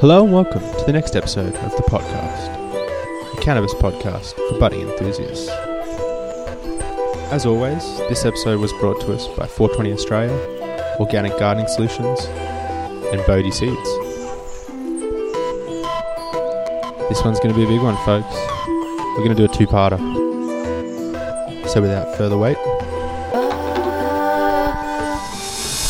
[0.00, 4.88] Hello and welcome to the next episode of the podcast, the cannabis podcast for budding
[4.88, 5.48] enthusiasts.
[7.32, 13.26] As always, this episode was brought to us by 420 Australia, Organic Gardening Solutions, and
[13.26, 13.88] Bodhi Seeds.
[17.08, 18.32] This one's going to be a big one, folks.
[19.16, 19.98] We're going to do a two-parter.
[21.68, 22.57] So without further wait,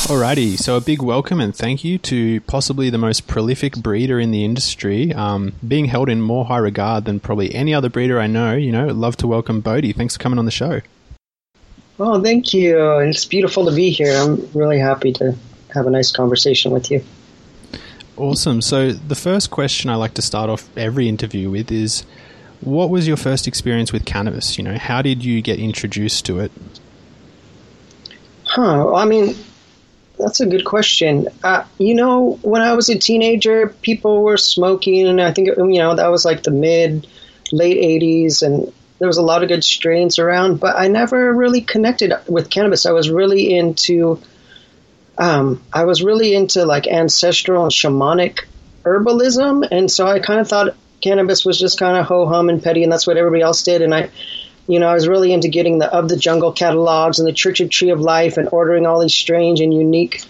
[0.09, 4.31] Alrighty, so a big welcome and thank you to possibly the most prolific breeder in
[4.31, 8.27] the industry, um, being held in more high regard than probably any other breeder I
[8.27, 8.55] know.
[8.55, 9.93] You know, love to welcome Bodhi.
[9.93, 10.81] Thanks for coming on the show.
[12.01, 13.01] Oh, thank you.
[13.01, 14.17] It's beautiful to be here.
[14.17, 15.37] I'm really happy to
[15.75, 17.05] have a nice conversation with you.
[18.17, 18.63] Awesome.
[18.63, 22.07] So, the first question I like to start off every interview with is
[22.63, 24.57] what was your first experience with cannabis?
[24.57, 26.53] You know, how did you get introduced to it?
[28.45, 28.95] Huh.
[28.95, 29.35] I mean,
[30.19, 31.29] that's a good question.
[31.43, 35.79] Uh, you know, when I was a teenager, people were smoking, and I think you
[35.79, 37.07] know that was like the mid,
[37.53, 40.61] late '80s, and there was a lot of good strains around.
[40.61, 42.87] But I never really connected with cannabis.
[42.87, 44.21] I was really into,
[45.17, 48.41] um, I was really into like ancestral and shamanic
[48.83, 52.63] herbalism, and so I kind of thought cannabis was just kind of ho hum and
[52.63, 53.83] petty, and that's what everybody else did.
[53.83, 54.11] And I
[54.69, 57.61] you know, I was really into getting the Of the Jungle catalogs and the Church
[57.61, 60.23] of Tree of Life and ordering all these strange and unique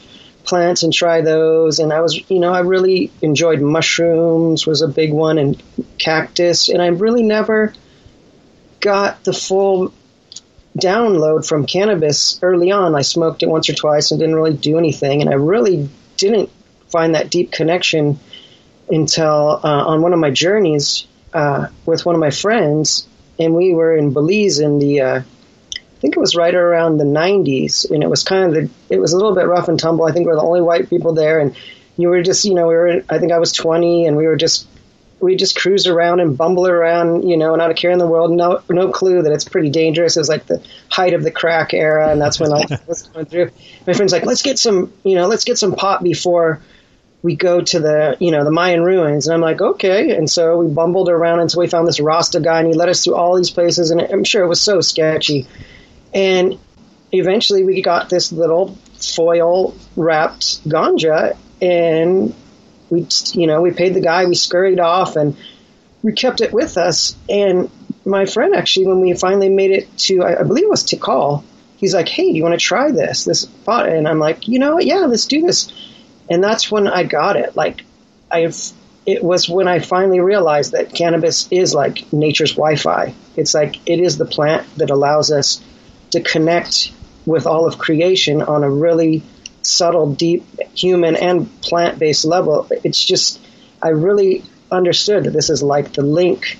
[0.45, 1.81] plants and try those.
[1.81, 5.61] And I was, you know, I really enjoyed mushrooms was a big one and
[5.99, 6.69] cactus.
[6.69, 7.75] And I really never
[8.79, 9.93] got the full
[10.79, 12.95] download from cannabis early on.
[12.95, 15.21] I smoked it once or twice and didn't really do anything.
[15.21, 16.49] And I really didn't
[16.91, 18.21] find that deep connection
[18.89, 23.75] until uh, on one of my journeys uh, with one of my friends and we
[23.75, 28.03] were in Belize in the, uh, I think it was right around the 90s, and
[28.03, 30.07] it was kind of the, it was a little bit rough and tumble.
[30.07, 31.57] I think we were the only white people there, and
[31.97, 34.37] you were just, you know, we were, I think I was 20, and we were
[34.37, 34.69] just,
[35.21, 38.31] we just cruise around and bumble around, you know, not a care in the world,
[38.31, 40.17] no, no clue that it's pretty dangerous.
[40.17, 43.27] It was like the height of the crack era, and that's when I was going
[43.27, 43.51] through.
[43.87, 46.61] My friend's like, let's get some, you know, let's get some pot before
[47.23, 50.17] we go to the you know the Mayan ruins, and I'm like, okay.
[50.17, 53.05] And so we bumbled around until we found this Rasta guy, and he led us
[53.05, 55.47] through all these places, and I'm sure it was so sketchy.
[56.15, 56.59] And
[57.13, 62.35] eventually, we got this little foil wrapped ganja, and
[62.91, 65.37] we you know we paid the guy, we scurried off, and
[66.03, 67.17] we kept it with us.
[67.29, 67.69] And
[68.05, 71.43] my friend actually, when we finally made it to, I, I believe it was Tikal,
[71.77, 73.89] he's like, hey, do you want to try this this pot?
[73.89, 75.73] And I'm like, you know, yeah, let's do this
[76.31, 77.57] and that's when I got it.
[77.57, 77.85] Like
[78.31, 78.57] I've
[79.07, 83.15] it was when I finally realized that cannabis is like nature's Wi-Fi.
[83.37, 85.63] It's like it is the plant that allows us
[86.11, 86.93] to connect
[87.25, 89.23] with all of creation on a really
[89.63, 90.45] subtle, deep
[90.75, 92.69] human and plant-based level.
[92.85, 93.41] It's just
[93.83, 96.59] I really understood that this is like the link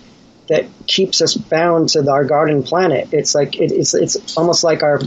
[0.49, 3.09] that keeps us bound to our garden planet.
[3.13, 5.01] It's like it, it's it's almost like our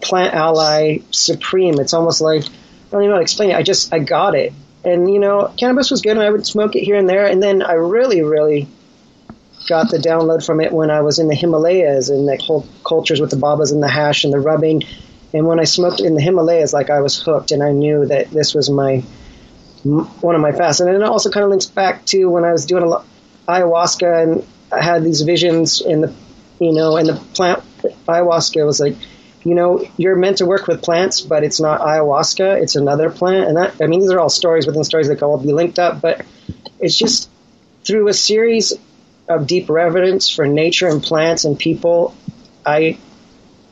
[0.00, 1.80] plant ally supreme.
[1.80, 2.44] It's almost like
[2.94, 3.56] don't even know how to explain it.
[3.56, 4.52] I just I got it,
[4.84, 7.26] and you know, cannabis was good, and I would smoke it here and there.
[7.26, 8.68] And then I really, really
[9.68, 13.20] got the download from it when I was in the Himalayas and the whole cultures
[13.20, 14.84] with the babas and the hash and the rubbing.
[15.32, 18.30] And when I smoked in the Himalayas, like I was hooked, and I knew that
[18.30, 19.02] this was my
[19.82, 20.80] one of my fasts.
[20.80, 23.06] And it also kind of links back to when I was doing a lot,
[23.48, 26.14] ayahuasca, and I had these visions in the,
[26.60, 27.62] you know, in the plant
[28.06, 28.96] ayahuasca was like
[29.44, 33.48] you know, you're meant to work with plants, but it's not ayahuasca; it's another plant.
[33.48, 35.78] And that, I mean, these are all stories within stories that can all be linked
[35.78, 36.24] up, but
[36.80, 37.28] it's just
[37.84, 38.72] through a series
[39.28, 42.14] of deep reverence for nature and plants and people,
[42.64, 42.98] I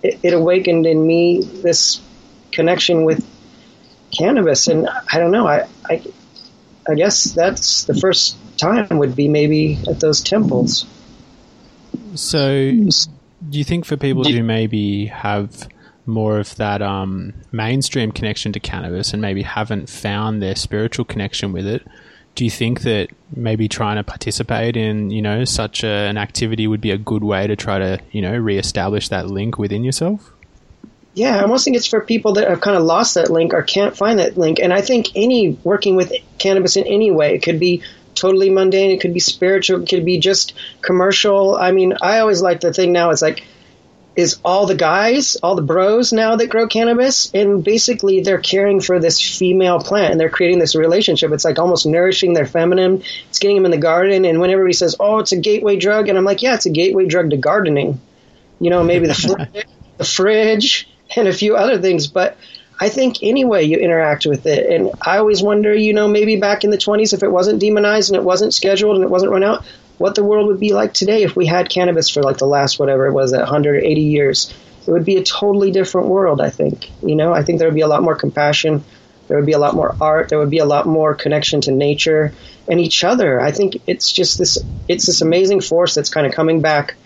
[0.03, 2.01] it, it awakened in me this
[2.51, 3.27] connection with
[4.11, 6.03] cannabis, and I don't know, I, I
[6.89, 10.85] I guess that's the first time would be maybe at those temples.
[12.15, 12.89] So
[13.49, 15.69] do you think for people who maybe have
[16.07, 21.53] more of that um, mainstream connection to cannabis and maybe haven't found their spiritual connection
[21.53, 21.87] with it,
[22.35, 26.67] do you think that maybe trying to participate in you know such a, an activity
[26.67, 30.33] would be a good way to try to you know reestablish that link within yourself?
[31.15, 33.63] Yeah, I almost think it's for people that have kind of lost that link or
[33.63, 34.59] can't find that link.
[34.59, 37.83] And I think any working with cannabis in any way could be
[38.15, 38.91] totally mundane.
[38.91, 39.83] It could be spiritual.
[39.83, 41.57] It could be just commercial.
[41.57, 43.11] I mean, I always like the thing now.
[43.11, 43.45] It's like,
[44.15, 48.81] is all the guys, all the bros now that grow cannabis, and basically they're caring
[48.81, 51.33] for this female plant and they're creating this relationship.
[51.33, 53.03] It's like almost nourishing their feminine.
[53.29, 54.25] It's getting them in the garden.
[54.25, 56.71] And when everybody says, "Oh, it's a gateway drug," and I'm like, "Yeah, it's a
[56.71, 58.01] gateway drug to gardening."
[58.61, 59.67] You know, maybe the fridge,
[59.97, 62.37] the fridge and a few other things, but
[62.83, 64.69] I think any way you interact with it.
[64.69, 68.11] And I always wonder, you know, maybe back in the 20s, if it wasn't demonized
[68.11, 69.65] and it wasn't scheduled and it wasn't run out,
[69.99, 72.81] what the world would be like today if we had cannabis for like the last,
[72.81, 74.53] whatever it was, 180 years.
[74.85, 76.91] It would be a totally different world, I think.
[77.07, 78.83] You know, I think there would be a lot more compassion.
[79.29, 80.29] There would be a lot more art.
[80.29, 82.33] There would be a lot more connection to nature
[82.69, 83.41] and each other.
[83.41, 84.59] I think it's just this,
[84.89, 86.97] it's this amazing force that's kind of coming back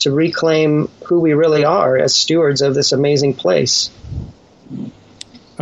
[0.00, 3.90] to reclaim who we really are as stewards of this amazing place.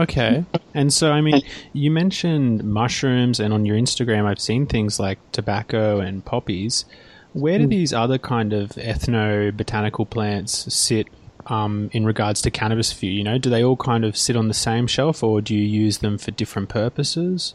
[0.00, 0.44] Okay.
[0.72, 1.42] And so, I mean,
[1.72, 6.86] you mentioned mushrooms, and on your Instagram, I've seen things like tobacco and poppies.
[7.32, 7.70] Where do hmm.
[7.70, 11.08] these other kind of ethno botanical plants sit
[11.46, 13.12] um, in regards to cannabis for you?
[13.12, 15.64] You know, do they all kind of sit on the same shelf, or do you
[15.64, 17.54] use them for different purposes?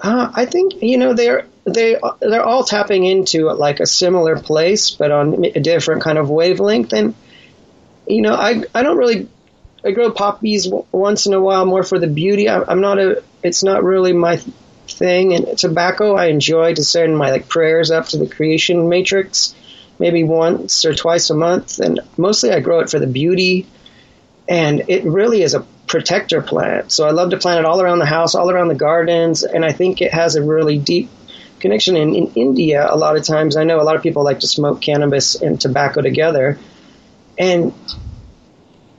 [0.00, 4.90] Uh, I think you know they're they they're all tapping into like a similar place,
[4.90, 6.92] but on a different kind of wavelength.
[6.92, 7.14] And
[8.06, 9.28] you know, I I don't really
[9.84, 12.48] I grow poppies once in a while more for the beauty.
[12.48, 14.40] I, I'm not a it's not really my
[14.88, 15.34] thing.
[15.34, 19.54] And tobacco, I enjoy to send my like prayers up to the creation matrix,
[19.98, 21.78] maybe once or twice a month.
[21.78, 23.66] And mostly I grow it for the beauty.
[24.48, 26.92] And it really is a protector plant.
[26.92, 29.64] So I love to plant it all around the house, all around the gardens, and
[29.64, 31.08] I think it has a really deep
[31.60, 31.96] connection.
[31.96, 34.46] In, in India, a lot of times, I know a lot of people like to
[34.46, 36.58] smoke cannabis and tobacco together,
[37.38, 37.72] and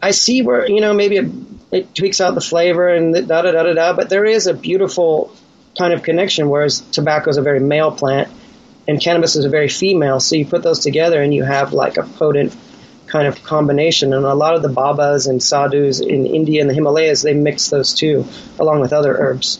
[0.01, 1.31] I see where you know maybe it,
[1.71, 4.53] it tweaks out the flavor and da da da da da, but there is a
[4.53, 5.31] beautiful
[5.77, 6.50] kind of connection.
[6.50, 8.30] Whereas tobacco is a very male plant,
[8.88, 10.19] and cannabis is a very female.
[10.19, 12.56] So you put those together, and you have like a potent
[13.07, 14.13] kind of combination.
[14.13, 17.69] And a lot of the babas and sadhus in India and the Himalayas, they mix
[17.69, 18.25] those two
[18.57, 19.59] along with other herbs.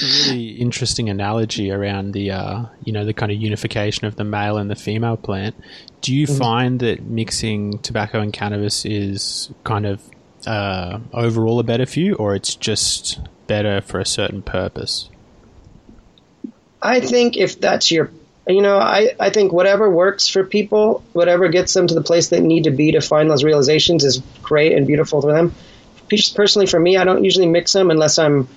[0.00, 4.16] That's a really interesting analogy around the, uh, you know, the kind of unification of
[4.16, 5.54] the male and the female plant.
[6.00, 6.38] Do you mm-hmm.
[6.38, 10.02] find that mixing tobacco and cannabis is kind of
[10.46, 15.08] uh, overall a better for you, or it's just better for a certain purpose?
[16.80, 18.10] I think if that's your
[18.48, 22.28] you know, I, I think whatever works for people, whatever gets them to the place
[22.28, 25.54] they need to be to find those realizations is great and beautiful for them.
[26.34, 28.48] Personally, for me, I don't usually mix them unless I'm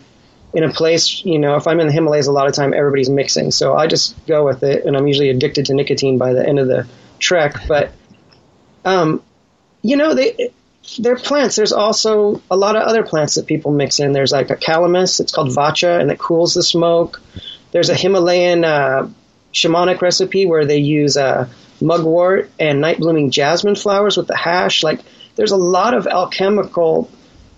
[0.56, 3.10] in a place, you know, if I'm in the Himalayas, a lot of time everybody's
[3.10, 3.52] mixing.
[3.52, 6.60] So I just go with it, and I'm usually addicted to nicotine by the end
[6.60, 6.88] of the
[7.19, 7.68] trek.
[7.68, 7.92] But,
[8.86, 9.22] um,
[9.81, 10.52] you know, they
[10.98, 11.57] they're plants.
[11.57, 14.13] There's also a lot of other plants that people mix in.
[14.13, 15.19] There's like a calamus.
[15.19, 17.22] It's called vacha, and it cools the smoke.
[17.72, 19.10] There's a Himalayan uh,
[19.54, 21.50] shamanic recipe where they use uh,
[21.81, 24.84] mugwort and night blooming jasmine flowers with the hash.
[24.84, 25.02] Like,
[25.36, 27.12] there's a lot of alchemical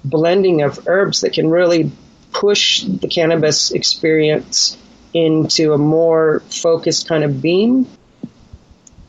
[0.04, 1.92] blending of herbs that can really
[2.32, 4.78] push the cannabis experience
[5.14, 7.88] into a more focused kind of beam.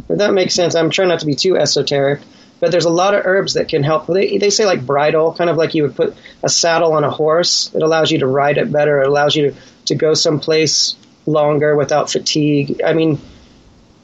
[0.08, 2.20] If that makes sense, I'm trying not to be too esoteric,
[2.60, 4.06] but there's a lot of herbs that can help.
[4.06, 7.10] They, they say like bridle, kind of like you would put a saddle on a
[7.10, 7.70] horse.
[7.74, 9.02] It allows you to ride it better.
[9.02, 9.56] It allows you to,
[9.86, 12.80] to go someplace longer without fatigue.
[12.84, 13.20] I mean,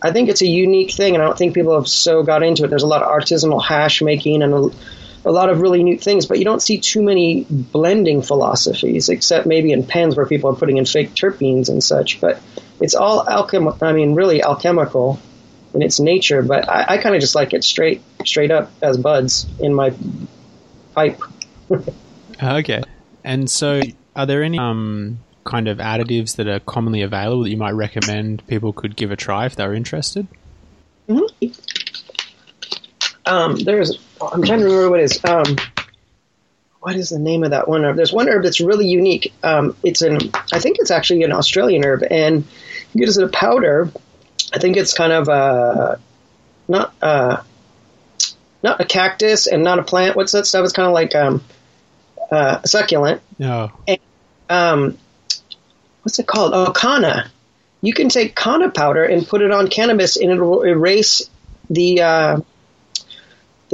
[0.03, 2.65] I think it's a unique thing, and I don't think people have so got into
[2.65, 2.69] it.
[2.69, 4.71] There's a lot of artisanal hash making and a,
[5.25, 9.47] a lot of really neat things, but you don't see too many blending philosophies, except
[9.47, 12.21] maybe in pens where people are putting in fake terpenes and such.
[12.21, 12.41] But
[12.81, 13.77] it's all alchem.
[13.83, 15.19] I mean, really alchemical
[15.73, 16.43] in its nature.
[16.43, 19.95] But I, I kind of just like it straight, straight up as buds in my
[20.95, 21.21] pipe.
[22.43, 22.83] okay,
[23.23, 23.81] and so
[24.15, 28.47] are there any um kind of additives that are commonly available that you might recommend
[28.47, 30.27] people could give a try if they're interested?
[31.09, 31.47] Mm-hmm.
[33.27, 35.25] Um, there's, I'm trying to remember what it is.
[35.25, 35.57] Um,
[36.81, 37.97] what is the name of that one herb?
[37.97, 39.33] There's one herb that's really unique.
[39.43, 40.19] Um, it's an,
[40.53, 42.45] I think it's actually an Australian herb, and
[42.93, 43.91] you get it as a powder.
[44.53, 45.99] I think it's kind of a,
[46.69, 47.43] not uh,
[48.63, 50.17] not a cactus and not a plant.
[50.17, 50.65] What's that stuff?
[50.65, 51.43] It's kind of like um,
[52.31, 53.23] uh, a succulent.
[53.39, 53.73] No.
[53.87, 53.99] And,
[54.49, 54.99] um,
[56.03, 56.53] what's it called?
[56.55, 57.31] Oh, kanna.
[57.81, 61.29] You can take kanna powder and put it on cannabis, and it will erase
[61.69, 62.41] the uh,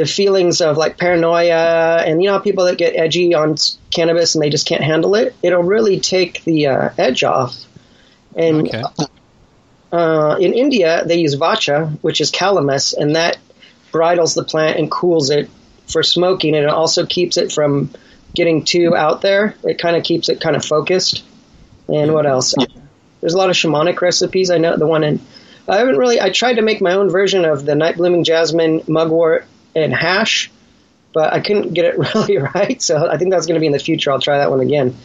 [0.01, 3.55] the feelings of like paranoia and you know people that get edgy on
[3.91, 5.37] cannabis and they just can't handle it.
[5.43, 7.55] It'll really take the uh, edge off.
[8.35, 8.83] And okay.
[9.93, 13.37] uh, in India, they use vacha, which is calamus, and that
[13.93, 15.51] bridles the plant and cools it
[15.87, 17.91] for smoking, and it also keeps it from
[18.35, 19.55] getting too out there.
[19.65, 21.25] It kind of keeps it kind of focused.
[21.93, 22.55] And what else?
[23.21, 24.51] There's a lot of shamanic recipes.
[24.51, 25.21] I know the one in.
[25.69, 26.19] I haven't really.
[26.19, 30.51] I tried to make my own version of the night blooming jasmine, mugwort, and hash,
[31.13, 32.81] but I couldn't get it really right.
[32.81, 34.13] So I think that's going to be in the future.
[34.13, 34.97] I'll try that one again.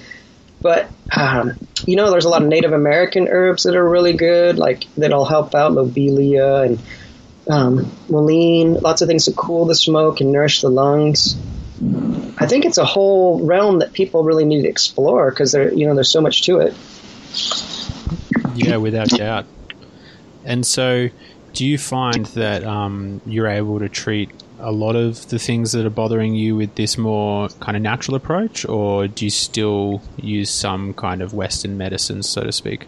[0.62, 1.54] But um,
[1.86, 5.26] you know, there's a lot of Native American herbs that are really good, like that'll
[5.26, 6.80] help out lobelia and
[7.48, 8.82] um, mullein.
[8.82, 11.36] Lots of things to cool the smoke and nourish the lungs.
[12.38, 15.86] I think it's a whole realm that people really need to explore because there, you
[15.86, 16.74] know, there's so much to it.
[18.56, 19.46] Yeah, without doubt.
[20.46, 21.10] And so,
[21.54, 25.86] do you find that um, you're able to treat a lot of the things that
[25.86, 30.50] are bothering you with this more kind of natural approach, or do you still use
[30.50, 32.88] some kind of Western medicine, so to speak?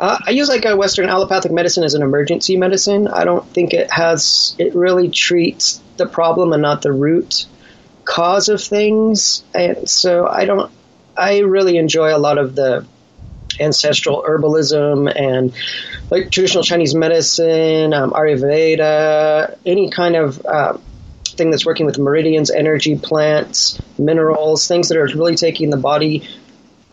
[0.00, 3.08] Uh, I use like a Western allopathic medicine as an emergency medicine.
[3.08, 7.46] I don't think it has, it really treats the problem and not the root
[8.04, 9.42] cause of things.
[9.54, 10.70] And so I don't,
[11.16, 12.86] I really enjoy a lot of the
[13.60, 15.52] ancestral herbalism and
[16.10, 20.76] like traditional Chinese medicine, um, Ayurveda, any kind of uh,
[21.24, 26.28] thing that's working with meridians, energy, plants, minerals, things that are really taking the body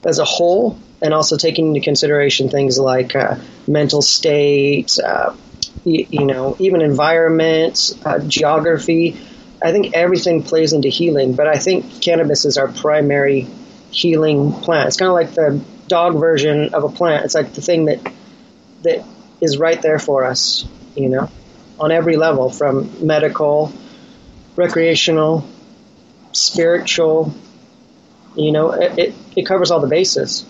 [0.06, 3.36] as a whole and also taking into consideration things like uh,
[3.68, 5.36] mental state, uh,
[5.84, 9.18] you, you, know, even environment, uh, geography.
[9.62, 13.48] I think everything plays into healing, but I think cannabis is our primary
[13.92, 14.88] healing plant.
[14.88, 17.26] It's kind of like the dog version of a plant.
[17.26, 18.00] It's like the thing that
[18.84, 19.06] that
[19.42, 21.30] is right there for us, you know,
[21.80, 23.74] on every level, from medical,
[24.56, 25.48] recreational,
[26.32, 27.34] spiritual.
[28.36, 30.46] You know, it, it, it covers all the bases.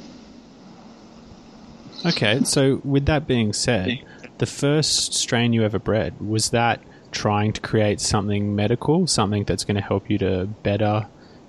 [2.05, 3.99] Okay, so with that being said,
[4.37, 9.63] the first strain you ever bred was that trying to create something medical, something that's
[9.63, 11.07] going to help you to better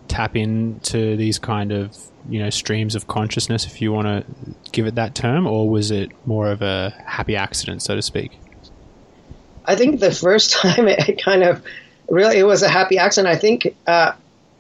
[0.09, 1.97] tap into these kind of
[2.29, 4.25] you know streams of consciousness, if you want to
[4.73, 8.39] give it that term, or was it more of a happy accident, so to speak?
[9.65, 11.63] I think the first time it kind of
[12.09, 13.35] really it was a happy accident.
[13.35, 14.13] I think uh,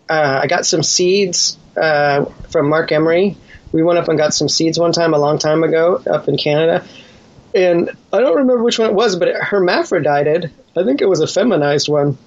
[0.08, 3.36] uh, I got some seeds uh, from Marc Emery
[3.72, 6.36] we went up and got some seeds one time a long time ago up in
[6.36, 6.84] Canada.
[7.54, 10.50] And I don't remember which one it was, but it hermaphrodited.
[10.76, 12.18] I think it was a feminized one.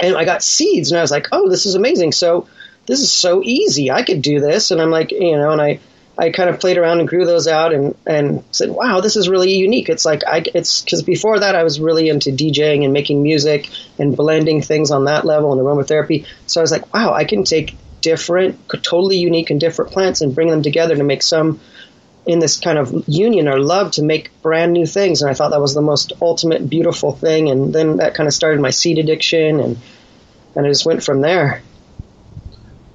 [0.00, 2.46] And I got seeds, and I was like, "Oh, this is amazing!" So
[2.86, 3.90] this is so easy.
[3.90, 5.80] I could do this, and I'm like, you know, and I
[6.16, 9.28] I kind of played around and grew those out and, and said, wow, this is
[9.28, 9.88] really unique.
[9.88, 13.68] It's like, I, it's because before that I was really into DJing and making music
[13.98, 16.26] and blending things on that level and aromatherapy.
[16.46, 20.34] So I was like, wow, I can take different, totally unique and different plants and
[20.34, 21.60] bring them together to make some
[22.26, 25.20] in this kind of union or love to make brand new things.
[25.20, 27.50] And I thought that was the most ultimate beautiful thing.
[27.50, 29.78] And then that kind of started my seed addiction and,
[30.56, 31.62] and it just went from there.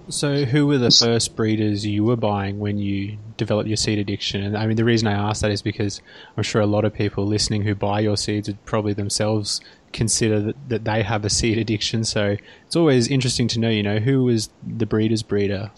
[0.10, 4.42] So, who were the first breeders you were buying when you developed your seed addiction?
[4.42, 6.02] And I mean, the reason I ask that is because
[6.36, 9.62] I'm sure a lot of people listening who buy your seeds would probably themselves
[9.94, 12.04] consider that, that they have a seed addiction.
[12.04, 15.70] So it's always interesting to know, you know, who was the breeder's breeder?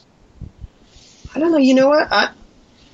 [1.36, 1.58] I don't know.
[1.58, 2.08] You know what?
[2.10, 2.32] I,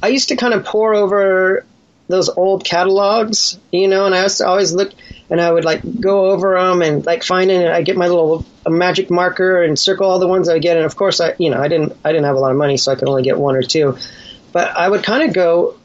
[0.02, 1.66] I used to kind of pour over
[2.08, 4.94] those old catalogs, you know, and I used to always look
[5.30, 7.66] and I would like go over them and like find it.
[7.66, 10.78] And I get my little magic marker and circle all the ones I get.
[10.78, 12.78] And of course, I, you know, I didn't, I didn't have a lot of money,
[12.78, 13.98] so I could only get one or two.
[14.54, 15.78] But I would kind of go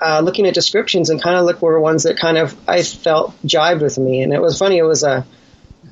[0.00, 3.34] uh, looking at descriptions and kind of look were ones that kind of I felt
[3.42, 4.22] jived with me.
[4.22, 4.78] And it was funny.
[4.78, 5.24] It was uh,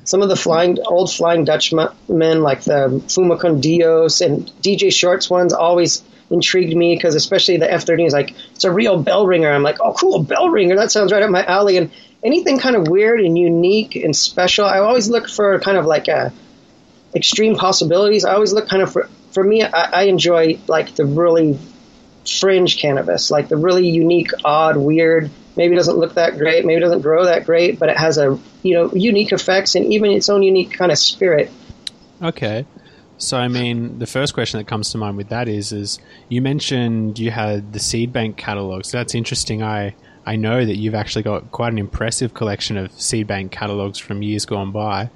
[0.05, 5.29] some of the flying old Flying Dutchmen like the Fuma con Dios and DJ Short's
[5.29, 9.51] ones always intrigued me because especially the F13 is like it's a real bell ringer.
[9.51, 10.75] I'm like, oh, cool, bell ringer.
[10.75, 11.77] That sounds right up my alley.
[11.77, 11.91] And
[12.23, 16.07] anything kind of weird and unique and special, I always look for kind of like
[16.07, 16.29] a uh,
[17.15, 18.25] extreme possibilities.
[18.25, 19.63] I always look kind of for for me.
[19.63, 21.59] I, I enjoy like the really
[22.27, 25.29] fringe cannabis, like the really unique, odd, weird.
[25.55, 28.73] Maybe doesn't look that great, maybe doesn't grow that great, but it has a you
[28.73, 31.51] know unique effects and even its own unique kind of spirit.
[32.21, 32.65] Okay.
[33.17, 36.41] So I mean, the first question that comes to mind with that is, is you
[36.41, 38.89] mentioned you had the seed bank catalogs.
[38.89, 39.63] So that's interesting.
[39.63, 43.99] I I know that you've actually got quite an impressive collection of seed bank catalogs
[43.99, 45.09] from years gone by.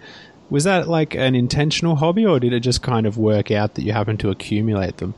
[0.49, 3.83] Was that like an intentional hobby, or did it just kind of work out that
[3.83, 5.13] you happened to accumulate them?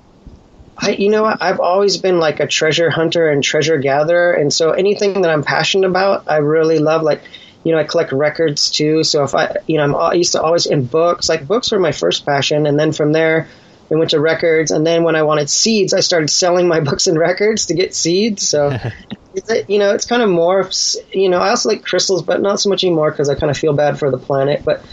[0.82, 4.72] I, you know, I've always been like a treasure hunter and treasure gatherer, and so
[4.72, 7.04] anything that I'm passionate about, I really love.
[7.04, 7.22] Like,
[7.64, 9.04] you know, I collect records too.
[9.04, 11.28] So if I, you know, I'm, I used to always in books.
[11.30, 13.48] Like books were my first passion, and then from there,
[13.92, 17.08] I went to records, and then when I wanted seeds, I started selling my books
[17.08, 18.48] and records to get seeds.
[18.48, 18.70] So,
[19.68, 20.70] you know, it's kind of more.
[21.12, 23.58] You know, I also like crystals, but not so much anymore because I kind of
[23.58, 24.64] feel bad for the planet.
[24.64, 24.86] But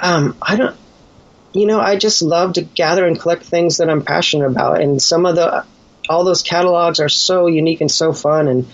[0.00, 0.76] um, I don't
[1.54, 5.00] you know, I just love to gather and collect things that I'm passionate about, and
[5.00, 5.64] some of the
[6.08, 8.68] all those catalogs are so unique and so fun, and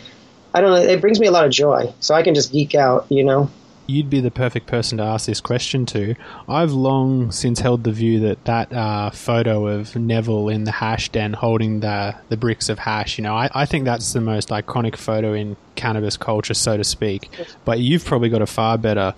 [0.55, 1.93] I don't know, it brings me a lot of joy.
[2.01, 3.51] So I can just geek out, you know.
[3.87, 6.15] You'd be the perfect person to ask this question to.
[6.49, 11.09] I've long since held the view that that uh, photo of Neville in the hash
[11.09, 14.51] den holding the the bricks of hash, you know, I, I think that's the most
[14.51, 17.31] iconic photo in cannabis culture, so to speak.
[17.65, 19.13] But you've probably got a far better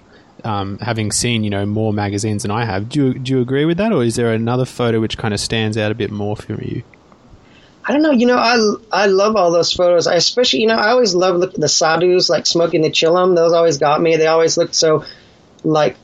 [0.45, 2.89] um, having seen you know more magazines than I have.
[2.89, 5.41] Do you, do you agree with that, or is there another photo which kind of
[5.41, 6.83] stands out a bit more for you?
[7.85, 8.13] I don't know.
[8.13, 8.57] You know, I
[8.93, 10.07] I love all those photos.
[10.07, 13.35] I especially, you know, I always love look the sadhus like smoking the chillum.
[13.35, 14.17] Those always got me.
[14.17, 15.05] They always looked so
[15.65, 15.97] like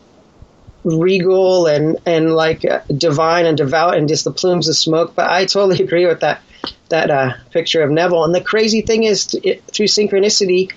[0.85, 5.14] regal and and like uh, divine and devout and just the plumes of smoke.
[5.14, 6.42] But I totally agree with that
[6.88, 8.25] that uh, picture of Neville.
[8.25, 10.73] And the crazy thing is, it, through synchronicity,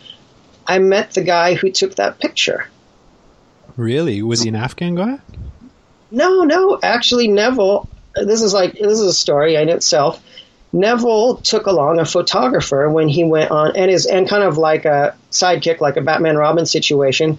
[0.68, 2.68] I met the guy who took that picture.
[3.78, 4.22] Really?
[4.22, 5.20] Was he an Afghan guy?
[6.12, 6.78] No, no.
[6.82, 7.88] Actually, Neville.
[8.14, 10.22] This is like this is a story in itself.
[10.74, 14.86] Neville took along a photographer when he went on, and is and kind of like
[14.86, 17.38] a sidekick, like a Batman Robin situation,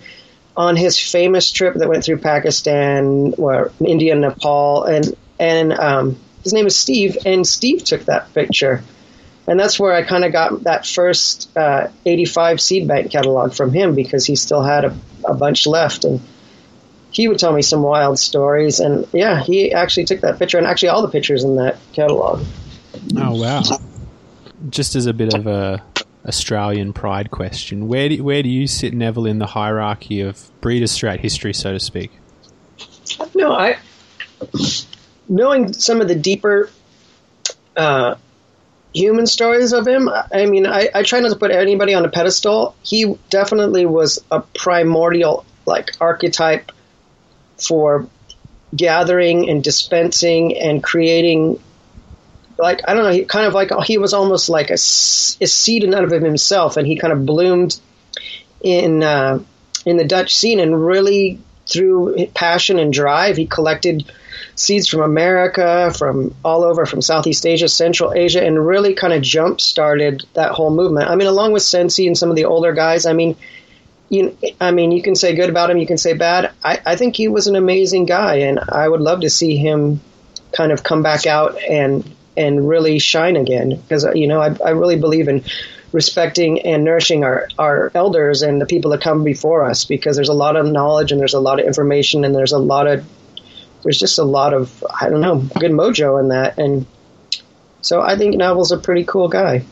[0.57, 6.53] on his famous trip that went through Pakistan, or India, Nepal, and and um, his
[6.53, 8.83] name is Steve, and Steve took that picture,
[9.47, 13.73] and that's where I kind of got that first uh, '85 seed bank catalog from
[13.73, 16.21] him because he still had a, a bunch left, and
[17.11, 20.67] he would tell me some wild stories, and yeah, he actually took that picture, and
[20.67, 22.45] actually all the pictures in that catalog.
[23.17, 23.63] Oh wow!
[24.71, 25.83] Just as a bit of a
[26.27, 30.97] Australian pride question, where do where do you sit, Neville, in the hierarchy of breeders
[30.97, 32.11] throughout history, so to speak?
[33.35, 33.77] No, I
[35.29, 36.71] knowing some of the deeper
[37.77, 38.15] uh,
[38.95, 40.09] human stories of him.
[40.09, 42.77] I mean, I, I try not to put anybody on a pedestal.
[42.83, 46.73] He definitely was a primordial like archetype
[47.57, 48.09] for
[48.75, 51.61] gathering and dispensing and creating
[52.63, 55.93] like I don't know, he kind of like he was almost like a, a seed
[55.93, 57.79] out of himself, and he kind of bloomed
[58.63, 59.41] in uh,
[59.85, 64.11] in the Dutch scene, and really through passion and drive, he collected
[64.55, 69.23] seeds from America, from all over, from Southeast Asia, Central Asia, and really kind of
[69.23, 71.09] jump started that whole movement.
[71.09, 73.37] I mean, along with Sensi and some of the older guys, I mean.
[74.09, 76.53] You, I mean, you can say good about him, you can say bad.
[76.63, 80.03] I, I think he was an amazing guy, and I would love to see him
[80.53, 82.05] kind of come back out and
[82.37, 83.71] and really shine again.
[83.71, 85.45] Because you know I, I really believe in
[85.93, 90.29] respecting and nourishing our, our elders and the people that come before us because there's
[90.29, 93.05] a lot of knowledge and there's a lot of information and there's a lot of
[93.83, 96.59] there's just a lot of I don't know good mojo in that.
[96.59, 96.87] And
[97.81, 99.65] so I think Neville's a pretty cool guy.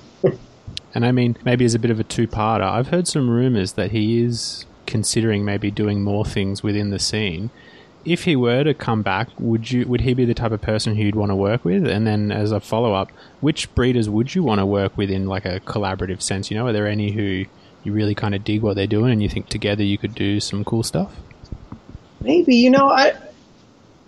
[0.94, 3.92] and I mean maybe as a bit of a two-parter, I've heard some rumors that
[3.92, 7.50] he is considering maybe doing more things within the scene
[8.04, 10.96] if he were to come back, would you would he be the type of person
[10.96, 11.86] who you'd want to work with?
[11.86, 13.10] And then as a follow up,
[13.40, 16.50] which breeders would you want to work with in like a collaborative sense?
[16.50, 17.44] You know, are there any who
[17.82, 20.40] you really kind of dig what they're doing and you think together you could do
[20.40, 21.14] some cool stuff?
[22.20, 23.14] Maybe you know I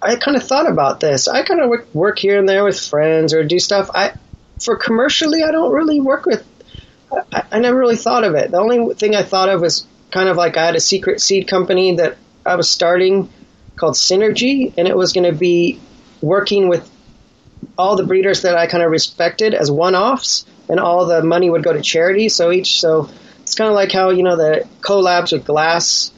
[0.00, 1.28] I kind of thought about this.
[1.28, 3.90] I kind of work, here and there with friends or do stuff.
[3.94, 4.12] I
[4.60, 6.44] for commercially, I don't really work with.
[7.32, 8.50] I, I never really thought of it.
[8.50, 11.46] The only thing I thought of was kind of like I had a secret seed
[11.46, 13.28] company that I was starting
[13.82, 15.80] called Synergy, and it was going to be
[16.20, 16.88] working with
[17.76, 21.64] all the breeders that I kind of respected as one-offs, and all the money would
[21.64, 22.28] go to charity.
[22.28, 26.12] So each, so it's kind of like how you know the collabs with glass.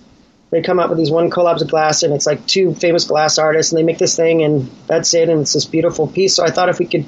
[0.51, 3.39] They come up with these one collabs of glass, and it's like two famous glass
[3.39, 6.35] artists, and they make this thing, and that's it, and it's this beautiful piece.
[6.37, 7.07] So I thought if we could,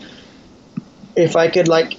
[1.15, 1.99] if I could like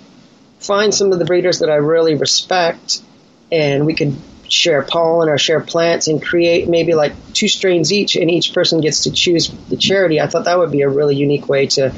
[0.59, 3.03] find some of the breeders that I really respect,
[3.51, 4.17] and we could
[4.49, 8.81] share pollen or share plants and create maybe like two strains each, and each person
[8.81, 10.19] gets to choose the charity.
[10.21, 11.93] I thought that would be a really unique way to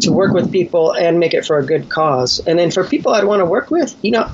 [0.00, 2.38] to work with people and make it for a good cause.
[2.40, 4.30] And then for people I'd want to work with, you know,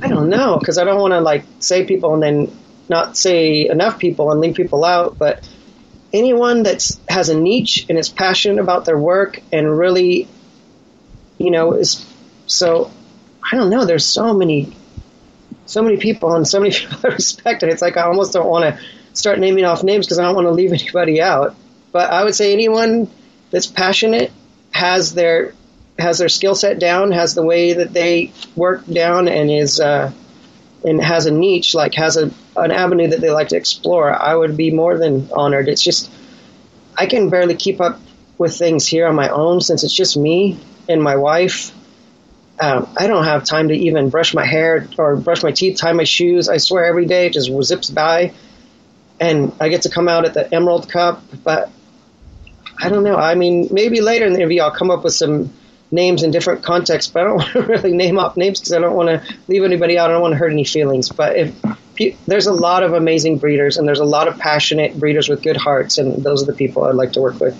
[0.00, 3.68] I don't know because I don't want to like say people and then not say
[3.68, 5.46] enough people and leave people out, but
[6.12, 10.26] anyone that has a niche and is passionate about their work and really,
[11.38, 12.06] you know, is
[12.46, 12.90] so
[13.50, 13.84] I don't know.
[13.84, 14.72] There's so many
[15.68, 18.48] so many people and so many people I respect, and it's like I almost don't
[18.48, 21.54] want to start naming off names because I don't want to leave anybody out.
[21.92, 23.08] But I would say anyone
[23.50, 24.32] that's passionate
[24.72, 25.54] has their
[25.98, 30.12] has their skill set down, has the way that they work down, and is uh,
[30.84, 34.12] and has a niche, like has a an avenue that they like to explore.
[34.12, 35.68] I would be more than honored.
[35.68, 36.10] It's just
[36.96, 38.00] I can barely keep up
[38.38, 41.72] with things here on my own since it's just me and my wife
[42.60, 45.92] um, I don't have time to even brush my hair or brush my teeth, tie
[45.92, 46.48] my shoes.
[46.48, 48.32] I swear every day it just zips by.
[49.20, 51.70] And I get to come out at the Emerald Cup, but
[52.80, 53.16] I don't know.
[53.16, 55.52] I mean, maybe later in the interview I'll come up with some
[55.90, 58.78] names in different contexts, but I don't want to really name off names because I
[58.78, 60.10] don't want to leave anybody out.
[60.10, 61.08] I don't want to hurt any feelings.
[61.08, 61.54] But if
[62.26, 65.56] there's a lot of amazing breeders, and there's a lot of passionate breeders with good
[65.56, 67.56] hearts, and those are the people I'd like to work with.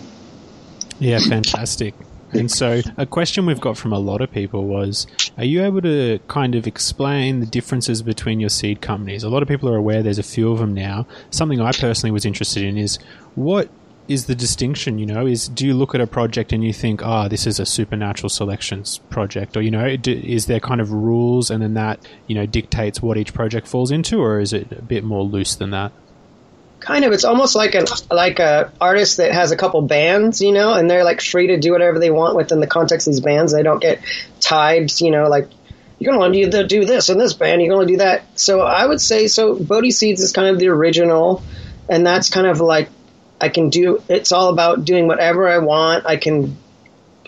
[1.00, 1.94] Yeah, fantastic.
[2.32, 5.80] And so, a question we've got from a lot of people was Are you able
[5.82, 9.24] to kind of explain the differences between your seed companies?
[9.24, 11.06] A lot of people are aware there's a few of them now.
[11.30, 12.98] Something I personally was interested in is
[13.34, 13.68] what
[14.08, 14.98] is the distinction?
[14.98, 17.46] You know, is do you look at a project and you think, ah, oh, this
[17.46, 21.74] is a supernatural selections project, or you know, is there kind of rules and then
[21.74, 25.22] that you know dictates what each project falls into, or is it a bit more
[25.22, 25.92] loose than that?
[26.88, 27.12] Kind of.
[27.12, 30.88] It's almost like an like a artist that has a couple bands, you know, and
[30.88, 33.53] they're like free to do whatever they want within the context of these bands.
[33.53, 34.01] They don't get
[34.40, 35.51] tied, you know, like
[35.98, 38.22] you're going to want to do this in this band, you're to do that.
[38.38, 39.62] So I would say so.
[39.62, 41.42] Bodhi Seeds is kind of the original,
[41.90, 42.88] and that's kind of like
[43.38, 44.03] I can do.
[44.09, 46.07] It's all about doing whatever I want.
[46.07, 46.57] I can,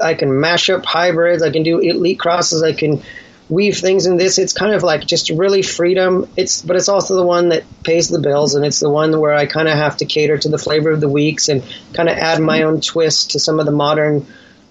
[0.00, 1.42] I can mash up hybrids.
[1.42, 2.62] I can do elite crosses.
[2.62, 3.02] I can
[3.50, 4.38] weave things in this.
[4.38, 6.30] It's kind of like just really freedom.
[6.36, 9.34] It's, but it's also the one that pays the bills, and it's the one where
[9.34, 12.16] I kind of have to cater to the flavor of the weeks and kind of
[12.16, 14.26] add my own twist to some of the modern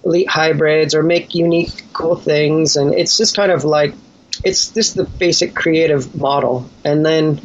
[0.05, 2.77] elite hybrids or make unique, cool things.
[2.77, 3.93] And it's just kind of like,
[4.43, 7.41] it's just the basic creative model, and then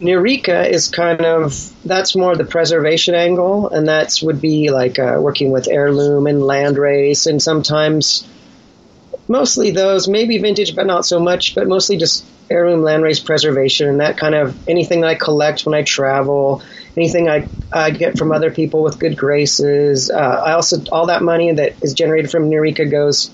[0.00, 5.18] Nierika is kind of that's more the preservation angle, and that's would be like uh,
[5.20, 8.26] working with heirloom and landrace, and sometimes
[9.28, 14.00] mostly those, maybe vintage, but not so much, but mostly just heirloom landrace preservation, and
[14.00, 16.62] that kind of anything that I collect when I travel,
[16.96, 20.10] anything I, I get from other people with good graces.
[20.10, 23.30] Uh, I also all that money that is generated from Nierika goes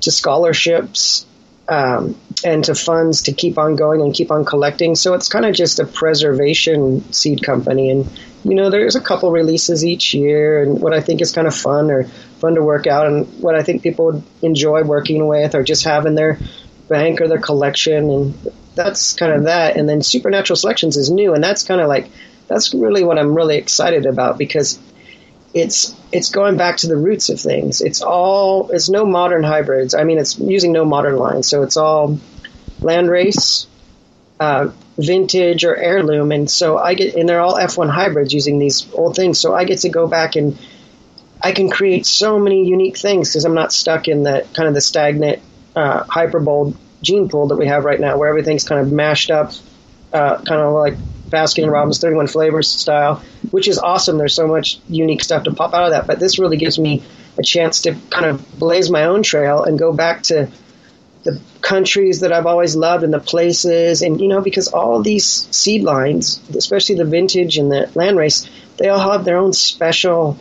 [0.00, 1.26] to scholarships
[1.68, 4.94] um, and to funds to keep on going and keep on collecting.
[4.94, 7.90] So it's kind of just a preservation seed company.
[7.90, 8.08] And,
[8.44, 11.54] you know, there's a couple releases each year and what I think is kind of
[11.54, 12.06] fun or
[12.38, 15.84] fun to work out and what I think people would enjoy working with or just
[15.84, 16.38] having their
[16.88, 18.10] bank or their collection.
[18.10, 19.76] And that's kind of that.
[19.76, 21.34] And then Supernatural Selections is new.
[21.34, 22.08] And that's kind of like,
[22.48, 24.78] that's really what I'm really excited about because
[25.56, 27.80] it's it's going back to the roots of things.
[27.80, 29.94] It's all it's no modern hybrids.
[29.94, 32.18] I mean, it's using no modern lines, so it's all
[32.80, 33.66] landrace,
[34.38, 34.68] uh,
[34.98, 36.30] vintage, or heirloom.
[36.30, 39.40] And so I get and they're all F1 hybrids using these old things.
[39.40, 40.58] So I get to go back and
[41.46, 44.74] I can create so many unique things because I'm not stuck in that kind of
[44.74, 45.40] the stagnant
[45.76, 49.52] uh, hyperbold gene pool that we have right now, where everything's kind of mashed up,
[50.12, 50.96] uh, kind of like
[51.30, 54.18] Baskin and Robbins 31 flavors style, which is awesome.
[54.18, 56.08] There's so much unique stuff to pop out of that.
[56.08, 57.04] But this really gives me
[57.38, 60.50] a chance to kind of blaze my own trail and go back to
[61.22, 64.02] the countries that I've always loved and the places.
[64.02, 68.88] And, you know, because all these seed lines, especially the vintage and the landrace, they
[68.88, 70.40] all have their own special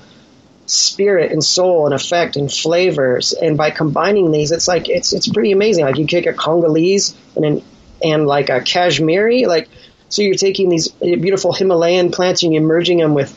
[0.66, 3.34] spirit and soul and effect and flavors.
[3.34, 5.86] And by combining these, it's like, it's, it's pretty amazing.
[5.86, 7.64] Like you take a Congolese and an,
[8.04, 9.70] and like a Kashmiri, like
[10.10, 13.36] so you're taking these beautiful Himalayan plants and you're merging them with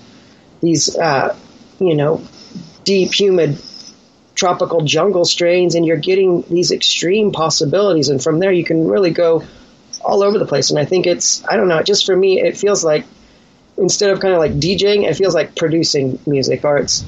[0.61, 1.37] these, uh,
[1.79, 2.23] you know,
[2.85, 3.61] deep, humid,
[4.35, 8.09] tropical jungle strains, and you're getting these extreme possibilities.
[8.09, 9.45] And from there, you can really go
[10.01, 10.71] all over the place.
[10.71, 13.05] And I think it's, I don't know, just for me, it feels like
[13.77, 17.05] instead of kind of like DJing, it feels like producing music, or it's,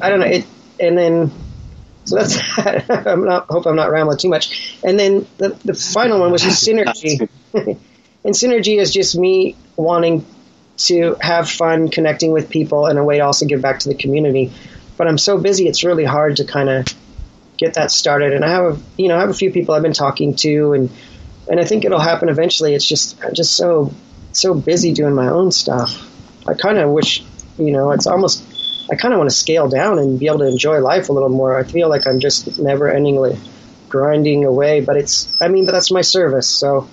[0.00, 0.46] I don't know, it,
[0.80, 1.32] and then.
[2.04, 2.38] So that's
[3.06, 4.78] I'm not hope I'm not rambling too much.
[4.82, 7.28] And then the the final one was just synergy.
[8.24, 10.26] And synergy is just me wanting
[10.78, 13.94] to have fun connecting with people in a way to also give back to the
[13.94, 14.52] community.
[14.96, 16.86] But I'm so busy, it's really hard to kind of
[17.56, 18.32] get that started.
[18.32, 20.72] And I have, a, you know, I have a few people I've been talking to,
[20.72, 20.90] and
[21.48, 22.74] and I think it'll happen eventually.
[22.74, 23.92] It's just I'm just so
[24.32, 26.06] so busy doing my own stuff.
[26.46, 27.24] I kind of wish,
[27.56, 28.44] you know, it's almost
[28.90, 31.28] I kind of want to scale down and be able to enjoy life a little
[31.28, 31.58] more.
[31.58, 33.38] I feel like I'm just never endingly
[33.88, 36.88] grinding away, but it's I mean, but that's my service, so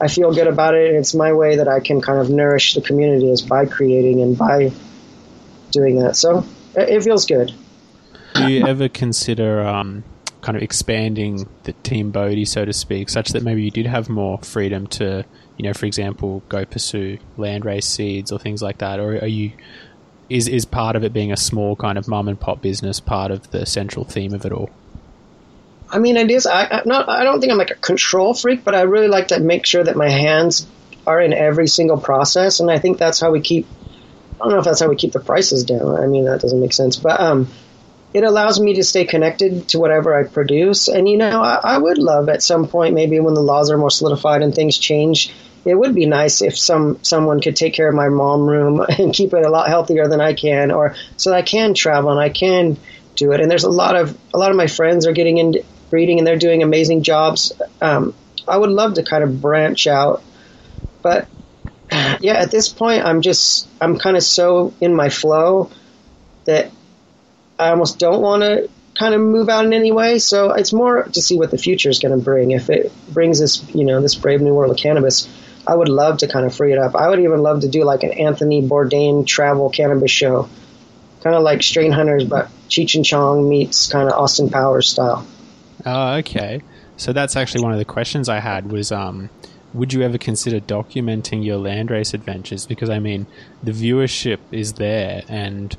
[0.00, 2.74] I feel good about it, and it's my way that I can kind of nourish
[2.74, 4.72] the community is by creating and by
[5.70, 6.16] doing that.
[6.16, 7.54] So it feels good.
[8.34, 10.04] Do you ever consider um,
[10.40, 14.08] kind of expanding the team Bodhi, so to speak, such that maybe you did have
[14.08, 15.24] more freedom to,
[15.56, 19.26] you know, for example, go pursue land landrace seeds or things like that, or are
[19.26, 19.52] you?
[20.32, 23.30] Is, is part of it being a small kind of mom and pop business part
[23.30, 24.70] of the central theme of it all?
[25.90, 26.46] I mean, it is.
[26.46, 27.06] I, I not.
[27.10, 29.84] I don't think I'm like a control freak, but I really like to make sure
[29.84, 30.66] that my hands
[31.06, 33.66] are in every single process, and I think that's how we keep.
[34.40, 35.96] I don't know if that's how we keep the prices down.
[36.02, 37.48] I mean, that doesn't make sense, but um,
[38.14, 40.88] it allows me to stay connected to whatever I produce.
[40.88, 43.76] And you know, I, I would love at some point, maybe when the laws are
[43.76, 45.30] more solidified and things change,
[45.64, 49.14] it would be nice if some someone could take care of my mom room and
[49.14, 52.20] keep it a lot healthier than I can, or so that I can travel and
[52.20, 52.76] I can
[53.16, 53.40] do it.
[53.40, 56.26] And there's a lot of a lot of my friends are getting into breeding, and
[56.26, 57.52] they're doing amazing jobs.
[57.80, 58.14] Um,
[58.46, 60.22] I would love to kind of branch out,
[61.02, 61.28] but
[62.20, 65.70] yeah, at this point, I'm just I'm kind of so in my flow
[66.44, 66.70] that
[67.58, 70.18] I almost don't want to kind of move out in any way.
[70.18, 72.50] So it's more to see what the future is going to bring.
[72.50, 75.28] If it brings us, you know, this brave new world of cannabis,
[75.66, 76.94] I would love to kind of free it up.
[76.96, 80.48] I would even love to do like an Anthony Bourdain travel cannabis show,
[81.22, 85.26] kind of like Strain Hunters, but Cheech and Chong meets kind of Austin Powers style.
[85.86, 86.62] Oh, okay.
[86.96, 89.30] So that's actually one of the questions I had was, um,
[89.74, 92.66] would you ever consider documenting your landrace adventures?
[92.66, 93.26] Because I mean,
[93.62, 95.76] the viewership is there, and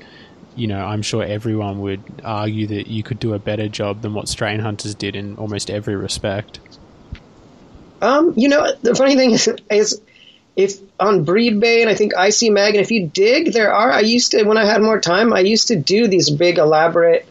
[0.55, 4.13] you know, I'm sure everyone would argue that you could do a better job than
[4.13, 6.59] what Strain Hunters did in almost every respect.
[8.03, 10.01] Um, you know, the funny thing is, is
[10.55, 13.91] if on Breed Bay and I think IC Mag, and if you dig, there are.
[13.91, 17.25] I used to when I had more time, I used to do these big elaborate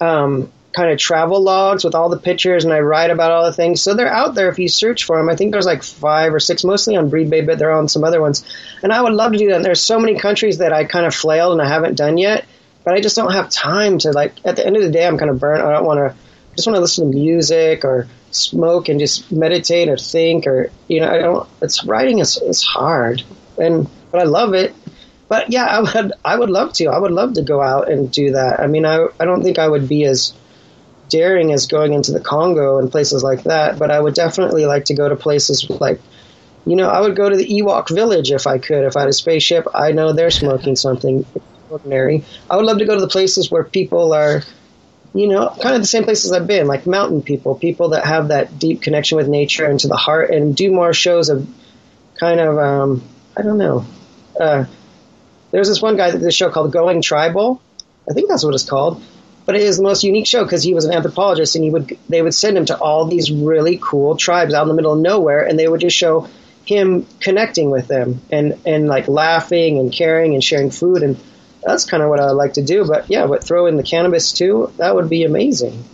[0.00, 3.52] um, kind of travel logs with all the pictures, and I write about all the
[3.52, 3.82] things.
[3.82, 5.28] So they're out there if you search for them.
[5.28, 8.04] I think there's like five or six, mostly on Breed Bay, but they're on some
[8.04, 8.44] other ones.
[8.82, 9.56] And I would love to do that.
[9.56, 12.44] And there's so many countries that I kind of flailed and I haven't done yet
[12.84, 14.34] but I just don't have time to like.
[14.44, 15.62] At the end of the day, I'm kind of burnt.
[15.62, 16.16] I don't want to.
[16.56, 21.00] Just want to listen to music or smoke and just meditate or think or you
[21.00, 21.10] know.
[21.10, 21.48] I don't.
[21.62, 23.22] It's writing is is hard,
[23.58, 24.74] and but I love it.
[25.28, 26.86] But yeah, I would I would love to.
[26.86, 28.60] I would love to go out and do that.
[28.60, 30.32] I mean, I I don't think I would be as
[31.08, 34.86] daring as going into the Congo and places like that, but I would definitely like
[34.86, 36.00] to go to places like
[36.66, 38.84] you know, I would go to the Ewok village if I could.
[38.84, 42.24] If I had a spaceship, I know they're smoking something extraordinary.
[42.50, 44.42] I would love to go to the places where people are,
[45.14, 48.28] you know, kind of the same places I've been, like mountain people, people that have
[48.28, 51.48] that deep connection with nature and to the heart, and do more shows of
[52.14, 53.02] kind of, um,
[53.36, 53.86] I don't know.
[54.38, 54.66] Uh,
[55.50, 57.60] there's this one guy that did a show called Going Tribal.
[58.08, 59.02] I think that's what it's called.
[59.46, 61.98] But it is the most unique show because he was an anthropologist, and he would
[62.08, 65.00] they would send him to all these really cool tribes out in the middle of
[65.00, 66.28] nowhere, and they would just show
[66.64, 71.18] him connecting with them and and like laughing and caring and sharing food and
[71.62, 72.86] that's kind of what I like to do.
[72.86, 75.84] But yeah, but throw in the cannabis too, that would be amazing.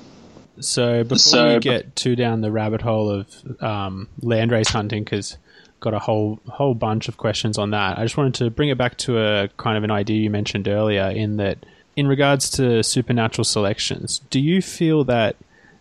[0.61, 5.37] So before so, you get too down the rabbit hole of um, landrace hunting, because
[5.81, 7.99] got a whole whole bunch of questions on that.
[7.99, 10.69] I just wanted to bring it back to a kind of an idea you mentioned
[10.69, 11.59] earlier, in that
[11.95, 15.37] in regards to supernatural selections, do you feel that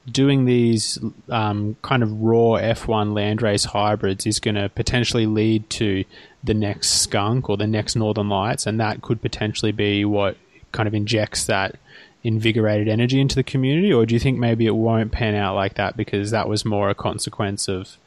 [0.10, 6.04] doing these um, kind of raw F1 landrace hybrids is going to potentially lead to
[6.45, 10.38] the next skunk or the next Northern Lights, and that could potentially be what
[10.71, 11.75] kind of injects that
[12.23, 15.75] invigorated energy into the community, or do you think maybe it won't pan out like
[15.75, 17.97] that because that was more a consequence of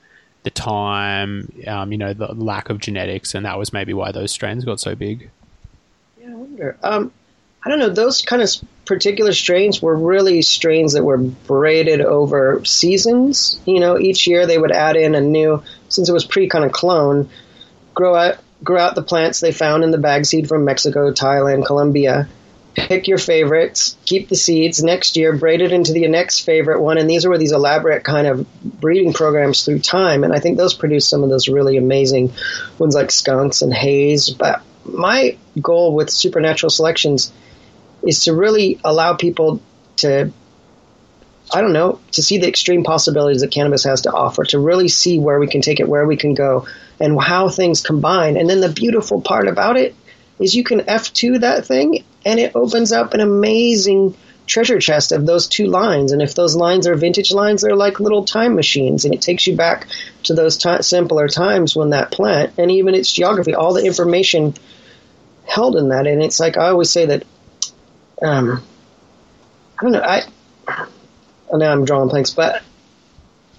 [0.43, 4.31] the time, um, you know, the lack of genetics, and that was maybe why those
[4.31, 5.31] strains got so big?
[6.21, 6.77] Yeah, I wonder.
[6.83, 7.13] Um,
[7.65, 7.91] I don't know.
[7.91, 8.51] Those kind of
[8.85, 13.61] particular strains were really strains that were braided over seasons.
[13.67, 16.65] You know, each year they would add in a new, since it was pre kind
[16.65, 17.29] of clone,
[17.99, 21.67] grow out grow out the plants they found in the bag seed from Mexico, Thailand,
[21.67, 22.29] Colombia.
[22.75, 24.81] Pick your favorites, keep the seeds.
[24.83, 28.29] Next year, braid it into the next favorite one, and these are these elaborate kind
[28.29, 30.23] of breeding programs through time.
[30.23, 32.33] And I think those produce some of those really amazing
[32.79, 34.31] ones like skunks and haze.
[34.31, 37.33] But my goal with supernatural selections
[38.05, 39.61] is to really allow people
[39.97, 40.33] to
[41.53, 44.89] I don't know, to see the extreme possibilities that cannabis has to offer, to really
[44.89, 46.67] see where we can take it, where we can go,
[47.01, 48.37] and how things combine.
[48.37, 49.95] And then the beautiful part about it
[50.39, 54.15] is you can F2 that thing, and it opens up an amazing
[54.47, 56.13] treasure chest of those two lines.
[56.13, 59.47] And if those lines are vintage lines, they're like little time machines, and it takes
[59.47, 59.87] you back
[60.25, 64.55] to those t- simpler times when that plant, and even its geography, all the information
[65.47, 66.07] held in that.
[66.07, 67.25] And it's like I always say that,
[68.21, 68.63] um,
[69.79, 70.23] I don't know, I
[71.53, 72.63] now I'm drawing blanks, but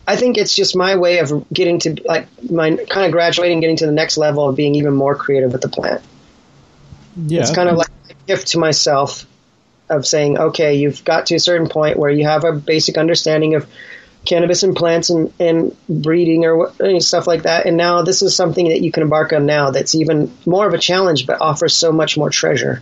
[0.08, 3.78] I think it's just my way of getting to like my kind of graduating, getting
[3.78, 6.02] to the next level of being even more creative with the plant.
[7.16, 9.26] Yeah, it's kind of like a gift to myself
[9.90, 13.56] of saying, okay, you've got to a certain point where you have a basic understanding
[13.56, 13.68] of
[14.26, 17.66] cannabis and plants and, and breeding or stuff like that.
[17.66, 20.74] And now this is something that you can embark on now that's even more of
[20.74, 22.82] a challenge, but offers so much more treasure.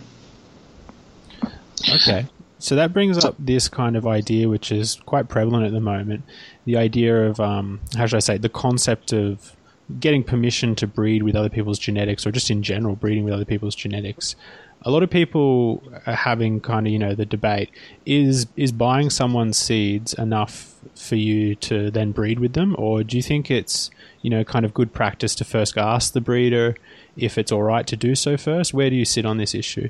[1.88, 2.26] Okay.
[2.58, 6.24] So that brings up this kind of idea, which is quite prevalent at the moment.
[6.64, 9.56] The idea of, um, how should I say, the concept of
[10.00, 13.44] getting permission to breed with other people's genetics, or just in general, breeding with other
[13.44, 14.36] people's genetics.
[14.82, 17.70] A lot of people are having kind of, you know, the debate
[18.06, 23.16] is is buying someone's seeds enough for you to then breed with them, or do
[23.16, 23.90] you think it's,
[24.20, 26.76] you know, kind of good practice to first ask the breeder
[27.16, 28.74] if it's all right to do so first?
[28.74, 29.88] Where do you sit on this issue?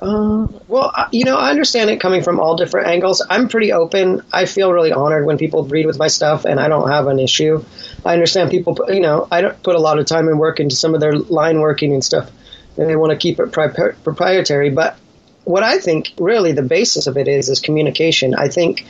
[0.00, 3.24] Uh, well, you know, I understand it coming from all different angles.
[3.28, 4.22] I'm pretty open.
[4.32, 7.18] I feel really honored when people breed with my stuff, and I don't have an
[7.18, 7.62] issue.
[8.04, 10.74] I understand people, you know, I don't put a lot of time and work into
[10.74, 12.30] some of their line working and stuff,
[12.78, 14.70] and they want to keep it pri- proprietary.
[14.70, 14.96] But
[15.44, 18.34] what I think really the basis of it is is communication.
[18.34, 18.86] I think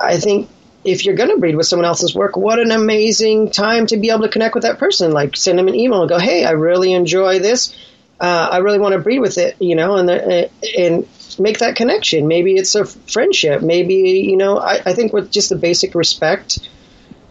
[0.00, 0.48] I think
[0.84, 4.08] if you're going to breed with someone else's work, what an amazing time to be
[4.08, 5.12] able to connect with that person.
[5.12, 7.74] Like send them an email and go, "Hey, I really enjoy this.
[8.20, 11.06] Uh, I really want to breed with it," you know, and the, and
[11.38, 12.28] make that connection.
[12.28, 13.62] Maybe it's a friendship.
[13.62, 16.68] Maybe you know, I, I think with just the basic respect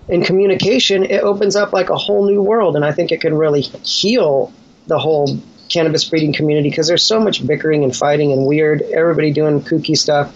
[0.08, 3.36] and communication, it opens up like a whole new world, and I think it can
[3.36, 4.52] really heal
[4.88, 9.32] the whole cannabis breeding community because there's so much bickering and fighting and weird, everybody
[9.32, 10.36] doing kooky stuff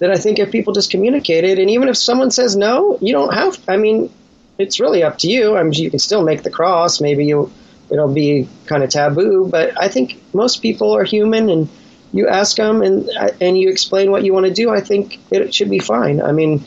[0.00, 3.32] that I think if people just communicated, and even if someone says no, you don't
[3.32, 3.56] have.
[3.68, 4.12] I mean,
[4.58, 5.56] it's really up to you.
[5.56, 7.00] I mean, you can still make the cross.
[7.00, 7.52] Maybe you
[7.92, 11.68] it'll be kind of taboo, but I think most people are human, and
[12.12, 14.70] you ask them and uh, and you explain what you want to do.
[14.70, 16.20] I think it should be fine.
[16.20, 16.64] I mean,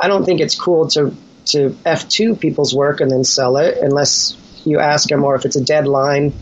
[0.00, 1.14] I don't think it's cool to
[1.46, 5.44] to f two people's work and then sell it unless you ask them, or if
[5.44, 6.32] it's a deadline,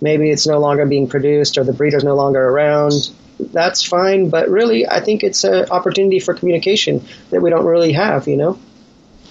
[0.00, 4.30] maybe it's no longer being produced or the breeder's no longer around that's fine.
[4.30, 8.36] But really, I think it's an opportunity for communication that we don't really have, you
[8.36, 8.58] know?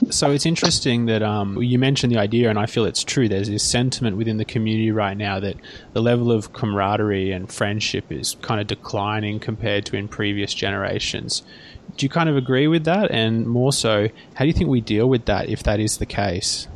[0.10, 3.29] So it's interesting that um, you mentioned the idea, and I feel it's true.
[3.29, 5.55] There's this sentiment within the community right now that
[5.93, 11.43] the level of camaraderie and friendship is kind of declining compared to in previous generations.
[11.97, 13.12] Do you kind of agree with that?
[13.12, 16.05] And more so, how do you think we deal with that if that is the
[16.05, 16.67] case?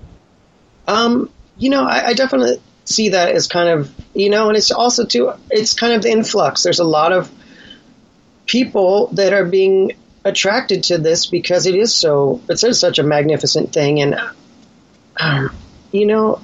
[0.87, 4.71] Um, you know, I, I definitely see that as kind of you know, and it's
[4.71, 6.63] also too it's kind of the influx.
[6.63, 7.31] There's a lot of
[8.45, 9.91] people that are being
[10.25, 14.19] attracted to this because it is so it is such a magnificent thing, and
[15.17, 15.55] um,
[15.91, 16.41] you know,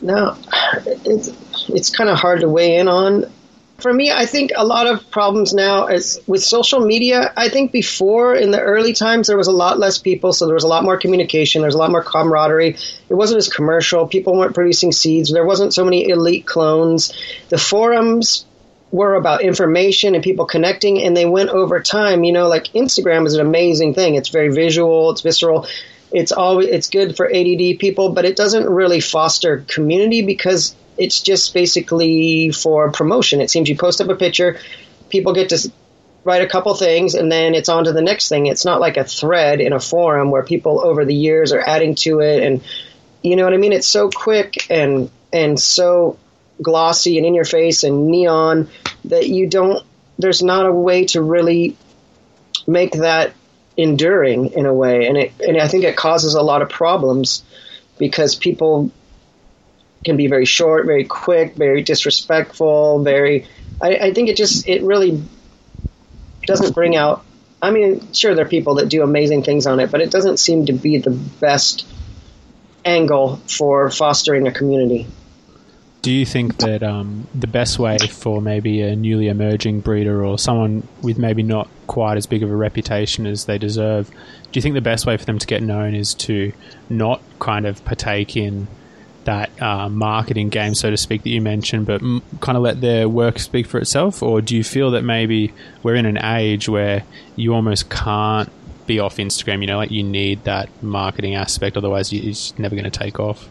[0.00, 0.36] now
[0.84, 1.30] it's
[1.68, 3.26] it's kind of hard to weigh in on
[3.80, 7.32] for me, I think a lot of problems now is with social media.
[7.36, 10.54] I think before in the early times there was a lot less people, so there
[10.54, 11.62] was a lot more communication.
[11.62, 12.76] there's a lot more camaraderie.
[13.08, 14.06] It wasn't as commercial.
[14.06, 15.32] People weren't producing seeds.
[15.32, 17.12] There wasn't so many elite clones.
[17.48, 18.44] The forums
[18.92, 22.24] were about information and people connecting, and they went over time.
[22.24, 24.14] You know, like Instagram is an amazing thing.
[24.14, 25.10] It's very visual.
[25.10, 25.66] It's visceral.
[26.12, 31.20] It's always it's good for ADD people, but it doesn't really foster community because it's
[31.20, 33.40] just basically for promotion.
[33.40, 34.58] It seems you post up a picture,
[35.08, 35.72] people get to
[36.24, 38.46] write a couple things, and then it's on to the next thing.
[38.46, 41.94] It's not like a thread in a forum where people over the years are adding
[41.96, 42.62] to it, and
[43.22, 43.72] you know what I mean.
[43.72, 46.18] It's so quick and and so
[46.62, 48.68] glossy and in your face and neon
[49.06, 49.84] that you don't.
[50.18, 51.76] There's not a way to really
[52.66, 53.32] make that
[53.76, 57.42] enduring in a way, and it and I think it causes a lot of problems
[57.98, 58.90] because people
[60.04, 63.46] can be very short, very quick, very disrespectful, very.
[63.80, 65.22] I, I think it just it really
[66.46, 67.24] doesn't bring out.
[67.62, 70.38] I mean, sure, there are people that do amazing things on it, but it doesn't
[70.38, 71.86] seem to be the best
[72.84, 75.06] angle for fostering a community.
[76.02, 80.38] Do you think that um, the best way for maybe a newly emerging breeder or
[80.38, 84.62] someone with maybe not quite as big of a reputation as they deserve, do you
[84.62, 86.52] think the best way for them to get known is to
[86.88, 88.66] not kind of partake in
[89.24, 92.80] that uh, marketing game, so to speak, that you mentioned, but m- kind of let
[92.80, 94.22] their work speak for itself?
[94.22, 97.04] Or do you feel that maybe we're in an age where
[97.36, 98.50] you almost can't
[98.86, 99.60] be off Instagram?
[99.60, 103.48] You know, like you need that marketing aspect, otherwise it's never going to take off.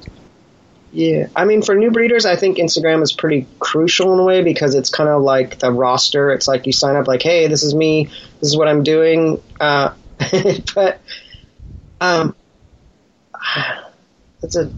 [0.92, 4.44] Yeah, I mean, for new breeders, I think Instagram is pretty crucial in a way
[4.44, 6.32] because it's kind of like the roster.
[6.32, 8.06] It's like you sign up, like, "Hey, this is me.
[8.06, 9.94] This is what I'm doing." Uh,
[10.76, 11.00] but
[12.02, 12.36] um,
[14.42, 14.74] it's a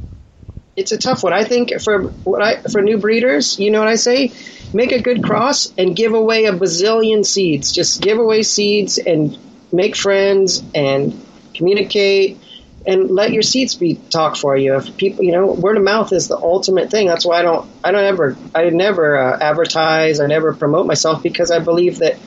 [0.76, 1.34] it's a tough one.
[1.34, 4.34] I think for what I for new breeders, you know what I say?
[4.74, 7.72] Make a good cross and give away a bazillion seeds.
[7.72, 9.38] Just give away seeds and
[9.72, 12.40] make friends and communicate
[12.86, 14.76] and let your seeds be talk for you.
[14.76, 17.08] If people, you know, word of mouth is the ultimate thing.
[17.08, 20.20] That's why I don't, I don't ever, I never uh, advertise.
[20.20, 22.18] I never promote myself because I believe that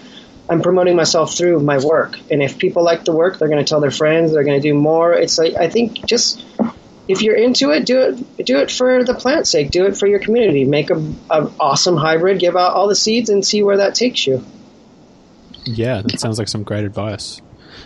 [0.48, 2.18] I'm promoting myself through my work.
[2.30, 4.32] And if people like the work, they're going to tell their friends.
[4.32, 5.12] They're going to do more.
[5.12, 6.44] It's like I think just
[7.08, 8.46] if you're into it, do it.
[8.46, 9.70] Do it for the plant's sake.
[9.70, 10.64] Do it for your community.
[10.64, 10.96] Make a,
[11.30, 12.38] a awesome hybrid.
[12.38, 14.44] Give out all the seeds and see where that takes you.
[15.64, 17.40] Yeah, that sounds like some great advice.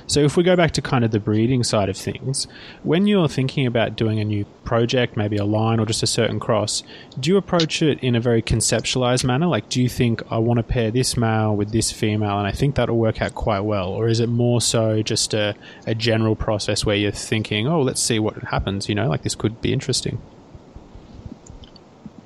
[0.07, 2.47] So, if we go back to kind of the breeding side of things,
[2.82, 6.39] when you're thinking about doing a new project, maybe a line or just a certain
[6.39, 6.82] cross,
[7.18, 9.47] do you approach it in a very conceptualized manner?
[9.47, 12.53] Like, do you think I want to pair this male with this female and I
[12.53, 13.89] think that'll work out quite well?
[13.89, 15.55] Or is it more so just a,
[15.86, 19.34] a general process where you're thinking, oh, let's see what happens, you know, like this
[19.34, 20.20] could be interesting?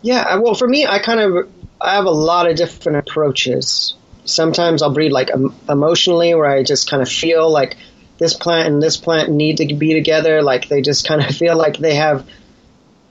[0.02, 1.48] Yeah, well, for me, I kind of
[1.80, 3.94] I have a lot of different approaches
[4.24, 5.30] sometimes I'll breed like
[5.68, 7.76] emotionally, where I just kind of feel like
[8.18, 10.42] this plant and this plant need to be together.
[10.42, 12.26] Like they just kind of feel like they have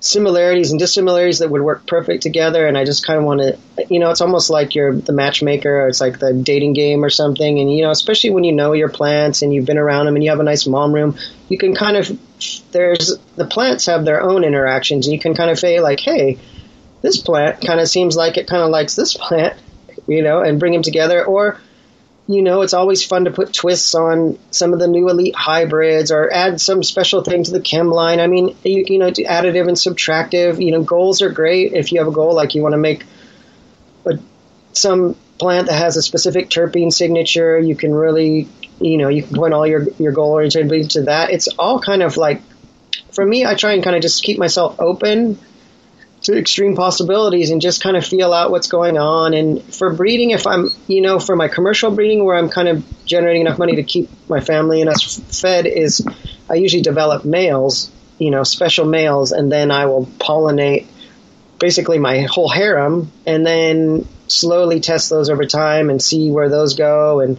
[0.01, 2.65] similarities and dissimilarities that would work perfect together.
[2.65, 5.81] And I just kind of want to, you know, it's almost like you're the matchmaker
[5.81, 7.59] or it's like the dating game or something.
[7.59, 10.23] And, you know, especially when you know your plants and you've been around them and
[10.23, 11.17] you have a nice mom room,
[11.49, 12.19] you can kind of,
[12.71, 15.05] there's, the plants have their own interactions.
[15.05, 16.39] And you can kind of say, like, hey,
[17.03, 19.55] this plant kind of seems like it kind of likes this plant,
[20.11, 21.25] you know, and bring them together.
[21.25, 21.59] Or,
[22.27, 26.11] you know, it's always fun to put twists on some of the new elite hybrids
[26.11, 28.19] or add some special thing to the chem line.
[28.19, 31.73] I mean, you, you know, additive and subtractive, you know, goals are great.
[31.73, 33.05] If you have a goal like you want to make
[34.05, 34.19] a,
[34.73, 38.47] some plant that has a specific terpene signature, you can really,
[38.79, 41.31] you know, you can point all your, your goal oriented to that.
[41.31, 42.41] It's all kind of like,
[43.11, 45.39] for me, I try and kind of just keep myself open
[46.29, 49.33] extreme possibilities and just kind of feel out what's going on.
[49.33, 52.85] And for breeding, if I'm, you know, for my commercial breeding where I'm kind of
[53.05, 56.05] generating enough money to keep my family and us fed, is
[56.49, 60.87] I usually develop males, you know, special males, and then I will pollinate
[61.59, 66.73] basically my whole harem and then slowly test those over time and see where those
[66.73, 67.37] go and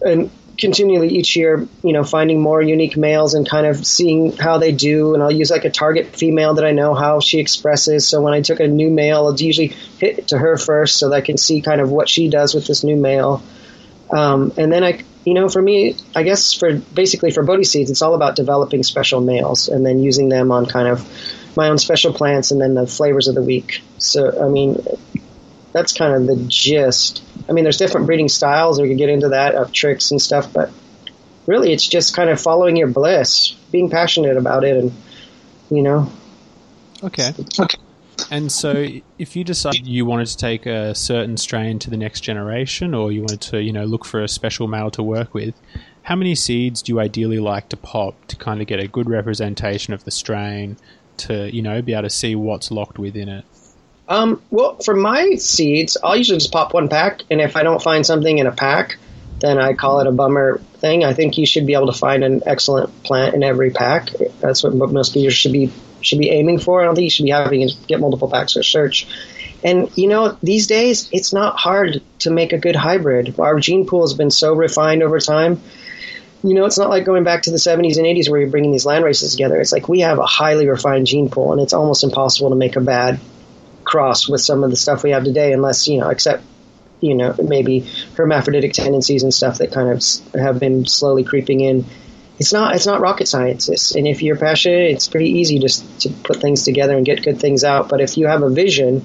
[0.00, 4.58] and continually each year, you know, finding more unique males and kind of seeing how
[4.58, 5.14] they do.
[5.14, 8.08] And I'll use like a target female that I know how she expresses.
[8.08, 11.16] So when I took a new male, I'll usually hit to her first so that
[11.16, 13.42] I can see kind of what she does with this new male.
[14.10, 17.90] Um, and then I, you know, for me, I guess for basically for Bodhi seeds,
[17.90, 21.08] it's all about developing special males and then using them on kind of
[21.56, 23.82] my own special plants and then the flavors of the week.
[23.98, 24.84] So, I mean,
[25.72, 27.22] that's kind of the gist.
[27.48, 28.80] I mean, there's different breeding styles.
[28.80, 30.70] We could get into that of tricks and stuff, but
[31.46, 34.92] really, it's just kind of following your bliss, being passionate about it, and
[35.70, 36.10] you know.
[37.02, 37.32] Okay.
[37.58, 37.78] Okay.
[38.30, 38.86] And so,
[39.18, 43.10] if you decide you wanted to take a certain strain to the next generation, or
[43.10, 45.54] you wanted to, you know, look for a special male to work with,
[46.02, 49.08] how many seeds do you ideally like to pop to kind of get a good
[49.08, 50.76] representation of the strain,
[51.18, 53.44] to you know, be able to see what's locked within it?
[54.08, 57.82] Um, well, for my seeds, I'll usually just pop one pack, and if I don't
[57.82, 58.96] find something in a pack,
[59.40, 61.04] then I call it a bummer thing.
[61.04, 64.10] I think you should be able to find an excellent plant in every pack.
[64.40, 66.80] That's what most beers should be should be aiming for.
[66.80, 69.06] I don't think you should be having to get multiple packs for search.
[69.64, 73.38] And you know, these days it's not hard to make a good hybrid.
[73.38, 75.60] Our gene pool has been so refined over time.
[76.44, 78.72] You know, it's not like going back to the 70s and 80s where you're bringing
[78.72, 79.60] these land races together.
[79.60, 82.74] It's like we have a highly refined gene pool, and it's almost impossible to make
[82.74, 83.20] a bad
[83.92, 86.42] cross with some of the stuff we have today, unless you know, except
[87.00, 87.80] you know maybe
[88.16, 90.02] hermaphroditic tendencies and stuff that kind of
[90.34, 91.84] have been slowly creeping in.
[92.38, 95.84] It's not it's not rocket science, it's, and if you're passionate, it's pretty easy just
[96.00, 97.90] to put things together and get good things out.
[97.90, 99.04] But if you have a vision,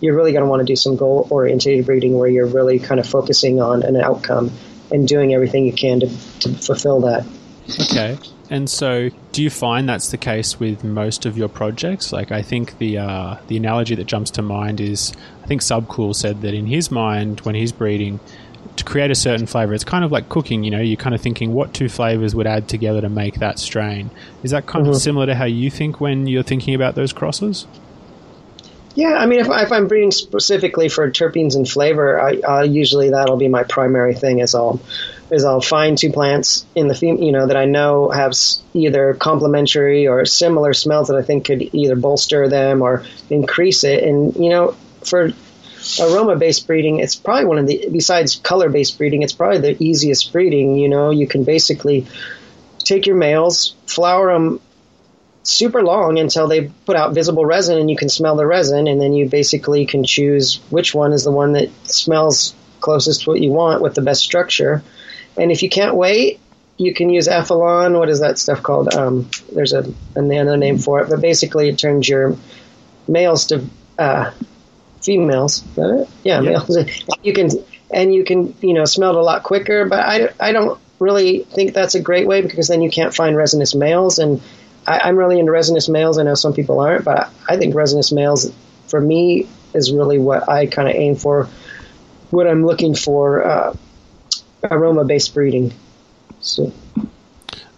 [0.00, 3.00] you're really going to want to do some goal oriented breeding where you're really kind
[3.00, 4.52] of focusing on an outcome
[4.92, 6.06] and doing everything you can to,
[6.40, 7.26] to fulfill that.
[7.90, 8.18] Okay.
[8.48, 12.12] And so, do you find that's the case with most of your projects?
[12.12, 16.14] Like, I think the uh, the analogy that jumps to mind is, I think Subcool
[16.14, 18.20] said that in his mind, when he's breeding,
[18.76, 20.62] to create a certain flavor, it's kind of like cooking.
[20.62, 23.58] You know, you're kind of thinking what two flavors would add together to make that
[23.58, 24.10] strain.
[24.42, 24.94] Is that kind mm-hmm.
[24.94, 27.66] of similar to how you think when you're thinking about those crosses?
[28.94, 33.10] Yeah, I mean, if, if I'm breeding specifically for terpenes and flavor, I, I usually
[33.10, 34.38] that'll be my primary thing.
[34.38, 34.80] Is I'll
[35.30, 38.32] is I'll find two plants in the fem- you know that I know have
[38.74, 44.04] either complementary or similar smells that I think could either bolster them or increase it.
[44.04, 45.32] And you know, for
[46.00, 49.82] aroma based breeding, it's probably one of the besides color based breeding, it's probably the
[49.82, 50.76] easiest breeding.
[50.76, 52.06] You know, you can basically
[52.78, 54.60] take your males, flower them
[55.42, 59.00] super long until they put out visible resin and you can smell the resin and
[59.00, 63.40] then you basically can choose which one is the one that smells closest to what
[63.40, 64.82] you want with the best structure.
[65.36, 66.40] And if you can't wait,
[66.76, 67.98] you can use Ethephon.
[67.98, 68.94] What is that stuff called?
[68.94, 72.36] Um, there's a, another name for it, but basically it turns your
[73.08, 73.64] males to
[73.98, 74.32] uh,
[75.02, 75.64] females.
[75.76, 76.76] Yeah, yeah, males.
[77.22, 77.50] You can
[77.90, 79.86] and you can you know smell it a lot quicker.
[79.86, 83.36] But I, I don't really think that's a great way because then you can't find
[83.36, 84.40] resinous males and
[84.86, 86.18] I, am really into resinous males.
[86.18, 88.52] I know some people aren't, but I think resinous males,
[88.86, 91.48] for me, is really what I kind of aim for.
[92.30, 93.76] What I'm looking for, uh,
[94.70, 95.72] aroma based breeding.
[96.40, 96.72] So.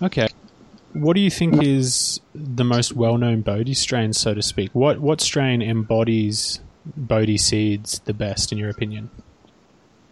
[0.03, 0.29] Okay.
[0.93, 4.71] What do you think is the most well known Bodhi strain, so to speak?
[4.73, 6.61] What what strain embodies
[6.97, 9.11] Bodhi seeds the best, in your opinion?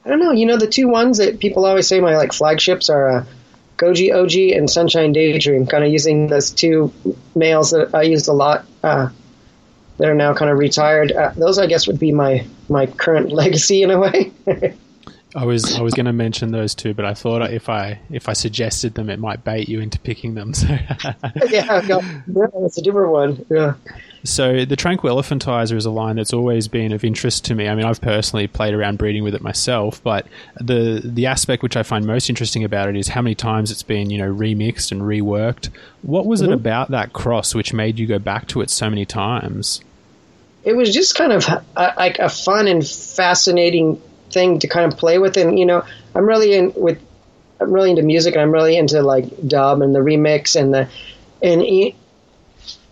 [0.05, 0.33] I don't know.
[0.33, 3.25] You know, the two ones that people always say my like flagships are uh,
[3.79, 6.93] Goji OG and Sunshine Daydream, kind of using those two
[7.35, 8.65] males that I used a lot.
[8.83, 9.09] Uh,
[9.99, 11.13] that are now kind of retired.
[11.13, 14.33] Uh, those, I guess, would be my my current legacy in a way.
[15.37, 18.27] I was I was going to mention those two, but I thought if I if
[18.27, 20.55] I suggested them, it might bait you into picking them.
[20.55, 20.67] So
[21.51, 22.01] yeah, no,
[22.65, 23.47] it's a different one.
[23.51, 23.75] Yeah.
[24.25, 27.69] So the tranquil elephantizer is a line that's always been of interest to me.
[27.69, 30.27] I mean, I've personally played around breeding with it myself, but
[30.59, 33.83] the the aspect which I find most interesting about it is how many times it's
[33.83, 35.69] been, you know, remixed and reworked.
[36.01, 36.53] What was mm-hmm.
[36.53, 39.83] it about that cross which made you go back to it so many times?
[40.65, 44.01] It was just kind of a, like a fun and fascinating
[44.31, 47.01] thing to kind of play with, and you know, I'm really in with
[47.61, 50.89] I'm really into music, and I'm really into like dub and the remix and the
[51.43, 51.63] and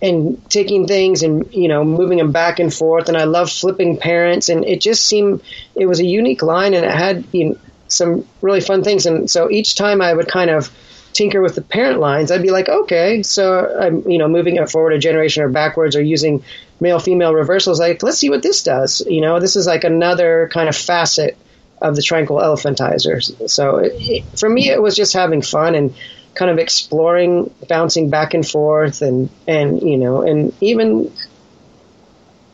[0.02, 3.08] and taking things and you know moving them back and forth.
[3.08, 5.42] And I love flipping parents and it just seemed
[5.74, 7.58] it was a unique line and it had you know,
[7.88, 9.06] some really fun things.
[9.06, 10.70] And so each time I would kind of
[11.14, 14.68] tinker with the parent lines I'd be like okay so I'm you know moving it
[14.68, 16.42] forward a generation or backwards or using
[16.80, 20.48] male female reversals like let's see what this does you know this is like another
[20.52, 21.36] kind of facet
[21.80, 25.94] of the tranquil elephantizer so it, it, for me it was just having fun and
[26.34, 31.12] kind of exploring, bouncing back and forth, and and you know, and even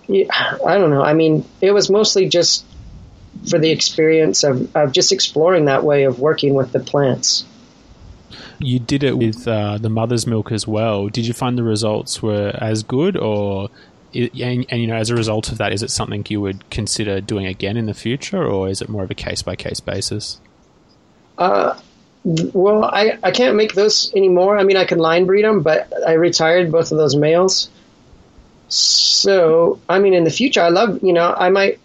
[0.08, 1.02] I don't know.
[1.02, 2.64] I mean, it was mostly just
[3.48, 7.44] for the experience of, of just exploring that way of working with the plants.
[8.58, 11.08] You did it with uh, the mother's milk as well.
[11.08, 13.70] Did you find the results were as good, or
[14.14, 17.20] and, and, you know, as a result of that, is it something you would consider
[17.20, 20.40] doing again in the future, or is it more of a case by case basis?
[21.38, 21.78] Uh,
[22.24, 24.58] well, I, I can't make those anymore.
[24.58, 27.70] I mean, I can line breed them, but I retired both of those males.
[28.68, 31.80] So, I mean, in the future, I love, you know, I might,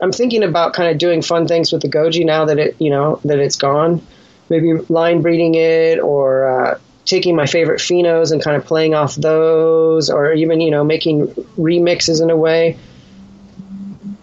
[0.00, 2.90] I'm thinking about kind of doing fun things with the goji now that it, you
[2.90, 4.00] know, that it's gone.
[4.48, 9.14] Maybe line breeding it or uh, taking my favorite phenos and kind of playing off
[9.16, 11.26] those or even, you know, making
[11.58, 12.78] remixes in a way.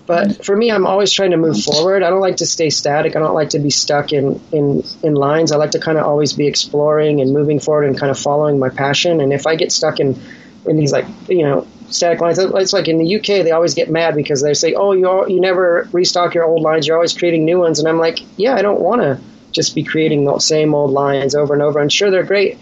[0.06, 2.02] But for me, I'm always trying to move forward.
[2.02, 3.16] I don't like to stay static.
[3.16, 5.52] I don't like to be stuck in, in, in lines.
[5.52, 8.58] I like to kind of always be exploring and moving forward and kind of following
[8.58, 9.22] my passion.
[9.22, 10.20] And if I get stuck in,
[10.66, 13.92] in these like, you know, static lines, it's like in the UK, they always get
[13.92, 16.88] mad because they say, oh, you you never restock your old lines.
[16.88, 17.78] You're always creating new ones.
[17.78, 19.20] And I'm like, yeah, I don't want to
[19.52, 21.80] just be creating the same old lines over and over.
[21.80, 22.58] And sure, they're great.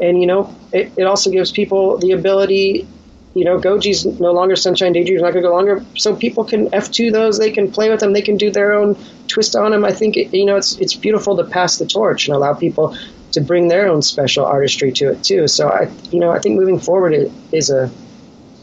[0.00, 2.86] And, you know, it, it also gives people the ability
[3.34, 6.68] you know, Goji's no longer Sunshine Daydream's not going to go longer, so people can
[6.70, 8.96] F2 those, they can play with them, they can do their own
[9.28, 9.84] twist on them.
[9.84, 12.96] I think, it, you know, it's, it's beautiful to pass the torch and allow people
[13.32, 15.46] to bring their own special artistry to it too.
[15.46, 17.14] So I, you know, I think moving forward
[17.52, 17.88] is a,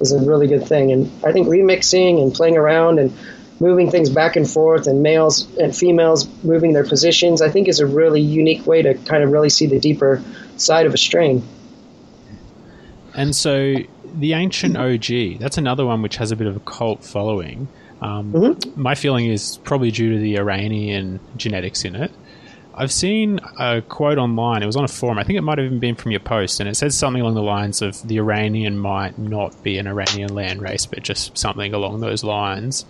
[0.02, 0.92] is a really good thing.
[0.92, 3.18] And I think remixing and playing around and
[3.62, 7.80] moving things back and forth and males and females moving their positions, I think is
[7.80, 10.22] a really unique way to kind of really see the deeper
[10.62, 11.48] side of a string.
[13.14, 13.76] And so
[14.16, 17.68] the ancient OG, that's another one which has a bit of a cult following.
[18.02, 18.82] Um, mm-hmm.
[18.82, 22.12] My feeling is probably due to the Iranian genetics in it.
[22.80, 24.62] I've seen a quote online.
[24.62, 25.18] It was on a forum.
[25.18, 27.34] I think it might have even been from your post, and it says something along
[27.34, 31.74] the lines of the Iranian might not be an Iranian land race, but just something
[31.74, 32.86] along those lines.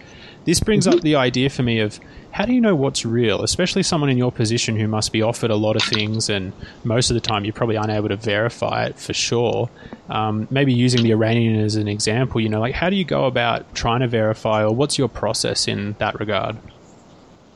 [0.47, 0.97] This brings mm-hmm.
[0.97, 1.99] up the idea for me of
[2.31, 5.51] how do you know what's real, especially someone in your position who must be offered
[5.51, 6.53] a lot of things, and
[6.85, 9.69] most of the time you're probably unable to verify it for sure.
[10.09, 13.25] Um, maybe using the Iranian as an example, you know, like how do you go
[13.25, 16.55] about trying to verify, or what's your process in that regard?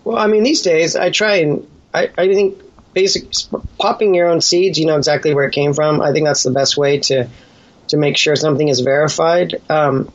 [0.04, 2.62] Well, I mean, these days I try and I, I think
[2.94, 3.32] basic
[3.80, 6.02] popping your own seeds, you know exactly where it came from.
[6.02, 7.30] I think that's the best way to
[7.88, 9.62] to make sure something is verified.
[9.70, 10.12] Um,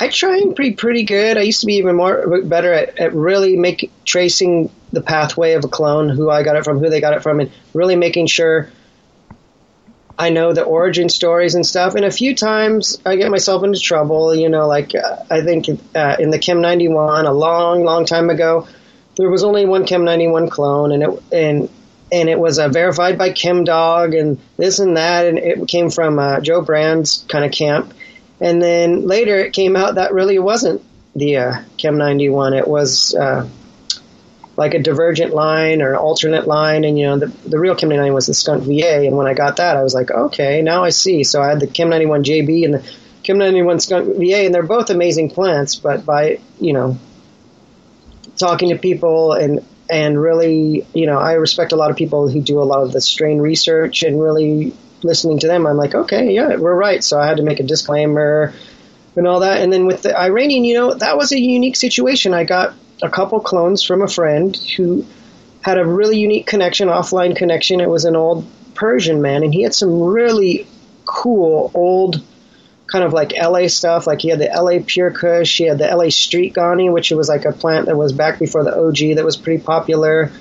[0.00, 1.36] I try and be pretty good.
[1.36, 5.64] I used to be even more better at, at really make tracing the pathway of
[5.64, 8.26] a clone, who I got it from, who they got it from, and really making
[8.26, 8.70] sure
[10.18, 11.94] I know the origin stories and stuff.
[11.94, 14.34] And a few times I get myself into trouble.
[14.34, 18.30] You know, like uh, I think uh, in the Chem 91 a long, long time
[18.30, 18.66] ago,
[19.16, 21.68] there was only one Chem 91 clone, and it and
[22.10, 25.90] and it was uh, verified by Chem Dog and this and that, and it came
[25.90, 27.92] from uh, Joe Brand's kind of camp.
[28.40, 30.82] And then later it came out that really wasn't
[31.14, 32.54] the uh, Chem 91.
[32.54, 33.48] It was uh,
[34.56, 36.84] like a divergent line or an alternate line.
[36.84, 39.06] And, you know, the, the real Chem 91 was the Skunk VA.
[39.06, 41.24] And when I got that, I was like, okay, now I see.
[41.24, 42.90] So I had the Chem 91 JB and the
[43.22, 45.76] Chem 91 Skunk VA, and they're both amazing plants.
[45.76, 46.98] But by, you know,
[48.36, 52.42] talking to people and and really, you know, I respect a lot of people who
[52.42, 56.32] do a lot of the strain research and really listening to them, I'm like, okay,
[56.32, 57.02] yeah, we're right.
[57.02, 58.52] So I had to make a disclaimer
[59.16, 59.60] and all that.
[59.60, 62.34] And then with the Iranian, you know, that was a unique situation.
[62.34, 65.06] I got a couple clones from a friend who
[65.60, 67.80] had a really unique connection, offline connection.
[67.80, 70.66] It was an old Persian man, and he had some really
[71.04, 72.22] cool old
[72.86, 74.06] kind of like LA stuff.
[74.06, 77.28] Like he had the LA Pure Kush, he had the LA Street Ghani, which was
[77.28, 80.32] like a plant that was back before the OG that was pretty popular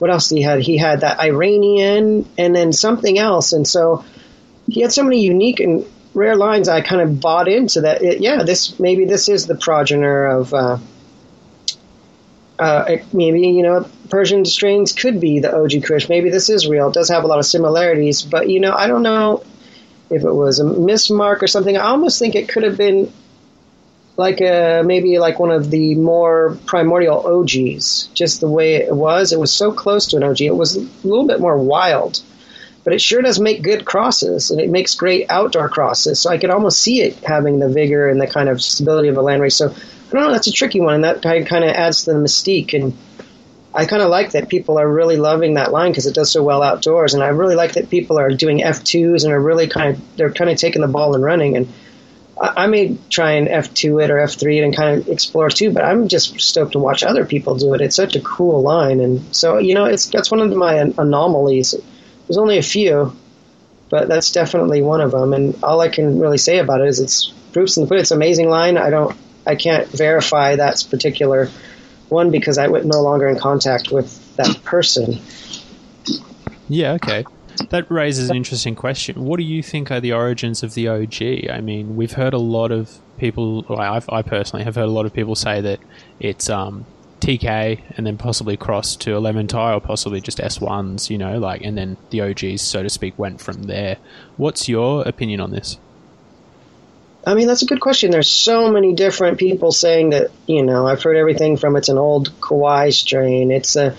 [0.00, 0.60] what else he had?
[0.60, 3.52] He had that Iranian and then something else.
[3.52, 4.04] And so
[4.66, 5.84] he had so many unique and
[6.14, 8.02] rare lines, I kind of bought into that.
[8.02, 10.54] It, yeah, this maybe this is the progenitor of.
[10.54, 10.78] Uh,
[12.58, 16.10] uh, maybe you know Persian strains could be the OG Kush.
[16.10, 16.88] Maybe this is real.
[16.88, 19.42] It does have a lot of similarities, but you know I don't know
[20.10, 21.76] if it was a mismark or something.
[21.76, 23.10] I almost think it could have been
[24.20, 28.10] like a maybe like one of the more primordial OGs.
[28.12, 30.42] Just the way it was, it was so close to an OG.
[30.42, 32.20] It was a little bit more wild,
[32.84, 36.20] but it sure does make good crosses, and it makes great outdoor crosses.
[36.20, 39.16] So I could almost see it having the vigor and the kind of stability of
[39.16, 39.54] a landrace.
[39.54, 40.32] So I don't know.
[40.32, 42.74] That's a tricky one, and that kind of adds to the mystique.
[42.74, 42.96] And
[43.74, 46.42] I kind of like that people are really loving that line because it does so
[46.42, 47.14] well outdoors.
[47.14, 50.16] And I really like that people are doing F twos and are really kind of
[50.16, 51.56] they're kind of taking the ball and running.
[51.56, 51.72] And
[52.40, 55.50] I, may try and F two it or F three it and kind of explore
[55.50, 55.70] too.
[55.72, 57.82] But I'm just stoked to watch other people do it.
[57.82, 61.74] It's such a cool line, and so you know, it's that's one of my anomalies.
[62.26, 63.14] There's only a few,
[63.90, 65.34] but that's definitely one of them.
[65.34, 68.02] And all I can really say about it is it's proofs in the pudding.
[68.02, 68.78] It's an amazing line.
[68.78, 69.16] I don't
[69.46, 71.50] I can't verify that particular
[72.08, 75.20] one because I went no longer in contact with that person.
[76.68, 77.24] Yeah, okay.
[77.68, 79.24] That raises an interesting question.
[79.24, 81.50] What do you think are the origins of the OG?
[81.50, 83.64] I mean, we've heard a lot of people.
[83.68, 85.78] Well, I've, I personally have heard a lot of people say that
[86.18, 86.86] it's um,
[87.20, 91.38] TK and then possibly crossed to a Lemon Thai or possibly just S1s, you know,
[91.38, 93.98] like, and then the OGs, so to speak, went from there.
[94.36, 95.78] What's your opinion on this?
[97.26, 98.10] I mean, that's a good question.
[98.10, 101.98] There's so many different people saying that, you know, I've heard everything from it's an
[101.98, 103.94] old Kauai strain, it's a,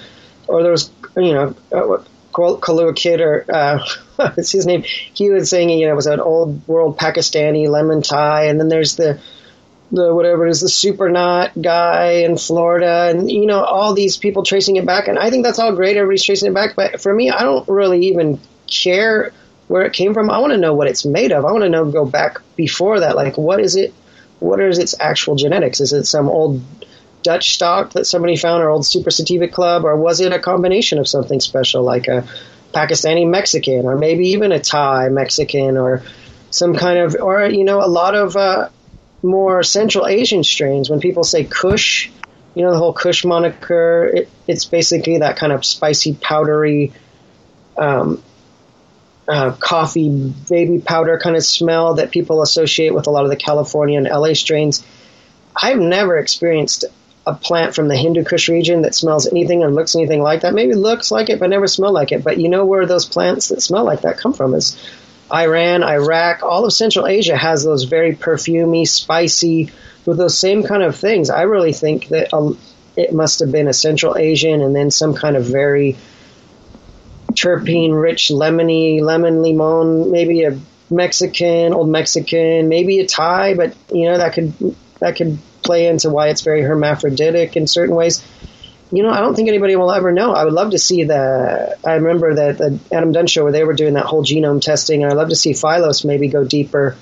[0.48, 4.84] or there was, you know, uh, Kalua Kid, or uh, what's his name?
[4.84, 8.68] He was saying, you know, it was an old world Pakistani Lemon Thai, and then
[8.68, 9.20] there's the,
[9.92, 14.18] the whatever it is, the super knot guy in Florida, and you know, all these
[14.18, 15.98] people tracing it back, and I think that's all great.
[15.98, 19.34] Everybody's tracing it back, but for me, I don't really even care
[19.68, 20.30] where it came from.
[20.30, 21.46] I want to know what it's made of.
[21.46, 23.16] I want to know go back before that.
[23.16, 23.94] Like, what is it?
[24.40, 25.80] What is its actual genetics?
[25.80, 26.62] Is it some old
[27.24, 31.00] Dutch stock that somebody found, or old Super Sativa Club, or was it a combination
[31.00, 32.28] of something special like a
[32.74, 36.04] Pakistani Mexican, or maybe even a Thai Mexican, or
[36.50, 38.70] some kind of, or you know, a lot of uh,
[39.22, 40.90] more Central Asian strains.
[40.90, 42.10] When people say Kush,
[42.56, 46.94] you know, the whole Kush moniker, it, it's basically that kind of spicy, powdery.
[47.78, 48.22] Um,
[49.28, 53.36] uh, coffee baby powder kind of smell that people associate with a lot of the
[53.38, 54.84] California and LA strains.
[55.56, 56.86] I've never experienced
[57.26, 60.54] a plant from the Hindu Kush region that smells anything or looks anything like that.
[60.54, 62.24] Maybe looks like it, but never smell like it.
[62.24, 64.82] But you know where those plants that smell like that come from is
[65.32, 69.72] Iran, Iraq, all of Central Asia has those very perfumy, spicy,
[70.06, 71.30] with those same kind of things.
[71.30, 72.54] I really think that uh,
[72.96, 75.96] it must have been a Central Asian and then some kind of very
[77.34, 80.60] terpene rich lemony lemon limon maybe a
[80.90, 84.54] mexican old mexican maybe a thai but you know that could
[85.02, 88.26] that could play into why it's very hermaphroditic in certain ways.
[88.94, 90.34] You know i don't think anybody will ever know.
[90.34, 93.64] I would love to see the i remember that the adam dunn show where they
[93.64, 96.98] were doing that whole genome testing and i'd love to see phylos maybe go deeper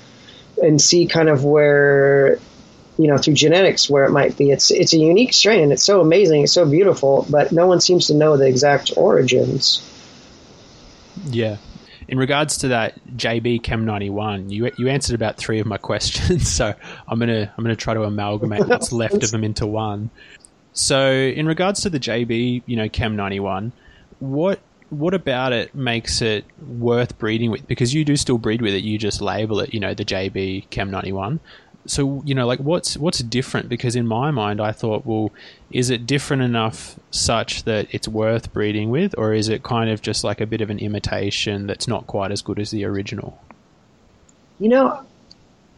[0.62, 2.38] and see kind of where
[3.00, 4.50] you know through genetics where it might be.
[4.50, 7.80] It's it's a unique strain and it's so amazing it's so beautiful but no one
[7.80, 9.82] seems to know the exact origins.
[11.26, 11.56] Yeah.
[12.10, 16.50] In regards to that JB Chem 91, you you answered about three of my questions,
[16.50, 16.74] so
[17.06, 20.10] I'm gonna I'm gonna try to amalgamate what's left of them into one.
[20.72, 23.72] So, in regards to the JB, you know, Chem 91,
[24.18, 24.58] what
[24.88, 27.68] what about it makes it worth breeding with?
[27.68, 30.68] Because you do still breed with it, you just label it, you know, the JB
[30.70, 31.38] Chem 91
[31.86, 33.68] so you know like what's what's different?
[33.68, 35.30] Because in my mind i thought well
[35.70, 40.02] is it different enough such that it's worth breeding with or is it kind of
[40.02, 43.38] just like a bit of an imitation that's not quite as good as the original?
[44.58, 45.00] You know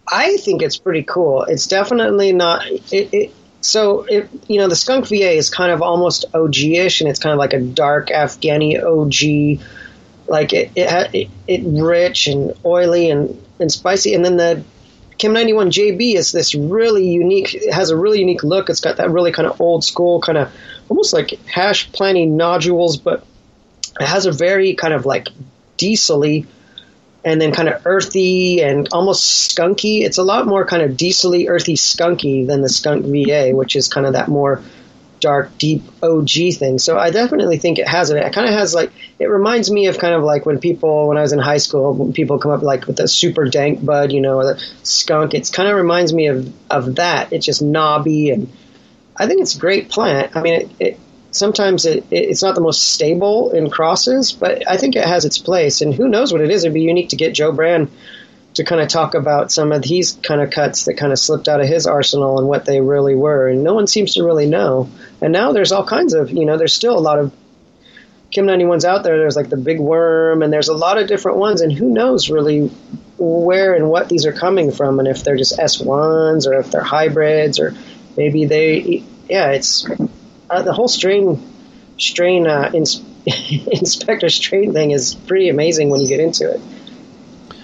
[0.09, 1.45] i think it's pretty cool.
[1.45, 5.83] It's definitely not it, it so it, you know the skunk va is kind of
[5.83, 9.15] almost og-ish and it's kind of like a dark afghani og
[10.29, 14.65] like it, it, it, it rich and oily and, and spicy and then the
[15.19, 18.71] Chem 91 JB is this really unique, it has a really unique look.
[18.71, 20.53] It's got that really kind of old school, kind of
[20.89, 23.25] almost like hash planting nodules, but
[24.01, 25.29] it has a very kind of like
[25.77, 26.47] diesely
[27.25, 30.03] and then kind of earthy and almost skunky.
[30.03, 33.89] It's a lot more kind of diesely, earthy, skunky than the skunk VA, which is
[33.89, 34.63] kind of that more
[35.23, 36.79] dark, deep OG thing.
[36.79, 38.18] So I definitely think it has it.
[38.18, 41.16] It kind of has like it reminds me of kind of like when people when
[41.16, 44.12] I was in high school when people come up like with the super dank bud,
[44.12, 45.33] you know, the skunk.
[45.33, 47.33] It kind of reminds me of of that.
[47.33, 48.53] It's just knobby and
[49.16, 50.37] I think it's a great plant.
[50.37, 51.01] I mean, it, it
[51.31, 55.39] sometimes it, it's not the most stable in crosses, but I think it has its
[55.39, 55.81] place.
[55.83, 56.64] And who knows what it is?
[56.64, 57.91] It'd be unique to get Joe Brand
[58.55, 61.49] to kind of talk about some of these kind of cuts that kind of slipped
[61.49, 63.49] out of his arsenal and what they really were.
[63.49, 64.91] And no one seems to really know.
[65.23, 67.33] And now there's all kinds of, you know, there's still a lot of
[68.33, 69.18] Chem 91s out there.
[69.18, 71.61] There's like the big worm, and there's a lot of different ones.
[71.61, 72.68] And who knows really
[73.18, 76.83] where and what these are coming from, and if they're just S1s or if they're
[76.83, 77.75] hybrids or
[78.16, 79.87] maybe they, yeah, it's
[80.51, 81.41] uh, the whole strain
[81.99, 86.61] strain uh, ins- inspector strain thing is pretty amazing when you get into it.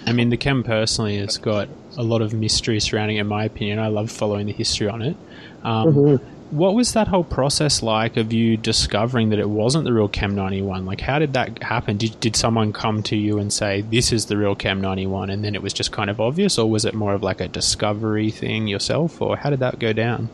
[0.07, 3.45] I mean, the chem personally has got a lot of mystery surrounding it, in my
[3.45, 3.79] opinion.
[3.79, 5.17] I love following the history on it.
[5.65, 6.38] Um, mm-hmm.
[6.51, 10.35] What was that whole process like of you discovering that it wasn't the real Chem
[10.35, 10.87] 91?
[10.87, 11.99] Like, how did that happen?
[11.99, 15.45] Did, did someone come to you and say, this is the real Chem 91, and
[15.45, 18.31] then it was just kind of obvious, or was it more of like a discovery
[18.31, 20.31] thing yourself, or how did that go down?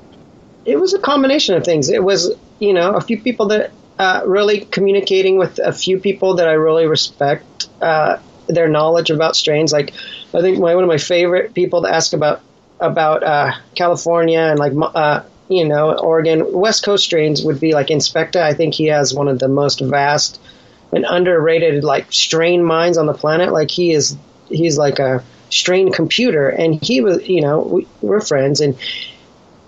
[0.64, 1.88] It was a combination of things.
[1.88, 6.36] It was, you know, a few people that uh, really communicating with a few people
[6.36, 9.72] that I really respect uh, their knowledge about strains.
[9.72, 9.92] Like,
[10.32, 12.40] I think my, one of my favorite people to ask about
[12.80, 17.88] about uh, California and like uh, you know Oregon West Coast strains would be like
[17.88, 18.40] Inspecta.
[18.40, 20.40] I think he has one of the most vast
[20.92, 23.52] and underrated like strain minds on the planet.
[23.52, 24.16] Like he is,
[24.48, 28.76] he's like a strain computer, and he was, you know, we, we're friends and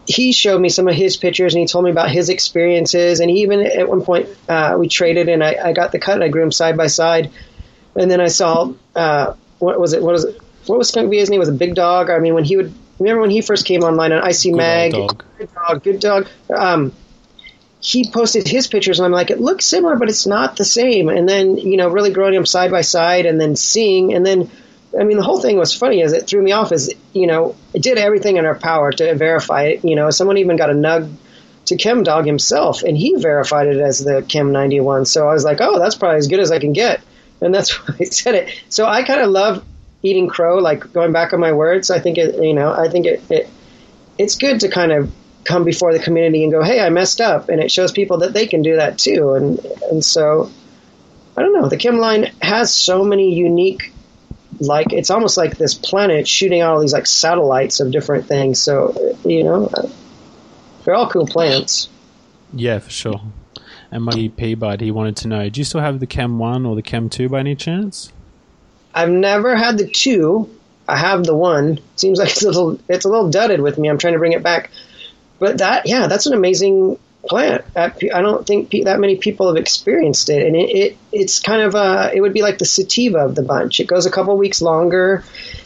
[0.06, 3.20] he showed me some of his pictures and he told me about his experiences.
[3.20, 6.14] And he even at one point uh, we traded and I, I, got the cut
[6.14, 7.32] and I grew him side by side.
[7.96, 10.02] And then I saw uh, what was it?
[10.02, 10.40] What was it?
[10.66, 11.40] What was be his name?
[11.40, 12.10] Was a big dog?
[12.10, 14.92] I mean, when he would remember when he first came online on IC good Mag,
[14.92, 15.24] dog.
[15.38, 16.28] good dog, good dog.
[16.54, 16.92] Um,
[17.80, 21.08] he posted his pictures and I'm like, it looks similar, but it's not the same.
[21.08, 24.50] And then you know, really growing them side by side and then seeing and then
[24.98, 26.72] I mean, the whole thing was funny as it threw me off.
[26.72, 29.84] Is you know, it did everything in our power to verify it.
[29.84, 31.12] You know, someone even got a nug
[31.66, 35.04] to Chem Dog himself, and he verified it as the Chem 91.
[35.06, 37.00] So I was like, oh, that's probably as good as I can get,
[37.40, 38.62] and that's why I said it.
[38.68, 39.64] So I kind of love
[40.02, 41.90] eating crow, like going back on my words.
[41.90, 43.48] I think it, you know, I think it, it
[44.18, 45.12] it's good to kind of
[45.44, 48.32] come before the community and go, hey, I messed up, and it shows people that
[48.32, 49.34] they can do that too.
[49.34, 49.58] And
[49.90, 50.50] and so
[51.36, 53.92] I don't know, the Chem line has so many unique
[54.60, 58.60] like it's almost like this planet shooting out all these like satellites of different things.
[58.60, 59.70] So you know,
[60.84, 61.88] they're all cool plants.
[62.52, 63.20] Yeah, for sure.
[63.90, 66.66] And my P bud, he wanted to know: Do you still have the Chem One
[66.66, 68.12] or the Chem Two by any chance?
[68.96, 70.50] I've never had the two.
[70.88, 71.80] I have the one.
[71.96, 73.88] Seems like it's a little it's a little dudded with me.
[73.88, 74.70] I'm trying to bring it back.
[75.38, 77.64] But that yeah, that's an amazing plant.
[77.76, 81.74] I don't think that many people have experienced it, and it, it it's kind of
[81.74, 83.80] a it would be like the sativa of the bunch.
[83.80, 85.24] It goes a couple weeks longer.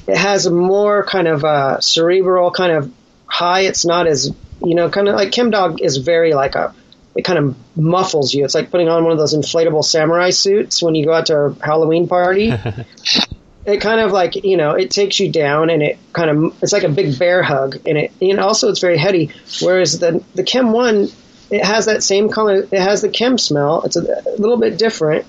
[0.08, 2.92] It has a more kind of a cerebral kind of
[3.26, 3.60] high.
[3.60, 6.74] It's not as you know, kind of like Chem Dog is very like a
[7.14, 8.44] it kind of muffles you.
[8.44, 11.36] It's like putting on one of those inflatable samurai suits when you go out to
[11.36, 12.52] a Halloween party.
[13.66, 16.72] it kind of like you know it takes you down and it kind of it's
[16.72, 19.30] like a big bear hug and it and also it's very heady
[19.60, 21.10] whereas the the chem one
[21.50, 22.66] it has that same color.
[22.70, 23.82] It has the chem smell.
[23.82, 25.26] It's a, a little bit different,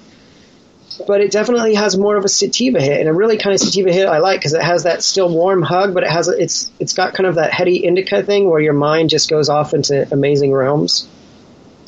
[1.08, 3.92] but it definitely has more of a sativa hit, and a really kind of sativa
[3.92, 6.94] hit I like because it has that still warm hug, but it has it's it's
[6.94, 10.54] got kind of that heady indica thing where your mind just goes off into amazing
[10.54, 11.08] realms.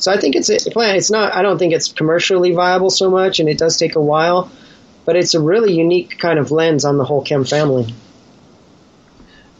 [0.04, 0.98] So I think it's a plant.
[0.98, 1.34] It's not.
[1.34, 4.50] I don't think it's commercially viable so much, and it does take a while,
[5.06, 7.94] but it's a really unique kind of lens on the whole chem family.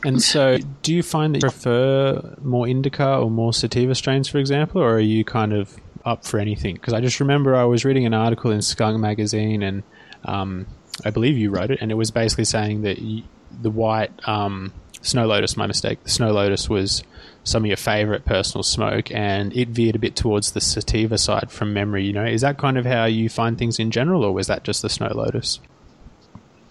[0.05, 4.37] And so, do you find that you prefer more indica or more sativa strains, for
[4.37, 5.75] example, or are you kind of
[6.05, 6.75] up for anything?
[6.75, 9.83] Because I just remember I was reading an article in Skunk magazine, and
[10.27, 10.67] um,
[11.07, 13.23] I believe you wrote it, and it was basically saying that you,
[13.63, 17.03] the white um, snow lotus, my mistake, the snow lotus was
[17.45, 21.51] some of your favorite personal smoke, and it veered a bit towards the sativa side
[21.51, 22.05] from memory.
[22.05, 24.65] You know, is that kind of how you find things in general, or was that
[24.65, 25.61] just the snow lotus?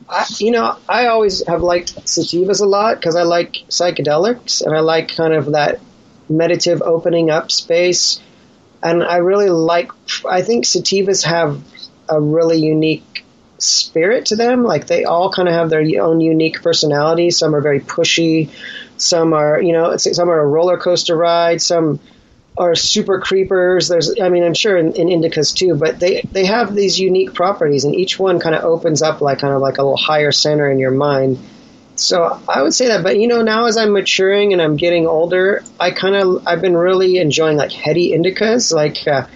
[0.10, 4.76] I, you know, I always have liked sativas a lot because I like psychedelics and
[4.76, 5.80] I like kind of that
[6.28, 8.20] meditative opening up space.
[8.82, 9.92] And I really like,
[10.30, 11.64] I think sativas have
[12.10, 13.24] a really unique
[13.60, 14.64] spirit to them.
[14.64, 17.30] Like they all kind of have their own unique personality.
[17.32, 18.50] Some are very pushy.
[19.04, 21.62] Some are, you know, some are a roller coaster ride.
[21.62, 22.00] Some
[22.58, 23.88] are super creepers.
[23.88, 27.34] There's, I mean, I'm sure in, in, indicas too, but they they have these unique
[27.34, 30.32] properties, and each one kind of opens up like kind of like a little higher
[30.32, 31.40] center in your mind.
[31.96, 35.06] So I would say that, but you know, now as I'm maturing and I'm getting
[35.06, 39.28] older, I kind of I've been really enjoying like heady indicas, like uh,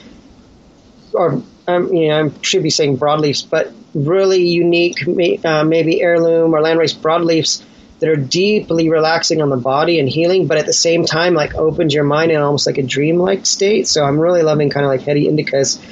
[1.13, 5.03] or um, you know, I should be saying broadleafs, but really unique,
[5.43, 7.63] uh, maybe heirloom or landrace broadleafs
[7.99, 11.55] that are deeply relaxing on the body and healing, but at the same time, like
[11.55, 13.87] opens your mind in almost like a dreamlike state.
[13.87, 15.83] So I'm really loving kind of like heady indicas.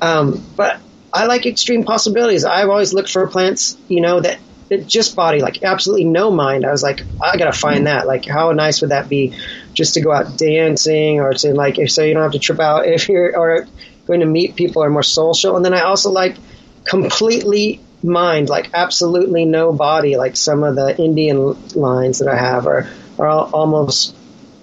[0.00, 0.80] Um, but
[1.12, 2.44] I like extreme possibilities.
[2.44, 6.64] I've always looked for plants, you know, that it just body, like absolutely no mind.
[6.64, 8.06] I was like, I gotta find that.
[8.06, 9.36] Like, how nice would that be,
[9.74, 12.86] just to go out dancing or to like, so you don't have to trip out
[12.86, 13.68] if you're or
[14.06, 15.56] going to meet people or more social.
[15.56, 16.36] And then I also like
[16.84, 22.66] completely mind, like absolutely no body, like some of the Indian lines that I have
[22.66, 22.88] are
[23.18, 24.16] are almost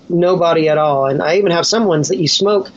[0.10, 1.06] no body at all.
[1.06, 2.72] And I even have some ones that you smoke.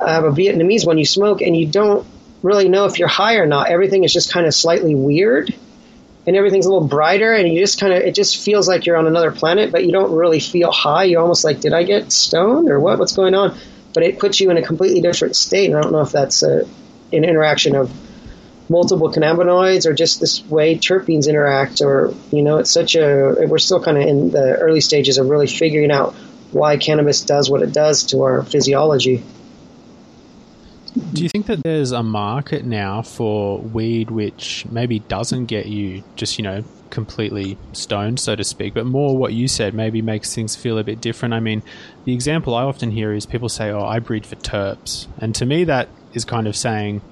[0.00, 2.06] I have a Vietnamese one you smoke and you don't
[2.42, 3.68] really know if you're high or not.
[3.68, 5.54] Everything is just kind of slightly weird
[6.28, 8.98] and everything's a little brighter and you just kind of it just feels like you're
[8.98, 12.12] on another planet but you don't really feel high you're almost like did i get
[12.12, 13.58] stoned or what what's going on
[13.94, 16.42] but it puts you in a completely different state and i don't know if that's
[16.42, 16.68] a,
[17.12, 17.90] an interaction of
[18.68, 23.58] multiple cannabinoids or just this way terpenes interact or you know it's such a we're
[23.58, 26.14] still kind of in the early stages of really figuring out
[26.52, 29.22] why cannabis does what it does to our physiology
[31.12, 36.02] do you think that there's a market now for weed which maybe doesn't get you
[36.16, 40.34] just, you know, completely stoned, so to speak, but more what you said maybe makes
[40.34, 41.34] things feel a bit different?
[41.34, 41.62] I mean,
[42.04, 45.06] the example I often hear is people say, oh, I breed for terps.
[45.18, 47.02] And to me, that is kind of saying,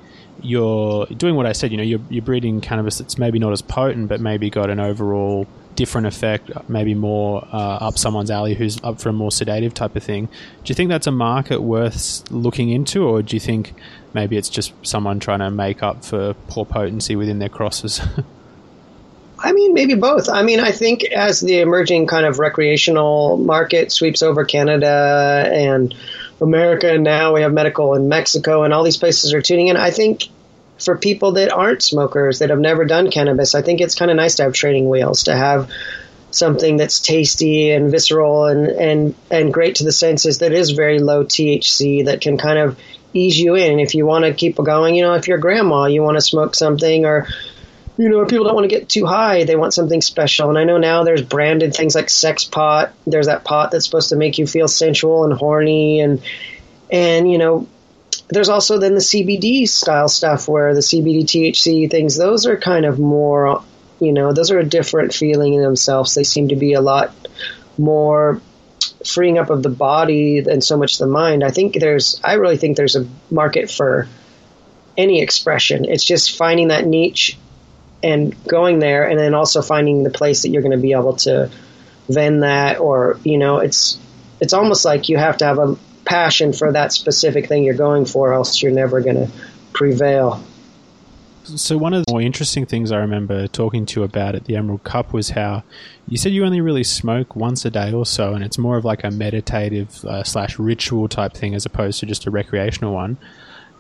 [0.41, 3.63] you're doing what I said, you know, you're, you're breeding cannabis that's maybe not as
[3.63, 8.83] potent, but maybe got an overall different effect, maybe more uh, up someone's alley who's
[8.83, 10.27] up for a more sedative type of thing.
[10.27, 13.75] Do you think that's a market worth looking into, or do you think
[14.15, 18.01] maybe it's just someone trying to make up for poor potency within their crosses?
[19.39, 20.29] I mean, maybe both.
[20.31, 25.95] I mean, I think as the emerging kind of recreational market sweeps over Canada and
[26.41, 29.77] America, and now we have medical in Mexico, and all these places are tuning in.
[29.77, 30.29] I think
[30.79, 34.17] for people that aren't smokers that have never done cannabis, I think it's kind of
[34.17, 35.71] nice to have training wheels to have
[36.31, 40.99] something that's tasty and visceral and and and great to the senses that is very
[40.99, 42.79] low THC that can kind of
[43.15, 43.81] ease you in.
[43.81, 46.55] If you want to keep going, you know, if you're grandma, you want to smoke
[46.55, 47.27] something or
[47.99, 49.45] you know, people don't want to get too high.
[49.45, 50.51] They want something special.
[50.51, 52.93] And I know now there's branded things like sex pot.
[53.07, 56.23] There's that pot that's supposed to make you feel sensual and horny and
[56.91, 57.67] and you know
[58.29, 62.85] there's also then the CBD style stuff where the CBD THC things, those are kind
[62.85, 63.63] of more,
[64.01, 66.15] you know, those are a different feeling in themselves.
[66.15, 67.15] They seem to be a lot
[67.79, 68.41] more
[69.07, 71.45] freeing up of the body than so much the mind.
[71.45, 74.09] I think there's, I really think there's a market for
[74.97, 75.85] any expression.
[75.85, 77.39] It's just finding that niche
[78.07, 81.17] and going there and then also finding the place that you're going to be able
[81.17, 81.51] to
[82.09, 83.99] vend that or, you know, it's,
[84.41, 88.05] it's almost like you have to have a passion for that specific thing you're going
[88.07, 89.29] for, else you're never going to
[89.73, 90.41] prevail.
[91.43, 94.57] So one of the more interesting things I remember talking to you about at the
[94.57, 95.65] Emerald Cup was how
[96.09, 98.85] you said you only really smoke once a day or so, and it's more of
[98.85, 103.17] like a meditative uh, slash ritual type thing as opposed to just a recreational one.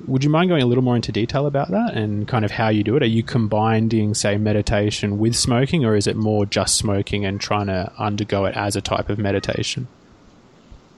[0.06, 2.68] Would you mind going a little more into detail about that and kind of how
[2.68, 3.02] you do it?
[3.02, 7.66] Are you combining, say, meditation with smoking, or is it more just smoking and trying
[7.68, 9.88] to undergo it as a type of meditation?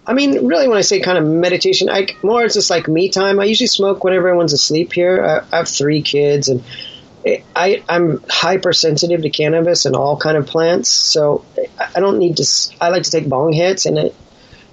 [0.04, 3.08] I mean, really, when I say kind of meditation, I more it's just like me
[3.08, 3.38] time.
[3.38, 5.22] I usually smoke when everyone's asleep here.
[5.24, 6.64] I, I have three kids, and
[7.54, 10.88] I I'm hypersensitive to cannabis and all kind of plants.
[10.90, 11.44] So
[11.94, 12.46] I don't need to.
[12.80, 14.14] I like to take bong hits, and it,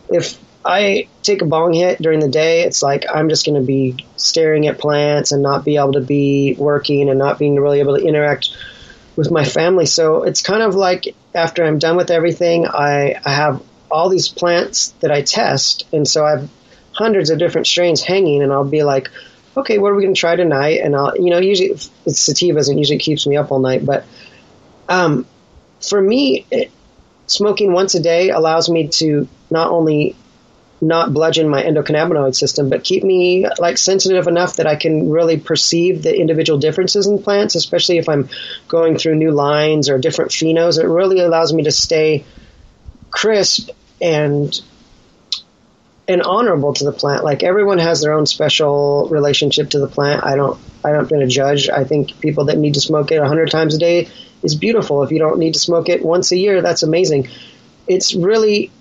[0.09, 3.65] if I take a bong hit during the day, it's like I'm just going to
[3.65, 7.79] be staring at plants and not be able to be working and not being really
[7.79, 8.49] able to interact
[9.15, 9.85] with my family.
[9.85, 13.61] So it's kind of like after I'm done with everything, I, I have
[13.91, 16.49] all these plants that I test, and so I have
[16.93, 19.11] hundreds of different strains hanging, and I'll be like,
[19.55, 20.81] okay, what are we going to try tonight?
[20.83, 23.85] And I'll, you know, usually it's sativas, and usually keeps me up all night.
[23.85, 24.05] But
[24.89, 25.27] um,
[25.79, 26.71] for me, it,
[27.27, 30.15] smoking once a day allows me to not only
[30.87, 35.37] not bludgeon my endocannabinoid system, but keep me like sensitive enough that I can really
[35.37, 38.29] perceive the individual differences in plants, especially if I'm
[38.67, 40.79] going through new lines or different phenos.
[40.79, 42.23] It really allows me to stay
[43.09, 43.69] crisp
[44.01, 44.59] and
[46.07, 47.23] and honorable to the plant.
[47.23, 50.23] Like everyone has their own special relationship to the plant.
[50.23, 51.67] I don't I don't going to judge.
[51.69, 54.07] I think people that need to smoke it 100 times a day
[54.43, 55.01] is beautiful.
[55.01, 57.27] If you don't need to smoke it once a year, that's amazing.
[57.87, 58.71] It's really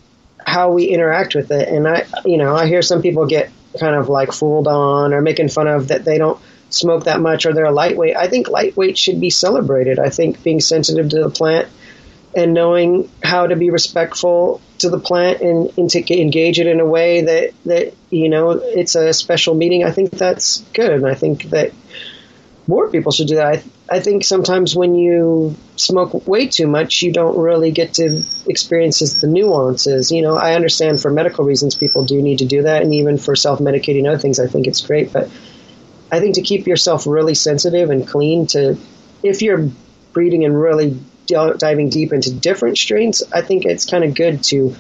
[0.47, 1.69] how we interact with it.
[1.69, 5.21] And I you know, I hear some people get kind of like fooled on or
[5.21, 6.41] making fun of that they don't
[6.71, 8.17] smoke that much or they're lightweight.
[8.17, 9.99] I think lightweight should be celebrated.
[9.99, 11.69] I think being sensitive to the plant
[12.37, 16.81] and knowing how to be respectful to the plant and, and, to engage it in
[16.81, 20.91] a way that, that, you know, it's a special meeting, I think that's good.
[20.91, 21.73] And I think that
[22.67, 23.59] more people should do that.
[23.59, 28.23] I, I think sometimes when you smoke way too much, you don't really get to
[28.47, 30.11] experience the nuances.
[30.11, 33.19] You know, I understand for medical reasons people do need to do that, and even
[33.19, 35.13] for self medicating other things, I think it's great.
[35.13, 35.29] But
[36.11, 38.79] I think to keep yourself really sensitive and clean to,
[39.23, 39.69] if you're
[40.13, 44.75] breeding and really diving deep into different strains, I think it's kind of good to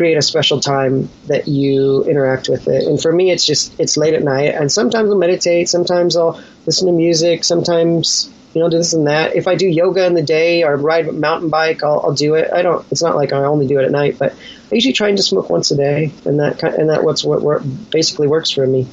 [0.00, 2.84] create a special time that you interact with it.
[2.84, 6.40] And for me, it's just it's late at night, and sometimes I'll meditate, sometimes I'll
[6.64, 9.36] listen to music, sometimes you know do this and that.
[9.36, 12.34] If I do yoga in the day or ride a mountain bike, I'll, I'll do
[12.34, 12.50] it.
[12.50, 12.82] I don't.
[12.90, 15.28] It's not like I only do it at night, but I usually try and just
[15.28, 18.88] smoke once a day, and that and that what's what, what basically works for me.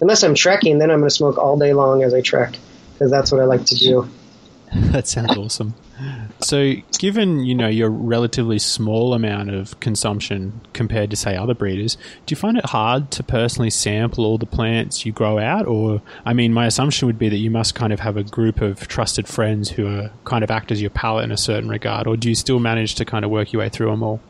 [0.00, 2.56] Unless I'm trekking, then I'm going to smoke all day long as I trek
[2.92, 4.08] because that's what I like to do.
[4.92, 5.74] that sounds awesome.
[6.40, 11.96] So, given you know your relatively small amount of consumption compared to say other breeders,
[12.26, 15.66] do you find it hard to personally sample all the plants you grow out?
[15.66, 18.60] Or, I mean, my assumption would be that you must kind of have a group
[18.60, 22.06] of trusted friends who are kind of act as your palate in a certain regard.
[22.06, 24.20] Or do you still manage to kind of work your way through them all?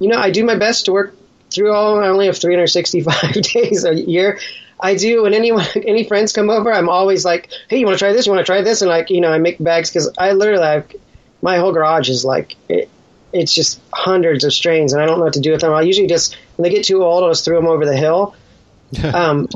[0.00, 1.14] You know, I do my best to work
[1.50, 2.02] through all.
[2.02, 4.38] I only have 365 days a year.
[4.82, 8.04] I do when anyone, any friends come over, I'm always like, "Hey, you want to
[8.04, 8.26] try this?
[8.26, 10.64] You want to try this?" And like, you know, I make bags because I literally,
[10.64, 10.92] have,
[11.40, 12.90] my whole garage is like, it,
[13.32, 15.72] it's just hundreds of strains, and I don't know what to do with them.
[15.72, 18.34] I usually just when they get too old, I'll just throw them over the hill.
[19.14, 19.48] um,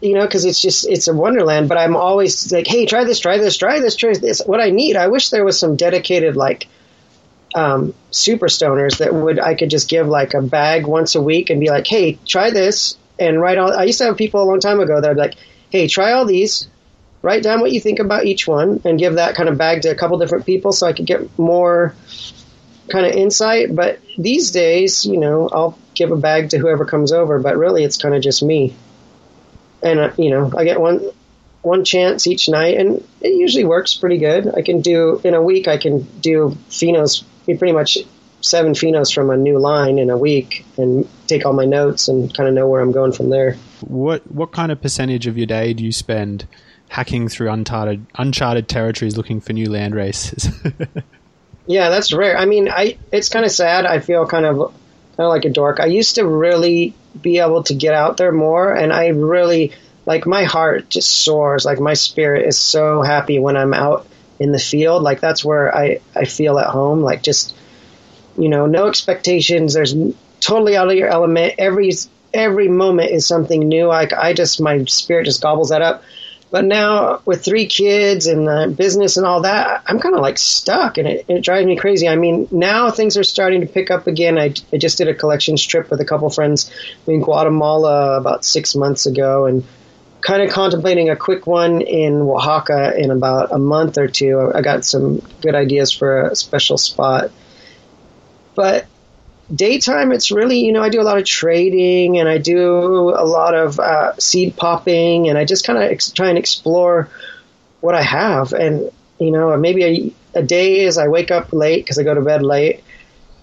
[0.00, 1.68] you know, because it's just it's a wonderland.
[1.68, 4.70] But I'm always like, "Hey, try this, try this, try this, try this." What I
[4.70, 6.68] need, I wish there was some dedicated like
[7.54, 11.50] um, super stoners that would I could just give like a bag once a week
[11.50, 13.72] and be like, "Hey, try this." And write all.
[13.72, 15.34] I used to have people a long time ago that would be like,
[15.70, 16.68] "Hey, try all these,
[17.22, 19.88] write down what you think about each one, and give that kind of bag to
[19.90, 21.94] a couple different people, so I could get more
[22.88, 27.12] kind of insight." But these days, you know, I'll give a bag to whoever comes
[27.12, 28.74] over, but really, it's kind of just me,
[29.82, 31.00] and uh, you know, I get one
[31.62, 34.52] one chance each night, and it usually works pretty good.
[34.54, 35.68] I can do in a week.
[35.68, 37.98] I can do phenos pretty much
[38.48, 42.34] seven phenos from a new line in a week and take all my notes and
[42.34, 43.56] kind of know where I'm going from there.
[43.80, 46.46] What what kind of percentage of your day do you spend
[46.88, 50.48] hacking through uncharted uncharted territories looking for new land races?
[51.66, 52.36] yeah, that's rare.
[52.38, 53.86] I mean, I it's kind of sad.
[53.86, 55.80] I feel kind of kind of like a dork.
[55.80, 59.72] I used to really be able to get out there more, and I really
[60.06, 61.64] like my heart just soars.
[61.64, 64.06] Like my spirit is so happy when I'm out
[64.38, 65.02] in the field.
[65.02, 67.02] Like that's where I I feel at home.
[67.02, 67.54] Like just
[68.38, 69.74] you know, no expectations.
[69.74, 69.94] There's
[70.40, 71.54] totally out of your element.
[71.58, 71.92] Every
[72.32, 73.86] every moment is something new.
[73.86, 76.02] Like I just my spirit just gobbles that up.
[76.50, 80.38] But now with three kids and the business and all that, I'm kind of like
[80.38, 82.08] stuck, and it, it, drives me crazy.
[82.08, 84.38] I mean, now things are starting to pick up again.
[84.38, 86.70] I, I just did a collections trip with a couple friends
[87.06, 89.62] in Guatemala about six months ago, and
[90.22, 94.50] kind of contemplating a quick one in Oaxaca in about a month or two.
[94.54, 97.30] I got some good ideas for a special spot
[98.58, 98.86] but
[99.54, 103.22] daytime, it's really, you know, I do a lot of trading and I do a
[103.24, 107.08] lot of uh, seed popping and I just kind of ex- try and explore
[107.80, 108.52] what I have.
[108.52, 108.90] And,
[109.20, 109.84] you know, maybe
[110.34, 112.82] a, a day is I wake up late because I go to bed late.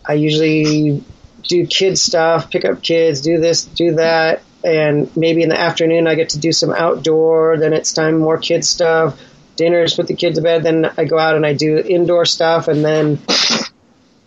[0.06, 1.02] I usually
[1.44, 4.42] do kid stuff, pick up kids, do this, do that.
[4.66, 7.56] And maybe in the afternoon I get to do some outdoor.
[7.58, 9.18] Then it's time more kid stuff,
[9.56, 10.64] dinners, put the kids to bed.
[10.64, 12.68] Then I go out and I do indoor stuff.
[12.68, 13.20] And then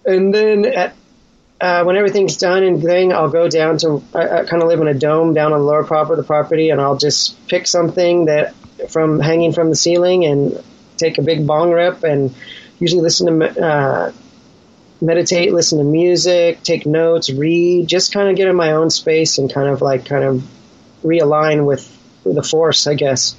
[0.08, 0.94] and then at,
[1.60, 4.80] uh, when everything's done and thing, I'll go down to I, I kind of live
[4.80, 7.66] in a dome down on the lower part of the property, and I'll just pick
[7.66, 8.54] something that
[8.90, 10.62] from hanging from the ceiling and
[10.96, 12.34] take a big bong rip and
[12.78, 14.12] usually listen to uh,
[15.00, 19.38] meditate, listen to music, take notes, read, just kind of get in my own space
[19.38, 20.48] and kind of like kind of
[21.02, 21.94] realign with
[22.24, 23.36] the force, I guess.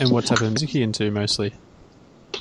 [0.00, 1.54] and what type of music are you into mostly?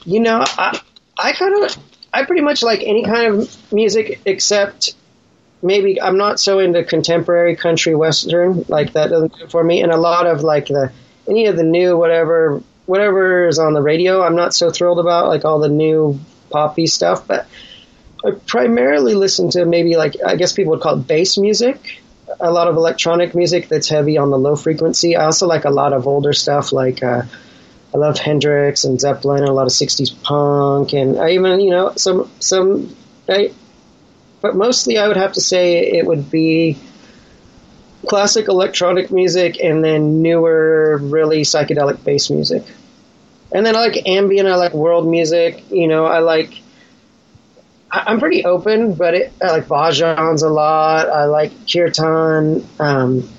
[0.05, 0.79] You know, I
[1.17, 1.77] I kind of
[2.13, 4.95] I pretty much like any kind of music except
[5.61, 9.81] maybe I'm not so into contemporary country western like that doesn't do it for me.
[9.81, 10.91] And a lot of like the
[11.27, 15.27] any of the new whatever whatever is on the radio I'm not so thrilled about
[15.27, 17.25] like all the new poppy stuff.
[17.27, 17.47] But
[18.23, 22.03] I primarily listen to maybe like I guess people would call it bass music
[22.39, 25.15] a lot of electronic music that's heavy on the low frequency.
[25.15, 27.23] I also like a lot of older stuff like uh,
[27.93, 31.69] I love Hendrix and Zeppelin and a lot of '60s punk, and I even you
[31.69, 32.95] know some some.
[33.29, 33.53] I,
[34.41, 36.77] but mostly, I would have to say it would be
[38.07, 42.63] classic electronic music and then newer, really psychedelic bass music.
[43.53, 44.47] And then I like ambient.
[44.47, 45.63] I like world music.
[45.71, 46.61] You know, I like.
[47.91, 51.09] I, am pretty open, but it, I like bhajans a lot.
[51.09, 52.67] I like kirtan.
[52.79, 53.29] Um,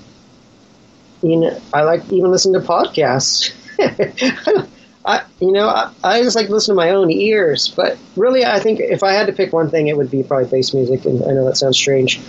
[1.21, 3.53] you know, I like even listening to podcasts.
[5.05, 7.69] I, you know, I, I, just like listen to my own ears.
[7.69, 10.49] But really, I think if I had to pick one thing, it would be probably
[10.49, 11.05] bass music.
[11.05, 12.19] And I know that sounds strange,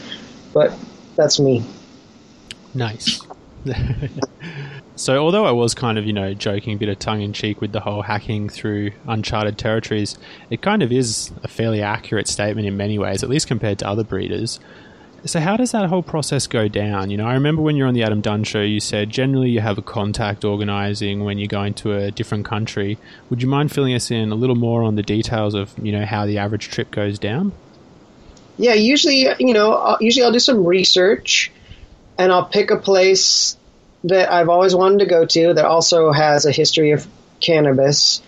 [0.53, 0.77] but
[1.17, 1.65] that's me.
[2.75, 3.21] Nice.
[4.99, 7.61] So, although I was kind of, you know, joking a bit of tongue in cheek
[7.61, 10.17] with the whole hacking through uncharted territories,
[10.49, 13.89] it kind of is a fairly accurate statement in many ways, at least compared to
[13.89, 14.59] other breeders.
[15.27, 17.11] So, how does that whole process go down?
[17.11, 19.61] You know, I remember when you're on the Adam Dunn show, you said generally you
[19.61, 22.97] have a contact organizing when you're going to a different country.
[23.29, 26.07] Would you mind filling us in a little more on the details of, you know,
[26.07, 27.53] how the average trip goes down?
[28.57, 31.51] Yeah, usually, you know, usually I'll do some research
[32.17, 33.57] and I'll pick a place
[34.05, 37.05] that I've always wanted to go to that also has a history of
[37.41, 38.23] cannabis.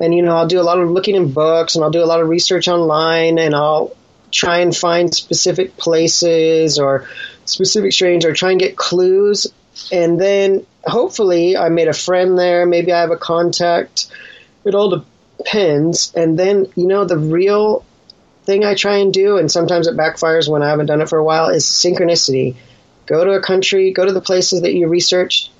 [0.00, 2.06] And, you know, I'll do a lot of looking in books and I'll do a
[2.06, 3.94] lot of research online and I'll
[4.30, 7.08] try and find specific places or
[7.44, 9.46] specific strains or try and get clues.
[9.92, 12.66] And then hopefully I made a friend there.
[12.66, 14.08] Maybe I have a contact.
[14.64, 15.04] It all
[15.38, 16.12] depends.
[16.14, 17.84] And then, you know, the real
[18.44, 21.18] thing I try and do, and sometimes it backfires when I haven't done it for
[21.18, 22.56] a while, is synchronicity.
[23.06, 25.50] Go to a country, go to the places that you researched,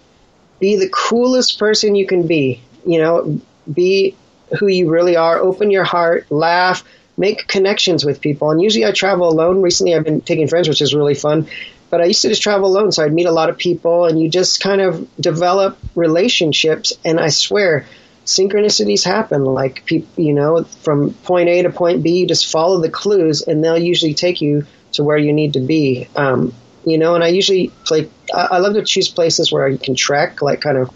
[0.59, 2.61] be the coolest person you can be.
[2.87, 3.41] You know,
[3.73, 4.16] be
[4.59, 6.85] who you really are, open your heart, laugh,
[7.19, 8.51] make connections with people.
[8.51, 9.61] And usually I travel alone.
[9.61, 11.49] Recently I've been taking friends, which is really fun.
[11.91, 14.21] But I used to just travel alone, so I'd meet a lot of people, and
[14.21, 16.93] you just kind of develop relationships.
[17.03, 17.87] And I swear,
[18.27, 19.45] synchronicities happen.
[19.45, 23.41] Like people, you know, from point A to point B, you just follow the clues,
[23.41, 26.09] and they'll usually take you to where you need to be.
[26.14, 26.53] Um,
[26.85, 28.11] you know, and I usually play.
[28.35, 30.91] I, I love to choose places where I can trek, like kind of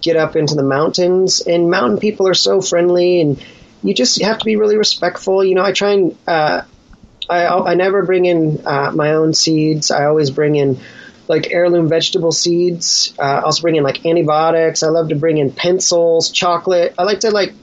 [0.00, 1.40] get up into the mountains.
[1.40, 3.42] And mountain people are so friendly and
[3.82, 5.44] you just have to be really respectful.
[5.44, 6.62] You know, I try and uh,
[7.28, 9.90] I I never bring in uh, my own seeds.
[9.90, 10.78] I always bring in
[11.28, 13.14] like heirloom vegetable seeds.
[13.18, 14.82] Uh, I also bring in like antibiotics.
[14.82, 16.94] I love to bring in pencils, chocolate.
[16.98, 17.54] I like to like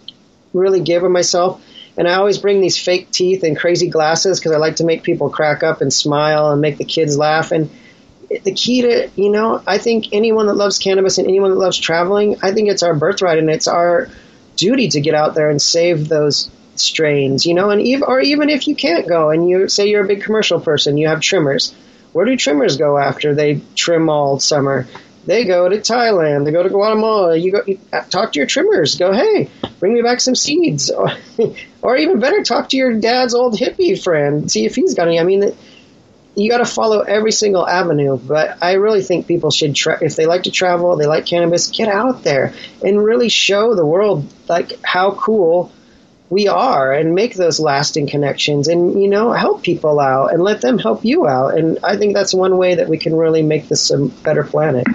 [0.53, 1.61] really give of myself.
[1.97, 5.03] And I always bring these fake teeth and crazy glasses because I like to make
[5.03, 7.51] people crack up and smile and make the kids laugh.
[7.51, 7.69] And
[8.29, 11.77] the key to, you know, I think anyone that loves cannabis and anyone that loves
[11.77, 14.09] traveling, I think it's our birthright and it's our
[14.59, 18.49] duty to get out there and save those strains, you know, and even, or even
[18.49, 21.73] if you can't go and you say you're a big commercial person, you have trimmers.
[22.13, 24.87] Where do trimmers go after they trim all summer?
[25.25, 26.45] They go to Thailand.
[26.45, 27.35] They go to Guatemala.
[27.35, 27.79] You go you
[28.09, 28.95] talk to your trimmers.
[28.95, 29.49] Go, hey,
[29.79, 31.11] bring me back some seeds, or,
[31.81, 34.51] or even better, talk to your dad's old hippie friend.
[34.51, 35.19] See if he's got any.
[35.19, 35.55] I mean,
[36.39, 38.17] you got to follow every single avenue.
[38.17, 41.67] But I really think people should, tra- if they like to travel, they like cannabis,
[41.67, 45.71] get out there and really show the world like how cool
[46.29, 50.61] we are and make those lasting connections and you know help people out and let
[50.61, 51.57] them help you out.
[51.57, 54.87] And i think that's one way that we can really make this a better planet.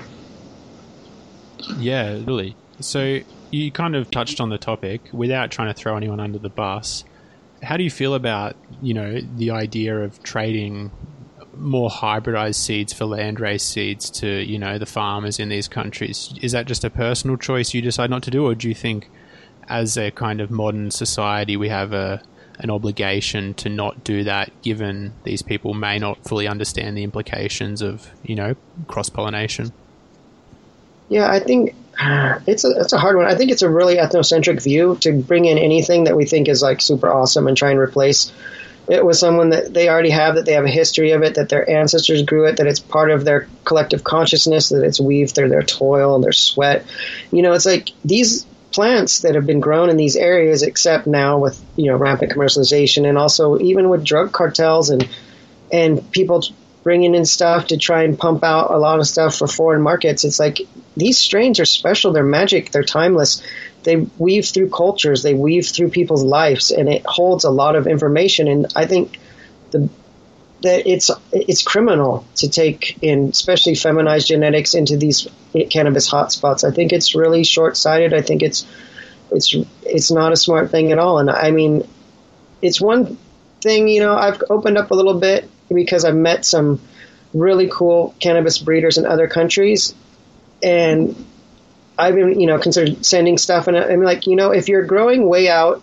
[1.79, 2.57] Yeah really.
[2.81, 3.21] So
[3.51, 7.05] you kind of touched on the topic without trying to throw anyone under the bus.
[7.63, 10.93] How do you feel about you know the idea of trading
[11.57, 16.35] more hybridized seeds for landrace seeds to you know the farmers in these countries?
[16.43, 19.09] Is that just a personal choice you decide not to do or do you think
[19.69, 22.23] as a kind of modern society we have a
[22.61, 27.83] an obligation to not do that given these people may not fully understand the implications
[27.83, 28.55] of you know
[28.87, 29.73] cross pollination
[31.09, 31.75] yeah i think
[32.47, 33.27] it's a it's a hard one.
[33.27, 36.63] I think it's a really ethnocentric view to bring in anything that we think is
[36.63, 38.33] like super awesome and try and replace
[38.89, 41.49] it was someone that they already have, that they have a history of it, that
[41.49, 45.49] their ancestors grew it, that it's part of their collective consciousness, that it's weaved through
[45.49, 46.85] their toil and their sweat.
[47.31, 51.39] You know, it's like these plants that have been grown in these areas, except now
[51.39, 55.09] with you know rampant commercialization, and also even with drug cartels and
[55.73, 56.43] and people
[56.83, 60.25] bringing in stuff to try and pump out a lot of stuff for foreign markets.
[60.25, 60.59] It's like
[60.97, 62.13] these strains are special.
[62.13, 62.71] They're magic.
[62.71, 63.43] They're timeless
[63.85, 67.87] they weave through cultures, they weave through people's lives, and it holds a lot of
[67.87, 68.49] information.
[68.49, 69.19] And I think
[69.71, 69.89] the
[70.65, 75.29] that it's it's criminal to take in, especially feminized genetics, into these
[75.71, 76.65] cannabis hotspots.
[76.65, 78.15] I think it's really short sighted.
[78.15, 78.67] I think it's
[79.31, 81.19] it's it's not a smart thing at all.
[81.19, 81.87] And I mean,
[82.63, 83.19] it's one
[83.61, 86.81] thing you know I've opened up a little bit because I've met some
[87.35, 89.95] really cool cannabis breeders in other countries,
[90.63, 91.15] and
[91.97, 95.29] I've been, you know, considered sending stuff, and I'm like, you know, if you're growing
[95.29, 95.83] way out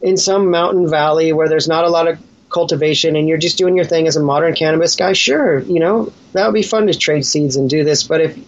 [0.00, 2.18] in some mountain valley where there's not a lot of
[2.48, 6.12] cultivation and you're just doing your thing as a modern cannabis guy, sure, you know,
[6.32, 8.04] that would be fun to trade seeds and do this.
[8.04, 8.38] But if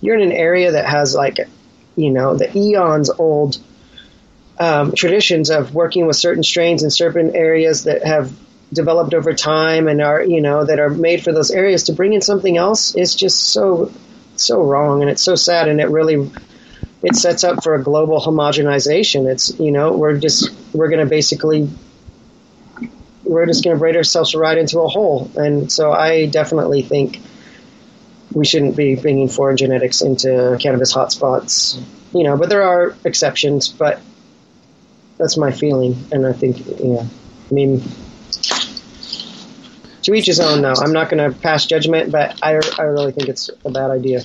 [0.00, 1.38] you're in an area that has like,
[1.96, 3.58] you know, the eons old
[4.58, 8.32] um, traditions of working with certain strains in certain areas that have
[8.72, 12.12] developed over time and are, you know, that are made for those areas to bring
[12.12, 13.92] in something else is just so,
[14.36, 15.02] so wrong.
[15.02, 15.68] And it's so sad.
[15.68, 16.30] And it really
[17.02, 19.26] it sets up for a global homogenization.
[19.30, 21.68] It's you know we're just we're going to basically
[23.24, 25.30] we're just going to braid ourselves right into a hole.
[25.36, 27.20] And so I definitely think
[28.32, 31.80] we shouldn't be bringing foreign genetics into cannabis hotspots.
[32.12, 33.68] You know, but there are exceptions.
[33.68, 34.00] But
[35.16, 37.82] that's my feeling, and I think, yeah, I mean,
[40.02, 40.62] to each his own.
[40.62, 43.90] Now, I'm not going to pass judgment, but I, I really think it's a bad
[43.90, 44.24] idea.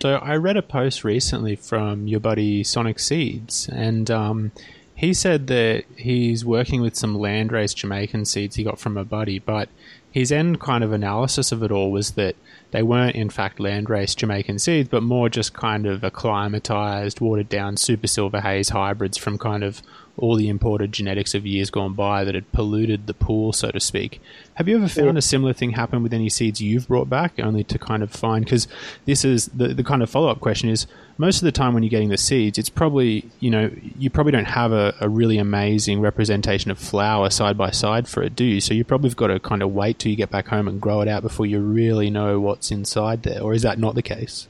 [0.00, 4.52] So I read a post recently from your buddy Sonic Seeds, and um,
[4.94, 9.38] he said that he's working with some landrace Jamaican seeds he got from a buddy,
[9.38, 9.68] but
[10.10, 12.36] his end kind of analysis of it all was that
[12.70, 17.76] they weren't in fact landrace Jamaican seeds, but more just kind of acclimatized, watered down
[17.76, 19.82] super silver haze hybrids from kind of
[20.18, 23.80] all the imported genetics of years gone by that had polluted the pool, so to
[23.80, 24.20] speak.
[24.54, 25.18] Have you ever found yeah.
[25.18, 28.44] a similar thing happen with any seeds you've brought back, only to kind of find?
[28.44, 28.66] Because
[29.04, 30.86] this is the the kind of follow up question is
[31.18, 34.32] most of the time when you're getting the seeds, it's probably you know you probably
[34.32, 38.44] don't have a, a really amazing representation of flower side by side for it, do
[38.44, 38.60] you?
[38.60, 40.80] So you probably have got to kind of wait till you get back home and
[40.80, 44.02] grow it out before you really know what's inside there, or is that not the
[44.02, 44.48] case?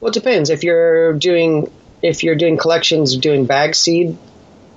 [0.00, 0.50] Well, it depends.
[0.50, 1.70] If you're doing
[2.02, 4.16] if you're doing collections, doing bag seed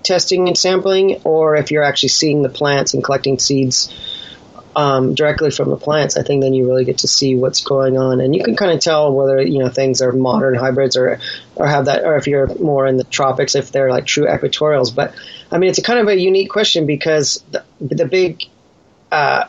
[0.04, 3.94] testing and sampling, or if you're actually seeing the plants and collecting seeds
[4.76, 7.98] um, directly from the plants, I think then you really get to see what's going
[7.98, 11.20] on, and you can kind of tell whether you know things are modern hybrids or
[11.56, 14.92] or have that, or if you're more in the tropics, if they're like true equatorials.
[14.92, 15.14] But
[15.52, 18.44] I mean, it's a kind of a unique question because the, the big
[19.12, 19.46] uh,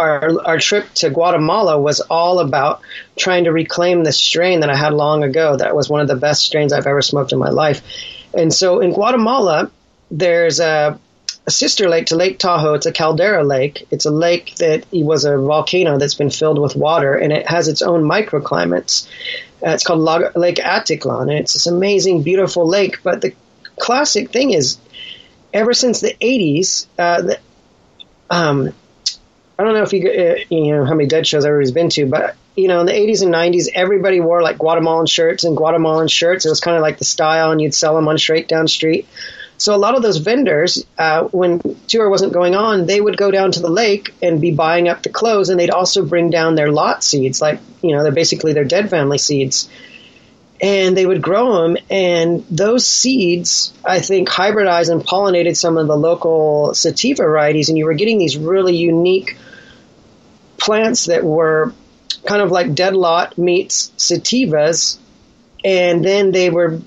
[0.00, 2.80] our, our trip to Guatemala was all about
[3.16, 5.56] trying to reclaim the strain that I had long ago.
[5.56, 7.82] That was one of the best strains I've ever smoked in my life.
[8.36, 9.70] And so in Guatemala,
[10.10, 10.98] there's a,
[11.46, 12.74] a, sister lake to Lake Tahoe.
[12.74, 13.86] It's a caldera lake.
[13.90, 17.68] It's a lake that was a volcano that's been filled with water, and it has
[17.68, 19.08] its own microclimates.
[19.64, 20.00] Uh, it's called
[20.36, 23.02] Lake Atitlan, and it's this amazing, beautiful lake.
[23.02, 23.34] But the
[23.78, 24.78] classic thing is,
[25.52, 27.38] ever since the 80s, uh, the,
[28.30, 28.72] um,
[29.58, 32.06] I don't know if you uh, you know how many dead shows everybody's been to,
[32.06, 36.08] but you know in the 80s and 90s, everybody wore like Guatemalan shirts and Guatemalan
[36.08, 36.46] shirts.
[36.46, 39.06] It was kind of like the style, and you'd sell them on Shakedown Street.
[39.60, 43.30] So a lot of those vendors, uh, when tour wasn't going on, they would go
[43.30, 46.54] down to the lake and be buying up the clothes, and they'd also bring down
[46.54, 49.68] their lot seeds, like you know they're basically their dead family seeds,
[50.62, 51.76] and they would grow them.
[51.90, 57.76] And those seeds, I think, hybridized and pollinated some of the local sativa varieties, and
[57.76, 59.36] you were getting these really unique
[60.56, 61.74] plants that were
[62.26, 64.98] kind of like dead lot meets sativas,
[65.64, 66.80] and then they were,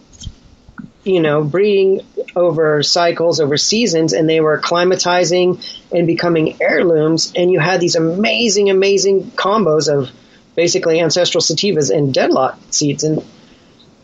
[1.03, 2.01] you know, breeding
[2.35, 7.33] over cycles, over seasons, and they were acclimatizing and becoming heirlooms.
[7.35, 10.09] And you had these amazing, amazing combos of
[10.55, 13.03] basically ancestral sativas and dead lot seeds.
[13.03, 13.23] And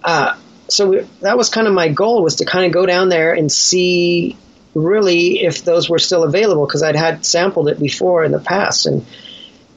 [0.04, 0.38] uh,
[0.68, 3.34] so we, that was kind of my goal was to kind of go down there
[3.34, 4.38] and see
[4.76, 8.86] really if those were still available because I'd had sampled it before in the past
[8.86, 9.06] and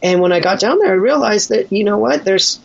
[0.03, 2.59] and when I got down there, I realized that, you know what, there's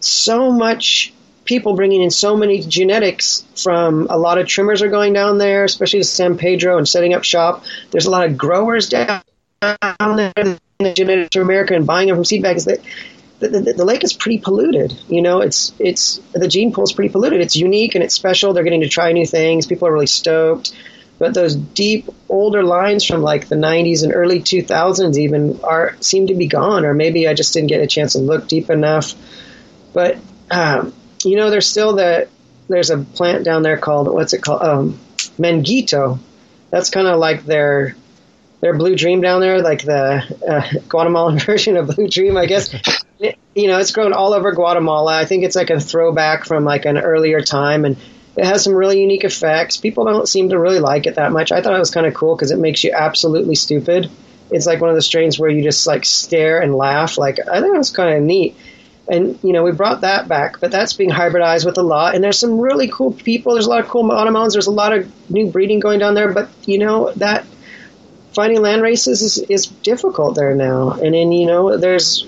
[0.00, 1.12] so much
[1.44, 5.64] people bringing in so many genetics from a lot of trimmers are going down there,
[5.64, 7.64] especially to San Pedro and setting up shop.
[7.90, 9.22] There's a lot of growers down
[9.60, 12.80] there in the genetics of America and buying them from seed bags that
[13.40, 14.92] the, the, the, lake is pretty polluted.
[15.08, 17.40] You know, it's it's the gene pool is pretty polluted.
[17.40, 18.52] It's unique and it's special.
[18.52, 19.66] They're getting to try new things.
[19.66, 20.72] People are really stoked.
[21.22, 26.26] But those deep older lines from like the 90s and early 2000s even are seem
[26.26, 29.14] to be gone, or maybe I just didn't get a chance to look deep enough.
[29.92, 30.18] But
[30.50, 30.92] um,
[31.22, 32.26] you know, there's still the
[32.66, 34.62] there's a plant down there called what's it called?
[34.62, 34.98] Um,
[35.38, 36.18] Manguito.
[36.70, 37.94] That's kind of like their
[38.60, 42.74] their blue dream down there, like the uh, Guatemalan version of blue dream, I guess.
[43.54, 45.16] you know, it's grown all over Guatemala.
[45.16, 47.96] I think it's like a throwback from like an earlier time, and
[48.36, 49.76] it has some really unique effects.
[49.76, 51.52] People don't seem to really like it that much.
[51.52, 54.10] I thought it was kind of cool because it makes you absolutely stupid.
[54.50, 57.18] It's like one of the strains where you just like stare and laugh.
[57.18, 58.56] Like I think it was kind of neat.
[59.08, 62.14] And you know we brought that back, but that's being hybridized with a lot.
[62.14, 63.54] And there's some really cool people.
[63.54, 64.52] There's a lot of cool Guatemalans.
[64.52, 66.32] There's a lot of new breeding going down there.
[66.32, 67.44] But you know that
[68.34, 70.92] finding land races is, is difficult there now.
[70.92, 72.26] And then you know there's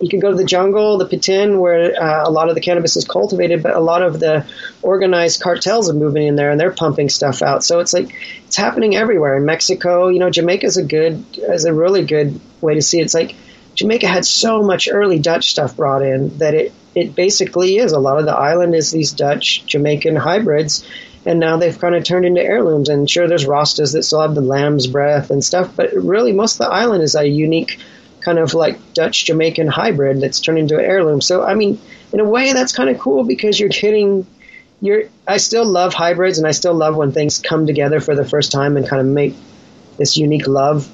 [0.00, 2.96] you can go to the jungle, the Petén, where uh, a lot of the cannabis
[2.96, 4.46] is cultivated, but a lot of the
[4.82, 7.62] organized cartels are moving in there and they're pumping stuff out.
[7.62, 8.14] So it's like
[8.46, 9.36] it's happening everywhere.
[9.36, 12.98] In Mexico, you know, Jamaica is a good, is a really good way to see
[12.98, 13.04] it.
[13.04, 13.36] It's like
[13.74, 18.00] Jamaica had so much early Dutch stuff brought in that it it basically is a
[18.00, 20.86] lot of the island is these Dutch Jamaican hybrids.
[21.26, 22.88] And now they've kind of turned into heirlooms.
[22.88, 26.54] And sure, there's Rastas that still have the Lamb's Bread and stuff, but really most
[26.54, 27.78] of the island is a unique
[28.20, 31.20] kind of like Dutch Jamaican hybrid that's turned into an heirloom.
[31.20, 31.80] So I mean,
[32.12, 34.26] in a way, that's kind of cool because you're getting
[34.80, 35.04] you're.
[35.26, 38.52] I still love hybrids, and I still love when things come together for the first
[38.52, 39.34] time and kind of make
[39.96, 40.88] this unique love.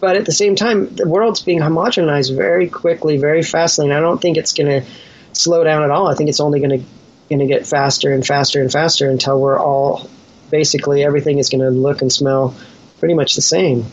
[0.00, 4.00] but at the same time, the world's being homogenized very quickly, very fastly, and I
[4.00, 4.88] don't think it's going to
[5.32, 6.06] slow down at all.
[6.08, 6.86] I think it's only going to
[7.28, 10.08] going to get faster and faster and faster until we're all
[10.50, 12.54] basically everything is going to look and smell
[13.00, 13.84] pretty much the same.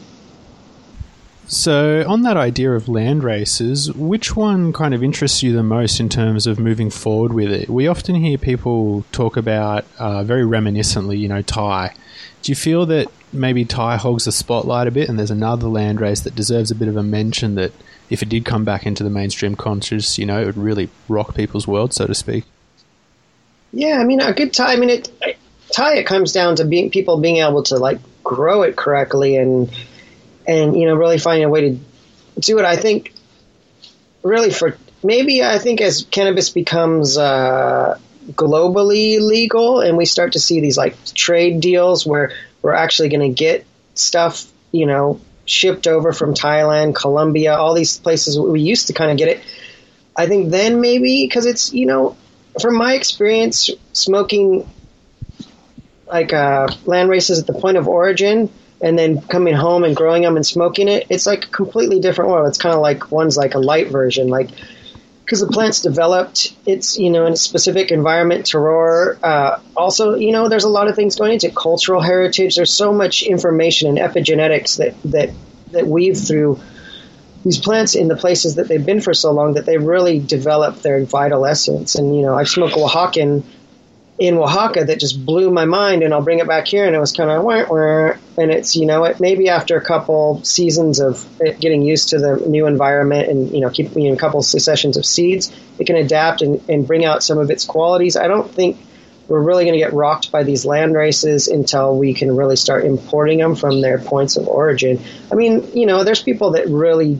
[1.47, 5.99] So, on that idea of land races, which one kind of interests you the most
[5.99, 7.69] in terms of moving forward with it?
[7.69, 11.93] We often hear people talk about uh, very reminiscently, you know, Thai.
[12.41, 16.01] Do you feel that maybe Thai hogs the spotlight a bit, and there's another land
[16.01, 17.71] race that deserves a bit of a mention that,
[18.09, 21.35] if it did come back into the mainstream conscious, you know, it would really rock
[21.35, 22.43] people's world, so to speak?
[23.71, 24.73] Yeah, I mean, a good Thai.
[24.73, 25.11] I mean, it
[25.71, 25.97] Thai.
[25.97, 29.69] It comes down to being people being able to like grow it correctly and
[30.47, 31.79] and you know really finding a way to
[32.39, 32.65] do it.
[32.65, 33.13] I think
[34.23, 37.99] really for maybe I think as cannabis becomes uh,
[38.31, 42.31] globally legal and we start to see these like trade deals where
[42.61, 47.97] we're actually going to get stuff you know shipped over from Thailand, Colombia, all these
[47.99, 49.43] places we used to kind of get it.
[50.15, 52.17] I think then maybe because it's you know
[52.59, 54.69] from my experience smoking
[56.07, 58.49] like uh, land races at the point of origin
[58.81, 62.31] and then coming home and growing them and smoking it, it's like a completely different
[62.31, 62.47] world.
[62.47, 64.49] It's kind of like one's like a light version, like
[65.25, 69.17] because the plant's developed, it's you know in a specific environment, terroir.
[69.23, 72.55] Uh, also, you know, there's a lot of things going into cultural heritage.
[72.55, 75.31] There's so much information and epigenetics that that
[75.71, 76.59] that weave through
[77.43, 80.81] these plants in the places that they've been for so long that they really develop
[80.81, 81.95] their vital essence.
[81.95, 83.43] And you know, I've smoked Oaxacan
[84.17, 86.99] in Oaxaca that just blew my mind, and I'll bring it back here, and it
[86.99, 91.27] was kind of wah, and it's you know it maybe after a couple seasons of
[91.59, 95.53] getting used to the new environment and you know keeping a couple sessions of seeds,
[95.79, 98.15] it can adapt and, and bring out some of its qualities.
[98.15, 98.77] I don't think
[99.27, 102.85] we're really going to get rocked by these land races until we can really start
[102.85, 105.01] importing them from their points of origin.
[105.31, 107.19] I mean, you know, there's people that really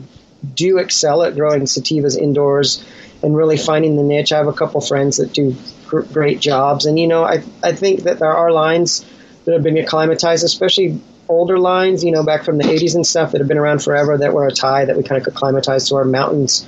[0.54, 2.84] do excel at growing sativas indoors
[3.22, 4.32] and really finding the niche.
[4.32, 5.56] I have a couple friends that do
[5.86, 6.86] great jobs.
[6.86, 9.04] And you know, I I think that there are lines
[9.44, 13.32] that have been acclimatized, especially older lines, you know, back from the 80s and stuff
[13.32, 15.96] that have been around forever that were a tie that we kind of acclimatized to
[15.96, 16.66] our mountains.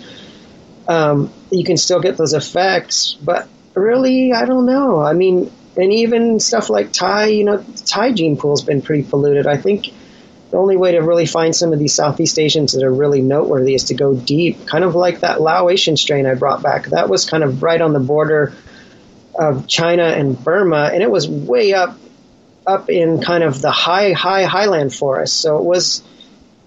[0.88, 5.00] Um, you can still get those effects, but really, I don't know.
[5.00, 9.46] I mean, and even stuff like Thai, you know, Thai gene pool's been pretty polluted.
[9.46, 9.92] I think
[10.50, 13.74] the only way to really find some of these Southeast Asians that are really noteworthy
[13.74, 16.86] is to go deep, kind of like that Laotian strain I brought back.
[16.86, 18.54] That was kind of right on the border
[19.38, 21.98] of China and Burma, and it was way up
[22.66, 25.40] up in kind of the high high highland forest.
[25.40, 26.02] So it was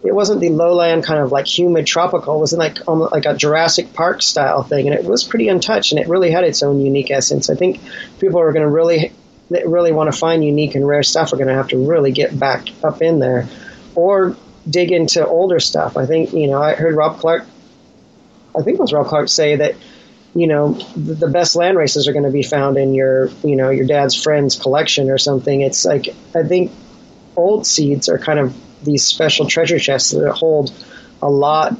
[0.03, 2.35] it wasn't the lowland kind of like humid tropical.
[2.37, 5.91] It was like almost like a Jurassic Park style thing, and it was pretty untouched,
[5.91, 7.49] and it really had its own unique essence.
[7.49, 7.79] I think
[8.19, 9.11] people are going to really
[9.65, 12.37] really want to find unique and rare stuff are going to have to really get
[12.37, 13.47] back up in there,
[13.95, 14.35] or
[14.69, 15.97] dig into older stuff.
[15.97, 17.45] I think you know I heard Rob Clarke,
[18.57, 19.75] I think it was Rob Clarke say that
[20.33, 23.69] you know, the best land races are going to be found in your, you know,
[23.69, 25.61] your dad's friend's collection or something.
[25.61, 26.71] It's like, I think
[27.35, 30.73] old seeds are kind of these special treasure chests that hold
[31.21, 31.77] a lot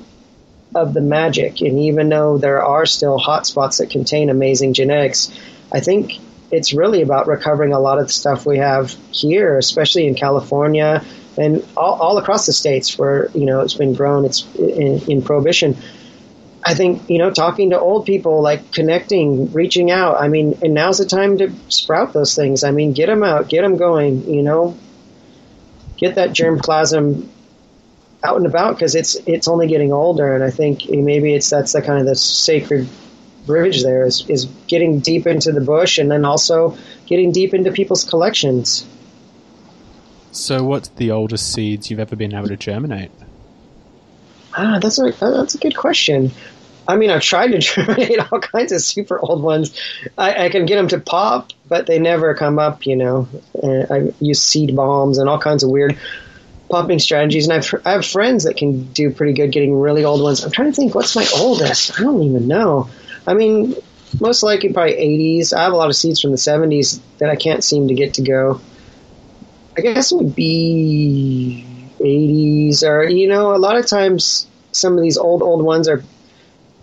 [0.75, 1.61] of the magic.
[1.61, 5.31] And even though there are still hotspots that contain amazing genetics,
[5.71, 6.19] I think
[6.51, 11.05] it's really about recovering a lot of the stuff we have here, especially in California
[11.37, 15.21] and all, all across the states where, you know, it's been grown, it's in, in
[15.21, 15.77] prohibition
[16.63, 20.21] I think, you know, talking to old people, like connecting, reaching out.
[20.21, 22.63] I mean, and now's the time to sprout those things.
[22.63, 24.77] I mean, get them out, get them going, you know,
[25.97, 27.27] get that germplasm
[28.23, 30.35] out and about because it's, it's only getting older.
[30.35, 32.87] And I think maybe it's, that's the kind of the sacred
[33.47, 36.77] bridge there is, is getting deep into the bush and then also
[37.07, 38.85] getting deep into people's collections.
[40.31, 43.11] So what's the oldest seeds you've ever been able to germinate?
[44.55, 46.31] Ah, that's a that's a good question.
[46.87, 49.77] I mean, I've tried to germinate all kinds of super old ones.
[50.17, 52.85] I, I, can get them to pop, but they never come up.
[52.85, 53.27] You know,
[53.61, 55.97] and I use seed bombs and all kinds of weird
[56.69, 57.47] popping strategies.
[57.47, 60.43] And I've I have friends that can do pretty good getting really old ones.
[60.43, 61.99] I'm trying to think what's my oldest.
[61.99, 62.89] I don't even know.
[63.27, 63.75] I mean,
[64.19, 65.53] most likely probably 80s.
[65.53, 68.15] I have a lot of seeds from the 70s that I can't seem to get
[68.15, 68.59] to go.
[69.77, 71.65] I guess it would be
[71.99, 76.03] 80s or you know a lot of times some of these old old ones are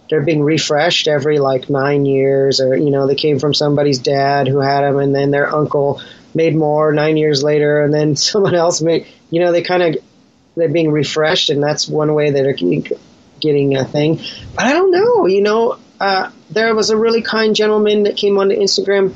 [0.09, 4.49] they're being refreshed every like nine years or you know they came from somebody's dad
[4.49, 6.01] who had them and then their uncle
[6.35, 10.03] made more nine years later and then someone else made you know they kind of
[10.57, 12.53] they're being refreshed and that's one way that they're
[13.41, 14.17] getting a thing.
[14.55, 18.39] But i don't know you know uh, there was a really kind gentleman that came
[18.39, 19.15] onto instagram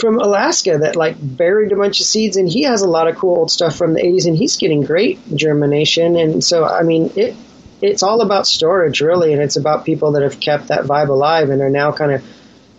[0.00, 3.16] from Alaska that like buried a bunch of seeds, and he has a lot of
[3.16, 6.16] cool old stuff from the '80s, and he's getting great germination.
[6.16, 7.36] And so, I mean, it
[7.80, 11.50] it's all about storage, really, and it's about people that have kept that vibe alive
[11.50, 12.24] and are now kind of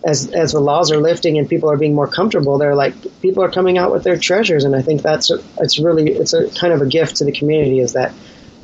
[0.03, 3.43] as as the laws are lifting and people are being more comfortable, they're like people
[3.43, 6.73] are coming out with their treasures, and I think that's it's really it's a kind
[6.73, 8.13] of a gift to the community is that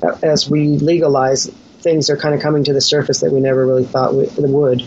[0.02, 3.66] uh, as we legalize, things are kind of coming to the surface that we never
[3.66, 4.84] really thought we, would.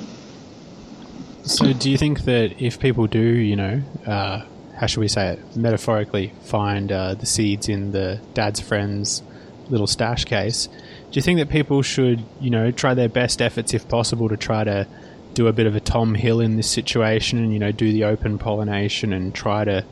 [1.46, 4.44] So, do you think that if people do, you know, uh,
[4.76, 9.22] how should we say it, metaphorically, find uh, the seeds in the dad's friend's
[9.68, 13.72] little stash case, do you think that people should, you know, try their best efforts,
[13.74, 14.88] if possible, to try to
[15.34, 18.02] do a bit of a Tom Hill in this situation and, you know, do the
[18.02, 19.84] open pollination and try to,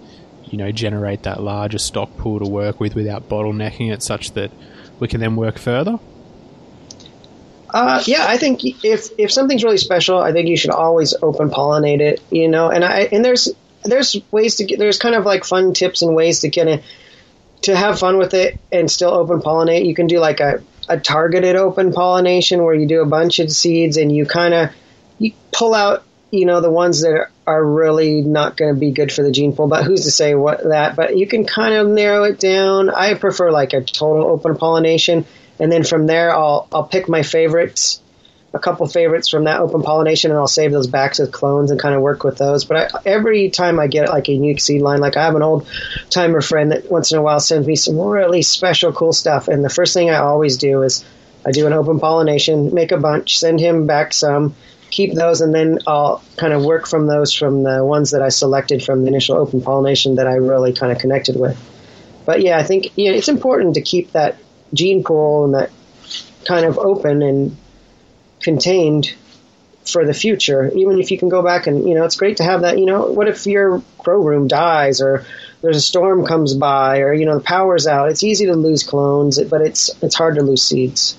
[0.46, 4.50] you know, generate that larger stock pool to work with without bottlenecking it such that
[4.98, 6.00] we can then work further?
[7.74, 11.50] Uh, yeah, I think if if something's really special, I think you should always open
[11.50, 12.22] pollinate it.
[12.30, 13.52] You know, and I and there's
[13.82, 16.84] there's ways to get there's kind of like fun tips and ways to kind of
[17.62, 19.86] to have fun with it and still open pollinate.
[19.86, 23.50] You can do like a a targeted open pollination where you do a bunch of
[23.50, 24.70] seeds and you kind of
[25.18, 28.92] you pull out you know the ones that are, are really not going to be
[28.92, 29.66] good for the gene pool.
[29.66, 30.94] But who's to say what that?
[30.94, 32.88] But you can kind of narrow it down.
[32.88, 35.26] I prefer like a total open pollination
[35.58, 38.00] and then from there I'll I'll pick my favorites,
[38.52, 41.80] a couple favorites from that open pollination, and I'll save those back as clones and
[41.80, 42.64] kind of work with those.
[42.64, 45.42] But I, every time I get like a unique seed line, like I have an
[45.42, 45.68] old
[46.10, 49.64] timer friend that once in a while sends me some really special cool stuff, and
[49.64, 51.04] the first thing I always do is
[51.46, 54.54] I do an open pollination, make a bunch, send him back some.
[54.90, 58.28] Keep those, and then I'll kind of work from those from the ones that I
[58.28, 61.58] selected from the initial open pollination that I really kind of connected with.
[62.24, 64.36] But yeah, I think know, it's important to keep that
[64.74, 65.70] gene pool and that
[66.44, 67.56] kind of open and
[68.40, 69.14] contained
[69.86, 70.70] for the future.
[70.74, 72.78] Even if you can go back and you know, it's great to have that.
[72.78, 75.24] You know, what if your grow room dies or
[75.62, 78.10] there's a storm comes by or you know the power's out?
[78.10, 81.16] It's easy to lose clones, but it's it's hard to lose seeds.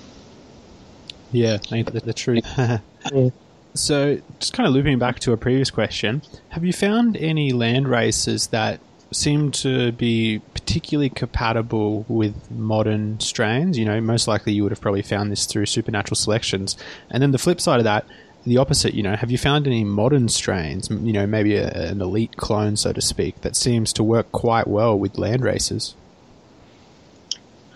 [1.32, 2.44] Yeah, the, the truth.
[2.58, 3.30] yeah.
[3.74, 7.88] So, just kind of looping back to a previous question, have you found any land
[7.88, 8.80] races that
[9.12, 13.78] seem to be particularly compatible with modern strains.
[13.78, 16.76] You know, most likely you would have probably found this through supernatural selections.
[17.10, 18.04] And then the flip side of that,
[18.44, 22.00] the opposite, you know, have you found any modern strains, you know, maybe a, an
[22.00, 25.94] elite clone, so to speak, that seems to work quite well with land races?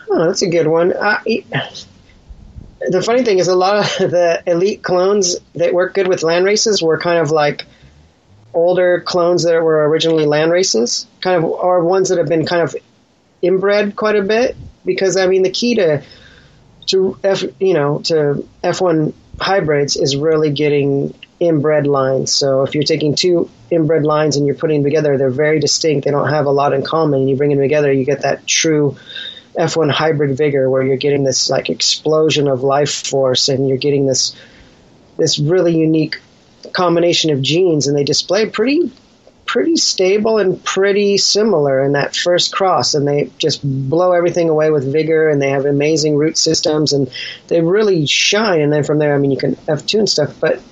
[0.09, 0.93] Oh, that's a good one.
[0.93, 1.21] Uh,
[2.89, 6.45] the funny thing is, a lot of the elite clones that work good with land
[6.45, 7.67] races were kind of like–
[8.53, 12.63] older clones that were originally land races, kind of, or ones that have been kind
[12.63, 12.75] of
[13.43, 14.57] inbred quite a bit.
[14.85, 16.03] Because I mean, the key to
[16.87, 22.35] to F, you know, to F1 hybrids is really getting inbred lines.
[22.35, 26.05] So if you're taking two inbred lines and you're putting them together, they're very distinct.
[26.05, 27.21] They don't have a lot in common.
[27.21, 28.97] And you bring them together, you get that true
[29.57, 34.07] F1 hybrid vigor where you're getting this like explosion of life force and you're getting
[34.07, 34.37] this
[35.17, 36.21] this really unique
[36.73, 38.91] combination of genes, and they display pretty
[39.51, 44.71] pretty stable and pretty similar in that first cross and they just blow everything away
[44.71, 47.11] with vigor and they have amazing root systems and
[47.49, 50.63] they really shine and then from there I mean you can F2 and stuff but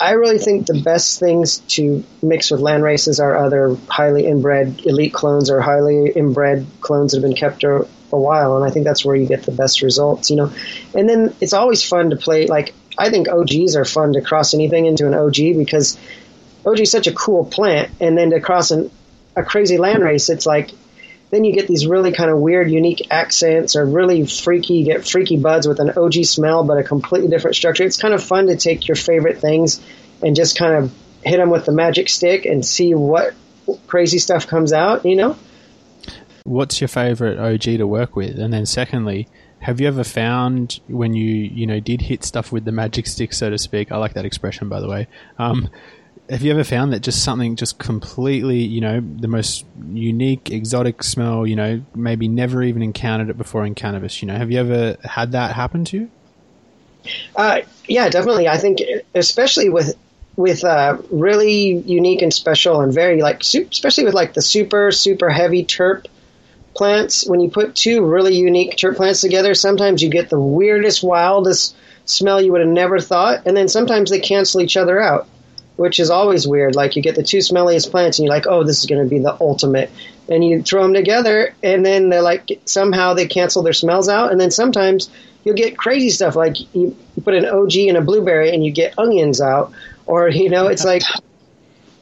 [0.00, 4.80] I really think the best things to mix with land races are other highly inbred
[4.84, 8.70] elite clones or highly inbred clones that have been kept a, a while and I
[8.70, 10.52] think that's where you get the best results you know?
[10.96, 14.54] And then it's always fun to play like I think OGs are fun to cross
[14.54, 15.98] anything into an OG because
[16.64, 18.90] OG is such a cool plant, and then to cross an,
[19.36, 20.70] a crazy land race, it's like
[21.30, 24.74] then you get these really kind of weird, unique accents, or really freaky.
[24.74, 27.84] You get freaky buds with an OG smell, but a completely different structure.
[27.84, 29.80] It's kind of fun to take your favorite things
[30.22, 33.34] and just kind of hit them with the magic stick and see what
[33.88, 35.04] crazy stuff comes out.
[35.04, 35.36] You know.
[36.44, 38.38] What's your favorite OG to work with?
[38.38, 39.26] And then secondly,
[39.66, 43.32] have you ever found when you you know did hit stuff with the magic stick,
[43.32, 43.90] so to speak?
[43.90, 45.08] I like that expression, by the way.
[45.40, 45.68] Um,
[46.30, 51.02] have you ever found that just something just completely, you know, the most unique, exotic
[51.02, 54.22] smell, you know, maybe never even encountered it before in cannabis?
[54.22, 56.10] You know, have you ever had that happen to you?
[57.34, 58.46] Uh, yeah, definitely.
[58.46, 58.78] I think,
[59.16, 59.96] especially with
[60.36, 65.28] with uh, really unique and special and very like, especially with like the super super
[65.28, 66.06] heavy terp
[66.76, 71.02] plants, when you put two really unique terp plants together, sometimes you get the weirdest,
[71.02, 71.74] wildest
[72.04, 75.26] smell you would have never thought, and then sometimes they cancel each other out,
[75.76, 76.76] which is always weird.
[76.76, 79.08] Like you get the two smelliest plants, and you're like, oh, this is going to
[79.08, 79.90] be the ultimate.
[80.28, 84.30] And you throw them together, and then they're like, somehow they cancel their smells out,
[84.30, 85.10] and then sometimes
[85.44, 88.98] you'll get crazy stuff like you put an OG and a blueberry and you get
[88.98, 89.72] onions out,
[90.04, 91.02] or you know, it's like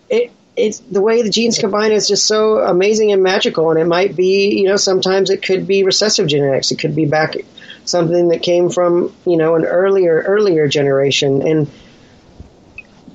[0.09, 3.71] it it's the way the genes combine is just so amazing and magical.
[3.71, 6.71] And it might be, you know, sometimes it could be recessive genetics.
[6.71, 7.37] It could be back
[7.85, 11.43] something that came from, you know, an earlier earlier generation.
[11.47, 11.71] And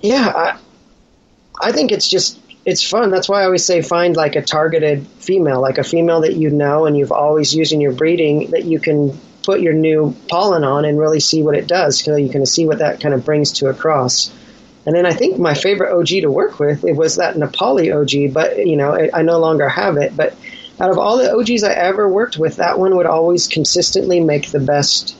[0.02, 0.60] yeah, I,
[1.62, 3.10] I think it's just it's fun.
[3.10, 6.50] That's why I always say find like a targeted female, like a female that you
[6.50, 10.64] know and you've always used in your breeding that you can put your new pollen
[10.64, 12.04] on and really see what it does.
[12.04, 14.30] So you can see what that kind of brings to a cross.
[14.86, 18.34] And then I think my favorite OG to work with it was that Nepali OG,
[18.34, 20.16] but you know I, I no longer have it.
[20.16, 20.36] But
[20.80, 24.52] out of all the OGs I ever worked with, that one would always consistently make
[24.52, 25.16] the best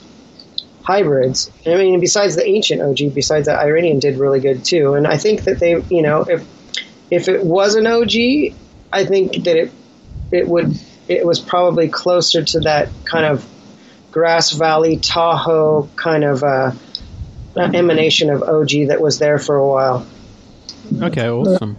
[0.82, 1.50] hybrids.
[1.66, 4.94] I mean, besides the ancient OG, besides that Iranian did really good too.
[4.94, 6.46] And I think that they, you know, if
[7.10, 8.56] if it was an OG,
[8.92, 9.72] I think that it
[10.32, 10.74] it would
[11.08, 13.46] it was probably closer to that kind of
[14.10, 16.72] Grass Valley Tahoe kind of uh,
[17.60, 20.06] emanation of OG that was there for a while.
[21.02, 21.76] Okay, awesome.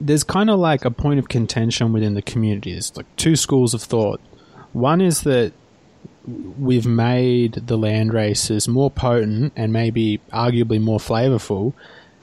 [0.00, 2.72] There's kind of like a point of contention within the community.
[2.72, 4.20] There's like two schools of thought.
[4.72, 5.52] One is that
[6.58, 11.74] we've made the land races more potent and maybe arguably more flavorful.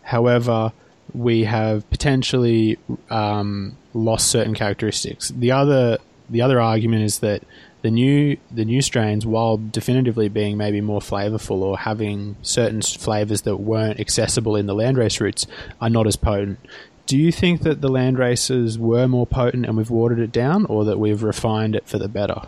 [0.03, 0.73] However,
[1.13, 2.77] we have potentially
[3.09, 5.29] um, lost certain characteristics.
[5.29, 5.97] The other
[6.29, 7.43] the other argument is that
[7.81, 13.41] the new the new strains, while definitively being maybe more flavorful or having certain flavors
[13.41, 15.47] that weren't accessible in the landrace roots,
[15.79, 16.59] are not as potent.
[17.07, 20.65] Do you think that the land races were more potent and we've watered it down,
[20.65, 22.43] or that we've refined it for the better?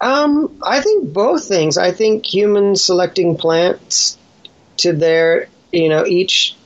[0.00, 1.76] Um, I think both things.
[1.76, 4.18] I think humans selecting plants
[4.78, 6.56] to their, you know, each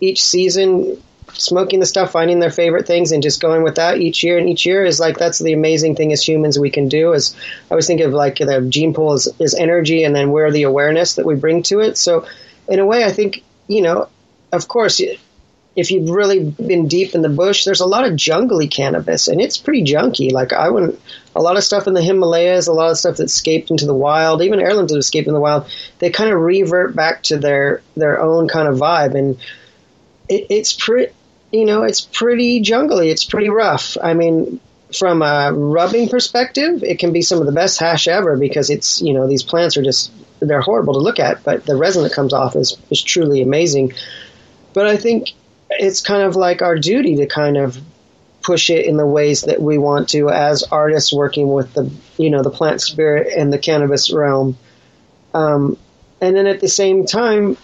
[0.00, 1.02] each season
[1.34, 4.38] smoking the stuff, finding their favorite things, and just going with that each year.
[4.38, 7.12] And each year is like that's the amazing thing as humans we can do.
[7.12, 7.34] Is
[7.70, 10.64] I always think of like the gene pool is, is energy, and then where the
[10.64, 11.96] awareness that we bring to it.
[11.96, 12.26] So,
[12.68, 14.08] in a way, I think you know,
[14.52, 15.00] of course,
[15.76, 19.40] if you've really been deep in the bush, there's a lot of jungly cannabis, and
[19.40, 20.32] it's pretty junky.
[20.32, 21.00] Like I wouldn't,
[21.36, 23.94] a lot of stuff in the Himalayas, a lot of stuff that escaped into the
[23.94, 25.70] wild, even heirlooms that escaped in the wild,
[26.00, 29.38] they kind of revert back to their their own kind of vibe, and
[30.28, 31.12] it, it's pretty
[31.52, 33.10] you know, it's pretty jungly.
[33.10, 33.96] It's pretty rough.
[34.02, 34.60] I mean,
[34.96, 39.00] from a rubbing perspective, it can be some of the best hash ever because it's,
[39.00, 42.12] you know, these plants are just, they're horrible to look at, but the resin that
[42.12, 43.92] comes off is, is truly amazing.
[44.72, 45.32] But I think
[45.70, 47.78] it's kind of like our duty to kind of
[48.42, 52.30] push it in the ways that we want to as artists working with the, you
[52.30, 54.56] know, the plant spirit and the cannabis realm.
[55.34, 55.76] Um,
[56.20, 57.56] and then at the same time,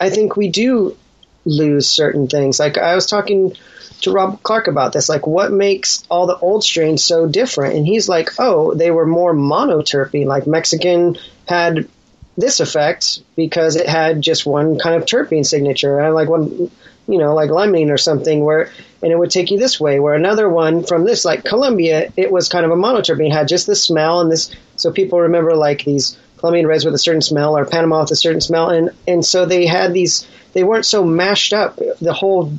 [0.00, 0.96] I think we do
[1.44, 2.58] lose certain things.
[2.58, 3.56] Like I was talking
[4.02, 7.76] to Rob Clarke about this, like what makes all the old strains so different?
[7.76, 10.26] And he's like, oh, they were more monoterpene.
[10.26, 11.16] Like Mexican
[11.46, 11.88] had
[12.36, 15.98] this effect because it had just one kind of terpene signature.
[15.98, 16.70] And like one,
[17.06, 18.70] you know, like limonene or something where,
[19.02, 20.00] and it would take you this way.
[20.00, 23.66] Where another one from this, like Colombia, it was kind of a monoterpene, had just
[23.66, 24.50] the smell and this.
[24.76, 28.16] So people remember like these Colombian reds with a certain smell or Panama with a
[28.16, 31.78] certain smell, and and so they had these they weren't so mashed up.
[32.00, 32.52] The whole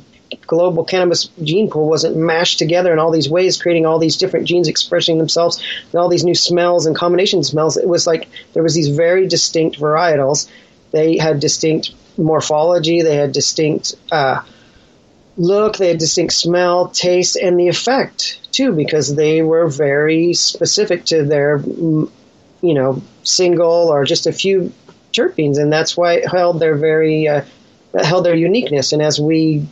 [0.46, 4.46] global cannabis gene pool wasn't mashed together in all these ways, creating all these different
[4.46, 5.62] genes expressing themselves
[5.92, 7.76] and all these new smells and combination smells.
[7.76, 10.48] It was like there was these very distinct varietals.
[10.90, 13.02] They had distinct morphology.
[13.02, 14.40] They had distinct uh,
[15.36, 15.76] look.
[15.76, 21.22] They had distinct smell, taste, and the effect too, because they were very specific to
[21.22, 21.62] their,
[22.64, 24.72] you know, single or just a few
[25.12, 27.42] terpenes, and that's why it held their very uh,
[28.02, 28.92] held their uniqueness.
[28.92, 29.66] And as we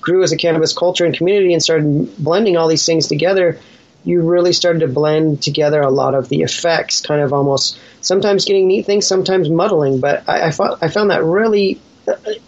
[0.00, 3.58] grew as a cannabis culture and community and started blending all these things together,
[4.04, 8.44] you really started to blend together a lot of the effects, kind of almost sometimes
[8.44, 10.00] getting neat things, sometimes muddling.
[10.00, 11.80] But I, I, found, I found that really,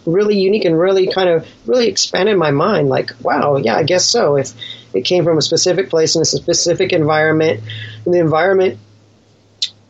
[0.05, 2.89] really unique and really kind of really expanded my mind.
[2.89, 4.35] Like, wow, yeah, I guess so.
[4.35, 4.53] If
[4.93, 7.61] it came from a specific place in a specific environment,
[8.05, 8.79] and the environment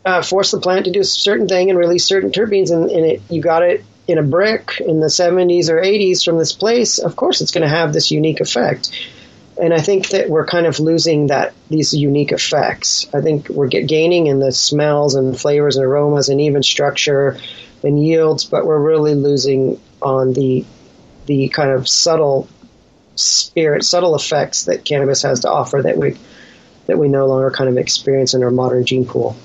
[0.05, 3.05] uh, forced the plant to do a certain thing and release certain terpenes, and, and
[3.05, 6.99] it, you got it in a brick in the 70s or 80s from this place,
[6.99, 8.91] of course it's going to have this unique effect.
[9.61, 13.07] And I think that we're kind of losing that these unique effects.
[13.13, 17.37] I think we're gaining in the smells and flavors and aromas and even structure
[17.83, 20.65] and yields, but we're really losing on the
[21.25, 22.49] the kind of subtle
[23.15, 26.17] spirit, subtle effects that cannabis has to offer that we
[26.87, 29.37] that we no longer kind of experience in our modern gene pool.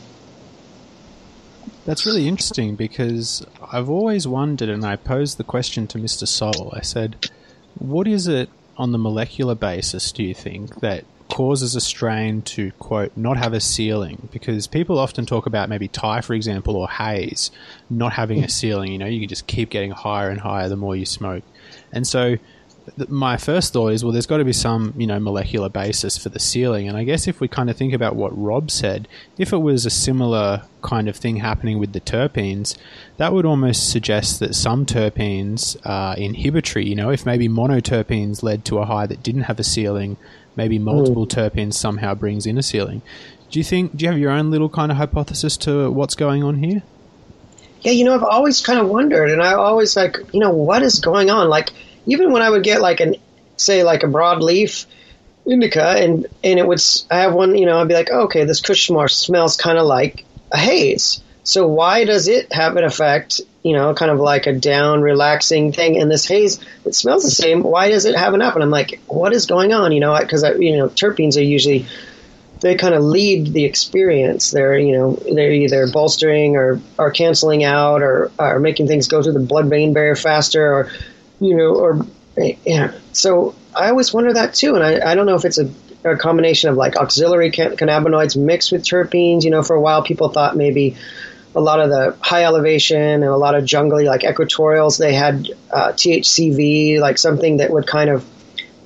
[1.88, 6.28] That's really interesting because I've always wondered, and I posed the question to Mr.
[6.28, 6.70] Soul.
[6.74, 7.30] I said,
[7.78, 12.72] What is it on the molecular basis, do you think, that causes a strain to
[12.72, 16.88] quote not have a ceiling because people often talk about maybe Thai for example or
[16.88, 17.50] haze
[17.90, 20.76] not having a ceiling you know you can just keep getting higher and higher the
[20.76, 21.44] more you smoke
[21.92, 22.36] and so
[23.08, 26.28] my first thought is, well, there's got to be some, you know, molecular basis for
[26.28, 26.88] the ceiling.
[26.88, 29.86] And I guess if we kind of think about what Rob said, if it was
[29.86, 32.76] a similar kind of thing happening with the terpenes,
[33.16, 36.86] that would almost suggest that some terpenes are inhibitory.
[36.86, 40.16] You know, if maybe monoterpenes led to a high that didn't have a ceiling,
[40.56, 41.30] maybe multiple mm.
[41.30, 43.02] terpenes somehow brings in a ceiling.
[43.50, 43.96] Do you think?
[43.96, 46.82] Do you have your own little kind of hypothesis to what's going on here?
[47.80, 50.82] Yeah, you know, I've always kind of wondered, and I always like, you know, what
[50.82, 51.48] is going on?
[51.48, 51.70] Like,
[52.08, 53.14] even when I would get like an
[53.56, 54.86] say like a broadleaf
[55.46, 56.80] indica and and it would
[57.10, 60.24] I have one you know I'd be like okay this Kushmar smells kind of like
[60.50, 61.22] a haze.
[61.44, 65.72] So why does it have an effect you know kind of like a down relaxing
[65.72, 67.62] thing and this haze it smells the same?
[67.62, 68.54] Why does it have an up?
[68.54, 69.92] And I'm like what is going on?
[69.92, 71.86] You know because you know terpenes are usually
[72.60, 74.50] they kind of lead the experience.
[74.50, 79.22] They're you know they're either bolstering or or canceling out or or making things go
[79.22, 80.90] through the blood brain barrier faster or
[81.40, 82.06] you know, or
[82.64, 82.92] yeah.
[83.12, 85.70] So I always wonder that too, and I, I don't know if it's a,
[86.04, 89.44] a combination of like auxiliary cannabinoids mixed with terpenes.
[89.44, 90.96] You know, for a while people thought maybe
[91.54, 95.48] a lot of the high elevation and a lot of jungly like equatorials they had
[95.70, 98.24] uh, THCV, like something that would kind of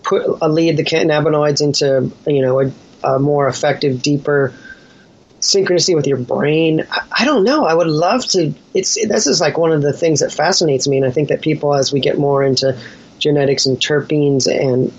[0.03, 2.73] put uh, lead the cannabinoids into you know a,
[3.05, 4.55] a more effective, deeper
[5.43, 6.87] synchronicity with your brain.
[6.91, 7.67] I, I, don't know.
[7.67, 8.55] I would love to.
[8.73, 11.43] It's this is like one of the things that fascinates me, and I think that
[11.43, 12.79] people, as we get more into
[13.19, 14.93] genetics and terpenes and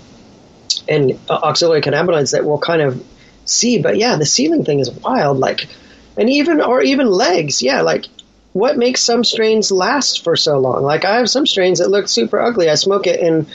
[0.88, 3.04] and auxiliary cannabinoids, that we'll kind of
[3.44, 3.80] see.
[3.80, 5.38] But yeah, the ceiling thing is wild.
[5.38, 5.66] Like,
[6.16, 7.62] and even or even legs.
[7.62, 8.06] Yeah, like
[8.52, 10.82] what makes some strains last for so long?
[10.84, 12.70] Like I have some strains that look super ugly.
[12.70, 13.46] I smoke it and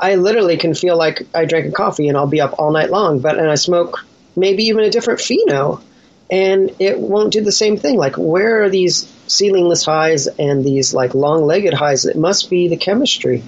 [0.00, 2.90] I literally can feel like I drank a coffee and I'll be up all night
[2.90, 3.20] long.
[3.20, 4.04] But and I smoke
[4.34, 5.82] maybe even a different pheno
[6.30, 7.96] and it won't do the same thing.
[7.96, 12.04] Like, where are these ceilingless highs and these like long-legged highs?
[12.04, 13.42] It must be the chemistry.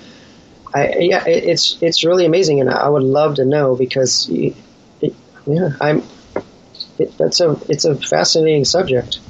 [0.75, 4.57] I, yeah, it, it's it's really amazing, and I would love to know because, it,
[5.47, 6.03] yeah, I'm.
[6.99, 9.21] It, that's a it's a fascinating subject.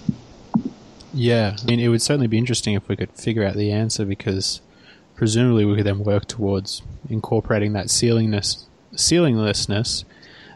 [1.13, 4.05] Yeah, I mean, it would certainly be interesting if we could figure out the answer
[4.05, 4.63] because
[5.15, 8.65] presumably we could then work towards incorporating that ceilingness,
[8.95, 10.05] ceilinglessness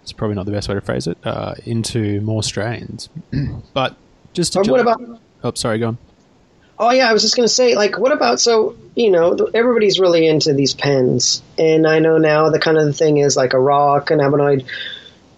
[0.06, 3.08] it's probably not the best way to phrase it, uh, into more strains.
[3.74, 3.96] but
[4.34, 4.60] just to.
[4.60, 5.02] what about?
[5.42, 5.98] Oh, sorry, go on.
[6.78, 9.98] Oh yeah, I was just going to say, like, what about so you know everybody's
[9.98, 13.52] really into these pens, and I know now the kind of the thing is like
[13.52, 14.64] a raw cannabinoid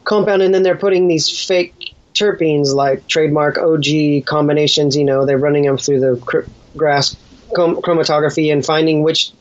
[0.04, 4.98] compound, and then they're putting these fake terpenes like trademark OG combinations.
[4.98, 7.16] You know, they're running them through the cr- gas
[7.52, 9.32] chromatography and finding which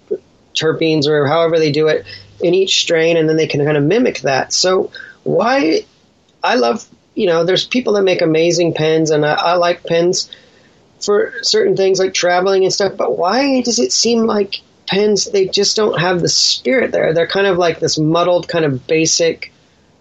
[0.56, 2.06] terpenes or however they do it
[2.40, 4.54] in each strain, and then they can kind of mimic that.
[4.54, 4.92] So
[5.28, 5.82] why
[6.44, 10.32] I love you know there's people that make amazing pens and I, I like pens
[11.00, 15.48] for certain things like traveling and stuff but why does it seem like pens they
[15.48, 17.14] just don't have the spirit there?
[17.14, 19.52] They're kind of like this muddled kind of basic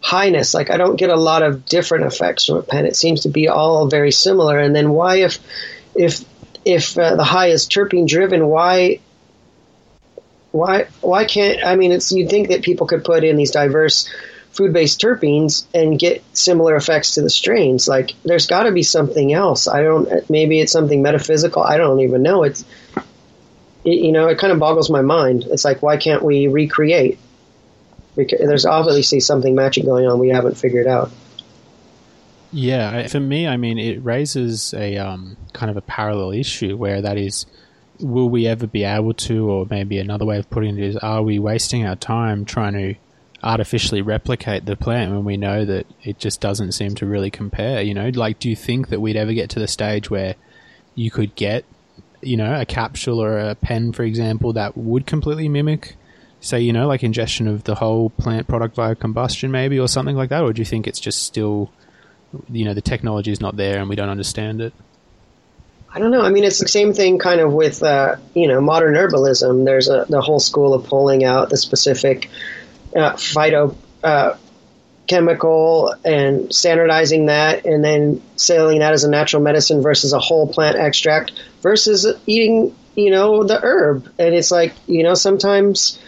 [0.00, 0.54] highness.
[0.54, 2.86] Like i don't get a lot of different effects from a pen.
[2.86, 4.58] It seems to be all very similar.
[4.58, 5.38] And then why if
[5.94, 6.24] if
[6.64, 9.00] if uh, the high is terpene driven why
[10.50, 14.08] why why can't i mean it's you'd think that people could put in these diverse
[14.56, 17.86] food based terpenes and get similar effects to the strains.
[17.86, 19.68] Like there's got to be something else.
[19.68, 20.28] I don't.
[20.30, 21.62] Maybe it's something metaphysical.
[21.62, 22.42] I don't even know.
[22.42, 22.64] It's
[23.84, 25.44] it, you know it kind of boggles my mind.
[25.50, 27.18] It's like why can't we recreate?
[28.16, 31.10] Because there's obviously something magic going on we haven't figured out.
[32.52, 37.02] Yeah, for me, I mean, it raises a um, kind of a parallel issue where
[37.02, 37.44] that is,
[38.00, 41.22] will we ever be able to, or maybe another way of putting it is, are
[41.22, 42.94] we wasting our time trying to
[43.46, 47.80] artificially replicate the plant when we know that it just doesn't seem to really compare?
[47.80, 50.34] You know, like, do you think that we'd ever get to the stage where
[50.96, 51.64] you could get,
[52.20, 55.94] you know, a capsule or a pen, for example, that would completely mimic,
[56.40, 60.16] say, you know, like ingestion of the whole plant product via combustion, maybe, or something
[60.16, 60.42] like that?
[60.42, 61.70] Or do you think it's just still,
[62.50, 64.72] you know, the technology is not there and we don't understand it?
[65.94, 66.22] I don't know.
[66.22, 69.64] I mean, it's the same thing kind of with, uh, you know, modern herbalism.
[69.64, 72.28] There's a, the whole school of pulling out the specific
[72.96, 74.36] uh, phyto uh,
[75.06, 80.52] chemical and standardizing that and then selling that as a natural medicine versus a whole
[80.52, 81.32] plant extract
[81.62, 84.10] versus eating you know the herb.
[84.18, 85.98] And it's like you know sometimes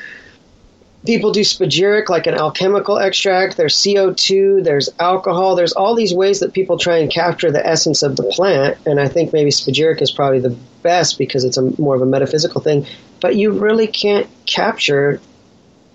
[1.07, 3.57] people do spagyric like an alchemical extract.
[3.57, 5.55] There's co2 there's alcohol.
[5.55, 8.79] There's all these ways that people try and capture the essence of the plant.
[8.87, 12.07] And i think maybe spagyric is probably the best because it's a more of a
[12.07, 12.87] metaphysical thing.
[13.21, 15.21] But you really can't capture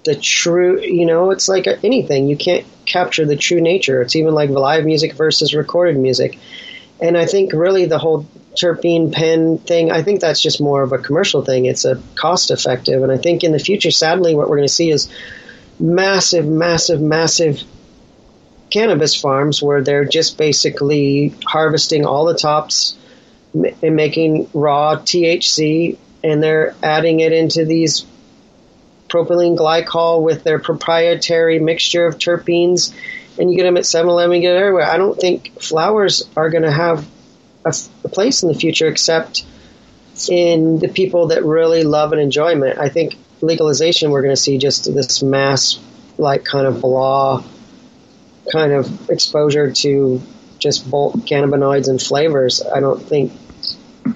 [0.04, 2.28] the true, you know, it's like anything.
[2.28, 4.02] You can't capture the true nature.
[4.02, 6.38] It's even like live music versus recorded music.
[7.02, 10.92] And I think really the whole terpene pen thing, I think that's just more of
[10.92, 11.66] a commercial thing.
[11.66, 13.02] It's a cost effective.
[13.02, 15.10] And I think in the future, sadly, what we're going to see is
[15.80, 17.64] massive, massive, massive
[18.70, 22.98] cannabis farms where they're just basically harvesting all the tops
[23.54, 28.06] and making raw THC and they're adding it into these
[29.14, 32.94] propylene glycol with their proprietary mixture of terpenes
[33.38, 34.90] and you get them at 7-Eleven, you get everywhere.
[34.90, 37.08] I don't think flowers are going to have
[37.66, 37.74] a,
[38.04, 39.46] a, place in the future except
[40.30, 42.78] in the people that really love and enjoyment.
[42.78, 45.80] I think legalization, we're going to see just this mass,
[46.18, 47.44] like kind of blah,
[48.52, 50.22] kind of exposure to
[50.60, 52.62] just bulk cannabinoids and flavors.
[52.62, 53.34] I don't think,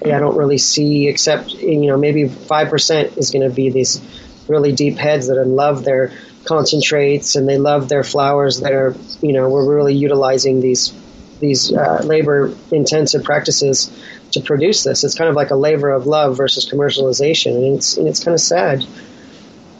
[0.04, 4.00] I don't really see, except you know maybe five percent is going to be these
[4.48, 6.12] really deep heads that love their
[6.44, 10.94] concentrates and they love their flowers that are you know we're really utilizing these
[11.40, 13.90] these uh, labor intensive practices
[14.32, 15.04] to produce this.
[15.04, 18.34] It's kind of like a labor of love versus commercialization, and it's and it's kind
[18.34, 18.84] of sad.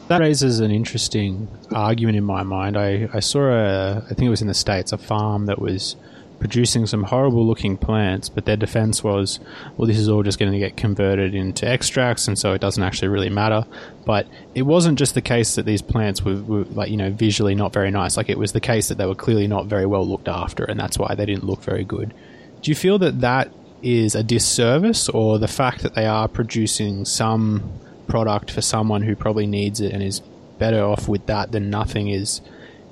[0.07, 2.75] That raises an interesting argument in my mind.
[2.75, 5.95] I, I saw a, I think it was in the States, a farm that was
[6.39, 9.39] producing some horrible looking plants, but their defense was,
[9.75, 12.81] well, this is all just going to get converted into extracts, and so it doesn't
[12.81, 13.65] actually really matter.
[14.05, 17.55] But it wasn't just the case that these plants were, were, like, you know, visually
[17.55, 18.17] not very nice.
[18.17, 20.79] Like, it was the case that they were clearly not very well looked after, and
[20.79, 22.13] that's why they didn't look very good.
[22.61, 23.51] Do you feel that that
[23.81, 27.71] is a disservice, or the fact that they are producing some
[28.07, 30.21] product for someone who probably needs it and is
[30.57, 32.41] better off with that than nothing is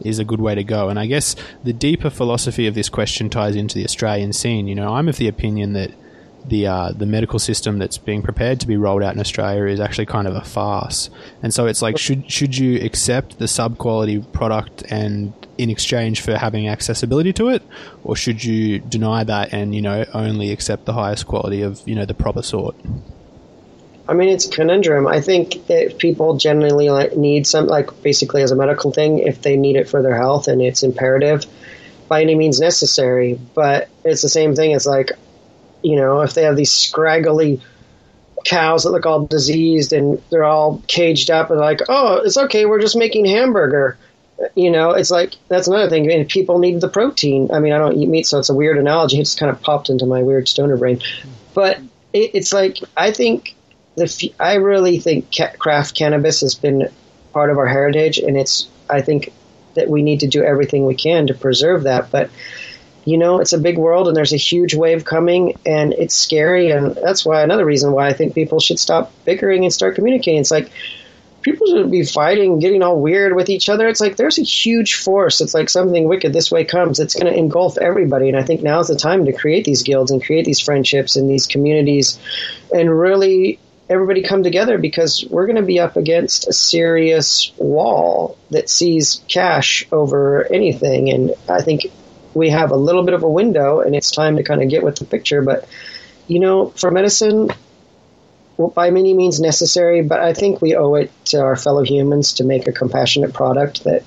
[0.02, 0.90] is a good way to go.
[0.90, 4.68] And I guess the deeper philosophy of this question ties into the Australian scene.
[4.68, 5.92] You know, I'm of the opinion that
[6.48, 9.80] the uh, the medical system that's being prepared to be rolled out in Australia is
[9.80, 11.10] actually kind of a farce.
[11.44, 16.22] And so it's like, should should you accept the sub quality product and in exchange
[16.22, 17.64] for having accessibility to it,
[18.04, 21.96] or should you deny that and you know only accept the highest quality of you
[21.96, 22.76] know the proper sort?
[24.10, 25.08] I mean, it's a conundrum.
[25.08, 29.42] I think that people generally like, need some, like basically as a medical thing, if
[29.42, 31.46] they need it for their health and it's imperative,
[32.08, 33.40] by any means necessary.
[33.54, 34.72] But it's the same thing.
[34.72, 35.12] It's like,
[35.84, 37.62] you know, if they have these scraggly
[38.46, 42.66] cows that look all diseased and they're all caged up and like, oh, it's okay,
[42.66, 43.98] we're just making hamburger.
[44.56, 46.04] You know, it's like that's another thing.
[46.04, 47.50] I mean, people need the protein.
[47.52, 49.18] I mean, I don't eat meat, so it's a weird analogy.
[49.18, 51.02] It just kind of popped into my weird stoner brain.
[51.56, 51.80] But
[52.14, 53.56] it, it's like I think
[53.98, 56.90] the I really think craft cannabis has been
[57.34, 59.34] part of our heritage, and it's I think
[59.74, 62.10] that we need to do everything we can to preserve that.
[62.12, 62.30] But
[63.06, 66.72] you know, it's a big world, and there's a huge wave coming, and it's scary,
[66.72, 70.42] and that's why another reason why I think people should stop bickering and start communicating.
[70.42, 70.72] It's like
[71.42, 73.88] people should be fighting, getting all weird with each other.
[73.88, 75.42] It's like there's a huge force.
[75.42, 77.00] It's like something wicked this way comes.
[77.00, 78.28] It's going to engulf everybody.
[78.28, 81.30] And I think now's the time to create these guilds and create these friendships and
[81.30, 82.20] these communities
[82.74, 83.60] and really
[83.90, 89.22] everybody come together because we're going to be up against a serious wall that sees
[89.28, 91.10] cash over anything.
[91.10, 91.88] And I think
[92.34, 94.84] we have a little bit of a window and it's time to kind of get
[94.84, 95.42] with the picture.
[95.42, 95.68] But,
[96.28, 97.50] you know, for medicine,
[98.58, 102.34] well, by many means necessary, but I think we owe it to our fellow humans
[102.34, 104.04] to make a compassionate product that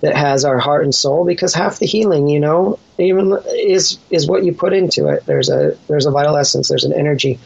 [0.00, 4.26] that has our heart and soul because half the healing, you know, even is is
[4.26, 5.24] what you put into it.
[5.24, 7.38] There's a there's a vital essence, there's an energy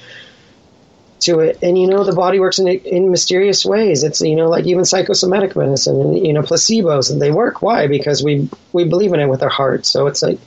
[1.21, 1.59] to it.
[1.63, 4.03] And you know, the body works in in mysterious ways.
[4.03, 7.63] It's you know, like even psychosomatic medicine and you know, placebos, and they work.
[7.63, 7.87] Why?
[7.87, 9.87] Because we we believe in it with our heart.
[9.87, 10.39] So it's like,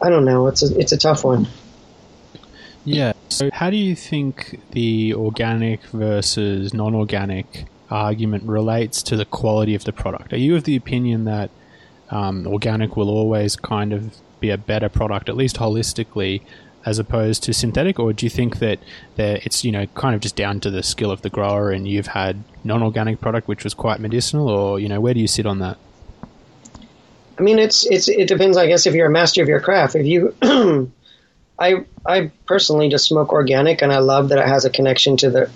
[0.00, 0.46] I don't know.
[0.48, 1.46] It's a it's a tough one.
[2.84, 3.12] Yeah.
[3.28, 9.84] So, how do you think the organic versus non-organic argument relates to the quality of
[9.84, 10.32] the product?
[10.32, 11.50] Are you of the opinion that
[12.10, 16.42] um, organic will always kind of be a better product, at least holistically,
[16.84, 18.78] as opposed to synthetic, or do you think that
[19.16, 22.08] it's you know kind of just down to the skill of the grower, and you've
[22.08, 25.58] had non-organic product which was quite medicinal, or you know where do you sit on
[25.60, 25.78] that?
[27.38, 28.56] I mean, it's it's it depends.
[28.56, 30.34] I guess if you're a master of your craft, if you,
[31.58, 35.30] I I personally just smoke organic, and I love that it has a connection to
[35.30, 35.50] the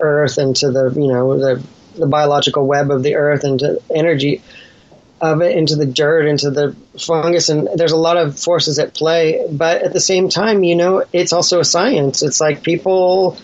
[0.00, 1.62] earth and to the you know the
[1.96, 4.42] the biological web of the earth and to energy
[5.22, 8.92] of it into the dirt, into the fungus, and there's a lot of forces at
[8.92, 9.46] play.
[9.50, 12.22] But at the same time, you know, it's also a science.
[12.22, 13.38] It's like people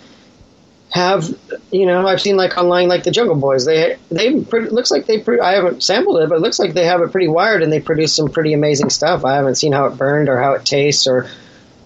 [0.90, 1.32] have,
[1.70, 3.64] you know, I've seen like online, like the Jungle Boys.
[3.64, 5.24] They they looks like they.
[5.40, 7.80] I haven't sampled it, but it looks like they have it pretty wired, and they
[7.80, 9.24] produce some pretty amazing stuff.
[9.24, 11.28] I haven't seen how it burned or how it tastes or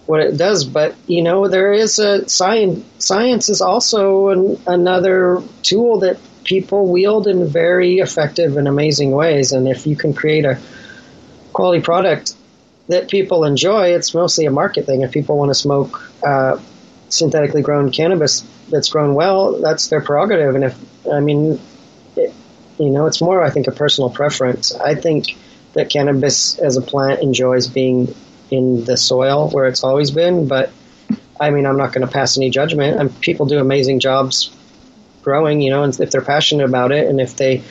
[0.07, 2.83] what it does, but you know, there is a science.
[2.97, 9.51] Science is also an, another tool that people wield in very effective and amazing ways.
[9.51, 10.59] And if you can create a
[11.53, 12.35] quality product
[12.87, 15.01] that people enjoy, it's mostly a market thing.
[15.01, 16.59] If people want to smoke uh,
[17.09, 20.55] synthetically grown cannabis that's grown well, that's their prerogative.
[20.55, 21.59] And if, I mean,
[22.15, 22.33] it,
[22.79, 24.73] you know, it's more, I think, a personal preference.
[24.73, 25.37] I think
[25.73, 28.13] that cannabis as a plant enjoys being
[28.51, 30.71] in the soil where it's always been, but
[31.39, 32.99] I mean, I'm not going to pass any judgment.
[32.99, 34.52] And people do amazing jobs
[35.23, 37.63] growing, you know, and if they're passionate about it and if they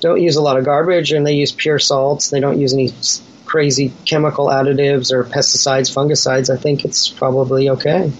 [0.00, 2.90] don't use a lot of garbage and they use pure salts, they don't use any
[3.44, 8.12] crazy chemical additives or pesticides, fungicides, I think it's probably okay.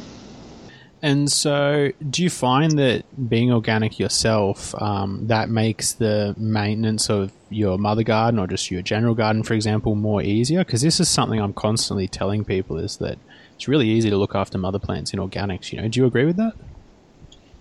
[1.03, 7.33] And so, do you find that being organic yourself um, that makes the maintenance of
[7.49, 10.59] your mother garden or just your general garden, for example, more easier?
[10.59, 13.19] Because this is something I'm constantly telling people is that
[13.55, 15.73] it's really easy to look after mother plants in organics.
[15.73, 16.55] You know, do you agree with that?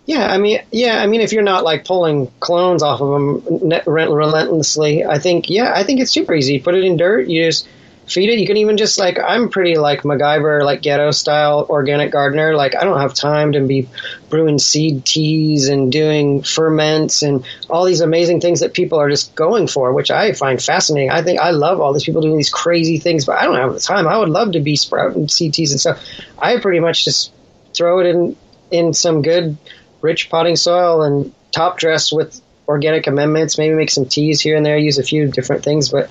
[0.10, 3.84] Yeah, I mean, yeah, I mean, if you're not like pulling clones off of them
[3.86, 6.57] relentlessly, I think, yeah, I think it's super easy.
[6.57, 7.68] Put it in dirt, you just
[8.07, 8.40] feed it.
[8.40, 12.56] You can even just like I'm pretty like MacGyver, like ghetto style organic gardener.
[12.56, 13.88] Like I don't have time to be
[14.31, 19.36] brewing seed teas and doing ferments and all these amazing things that people are just
[19.36, 21.11] going for, which I find fascinating.
[21.11, 23.76] I think I love all these people doing these crazy things, but I don't have
[23.76, 24.07] the time.
[24.07, 26.03] I would love to be sprouting seed teas and stuff.
[26.36, 27.31] I pretty much just
[27.76, 28.36] throw it in
[28.72, 29.57] in some good
[30.01, 33.57] rich potting soil and top dress with organic amendments.
[33.57, 34.77] Maybe make some teas here and there.
[34.77, 36.09] Use a few different things, but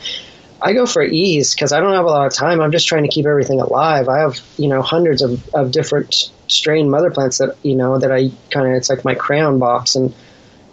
[0.61, 2.61] I go for ease because I don't have a lot of time.
[2.61, 4.09] I'm just trying to keep everything alive.
[4.09, 8.11] I have, you know, hundreds of, of different strain mother plants that, you know, that
[8.11, 10.13] I kind of, it's like my crayon box and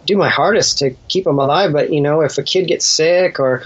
[0.08, 1.72] do my hardest to keep them alive.
[1.72, 3.64] But, you know, if a kid gets sick or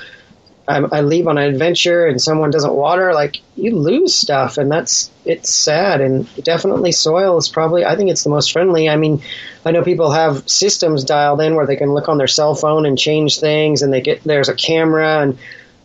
[0.69, 4.71] I, I leave on an adventure and someone doesn't water, like you lose stuff and
[4.71, 5.99] that's, it's sad.
[5.99, 8.87] And definitely soil is probably, I think it's the most friendly.
[8.87, 9.23] I mean,
[9.65, 12.85] I know people have systems dialed in where they can look on their cell phone
[12.85, 15.39] and change things and they get, there's a camera and,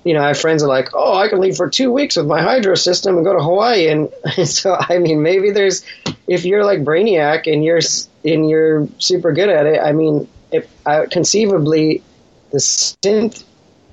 [0.04, 2.16] you know, I have friends that are like, oh, I can leave for two weeks
[2.16, 3.88] with my hydro system and go to Hawaii.
[3.88, 4.10] And,
[4.46, 5.82] so, I mean, maybe there's,
[6.28, 7.80] if you're like Brainiac and you're,
[8.22, 12.02] and you're super good at it, I mean, if I, conceivably
[12.50, 13.44] the synth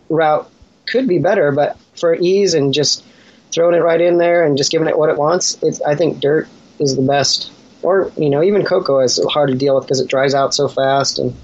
[0.10, 0.52] route
[0.86, 3.04] could be better, but for ease and just
[3.52, 6.48] throwing it right in there and just giving it what it wants, I think dirt
[6.80, 7.52] is the best.
[7.84, 10.68] Or, you know, even coco is hard to deal with because it dries out so
[10.68, 11.20] fast.
[11.20, 11.36] And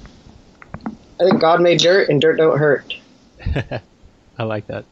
[1.19, 2.93] I think God made dirt and dirt don't hurt.
[4.37, 4.85] I like that.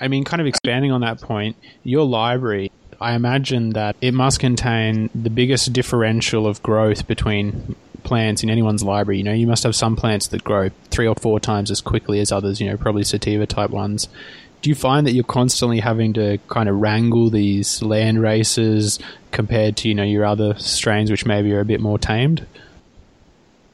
[0.00, 2.70] I mean, kind of expanding on that point, your library,
[3.00, 7.74] I imagine that it must contain the biggest differential of growth between
[8.06, 9.18] plants in anyone's library.
[9.18, 12.20] You know, you must have some plants that grow three or four times as quickly
[12.20, 14.08] as others, you know, probably sativa type ones.
[14.62, 18.98] Do you find that you're constantly having to kind of wrangle these land races
[19.32, 22.46] compared to, you know, your other strains which maybe are a bit more tamed?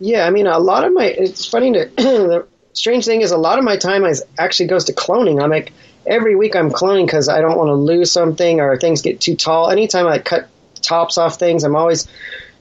[0.00, 3.36] Yeah, I mean, a lot of my, it's funny to, the strange thing is a
[3.36, 5.42] lot of my time is actually goes to cloning.
[5.42, 5.72] I'm like
[6.06, 9.36] every week I'm cloning because I don't want to lose something or things get too
[9.36, 9.70] tall.
[9.70, 10.48] Anytime I cut
[10.82, 12.08] tops off things, I'm always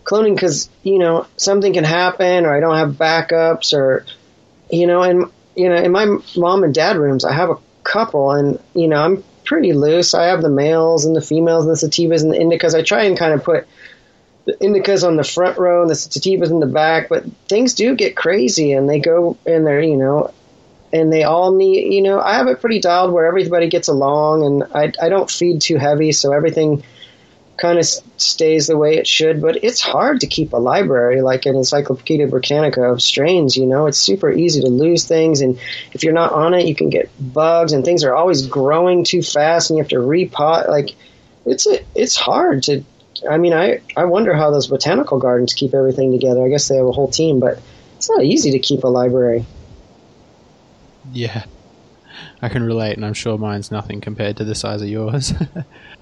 [0.03, 4.05] cloning because you know something can happen or I don't have backups or
[4.69, 5.25] you know and
[5.55, 8.97] you know in my mom and dad rooms I have a couple and you know
[9.03, 10.13] I'm pretty loose.
[10.13, 12.73] I have the males and the females and the sativas and the indicas.
[12.73, 13.67] I try and kind of put
[14.45, 17.95] the indicas on the front row and the sativas in the back, but things do
[17.95, 20.33] get crazy and they go in there, you know,
[20.93, 24.45] and they all need, you know, I have it pretty dialed where everybody gets along
[24.45, 26.83] and I, I don't feed too heavy, so everything
[27.61, 27.85] kind of
[28.17, 32.27] stays the way it should, but it's hard to keep a library like an Encyclopedia
[32.27, 35.41] Britannica of strains, you know, it's super easy to lose things.
[35.41, 35.59] And
[35.93, 39.21] if you're not on it, you can get bugs and things are always growing too
[39.21, 40.67] fast and you have to repot.
[40.67, 40.95] Like,
[41.45, 42.83] it's a, it's hard to
[43.29, 46.43] I mean, I, I wonder how those botanical gardens keep everything together.
[46.43, 47.59] I guess they have a whole team, but
[47.97, 49.45] it's not easy to keep a library.
[51.11, 51.43] Yeah,
[52.41, 55.33] I can relate, and I'm sure mine's nothing compared to the size of yours.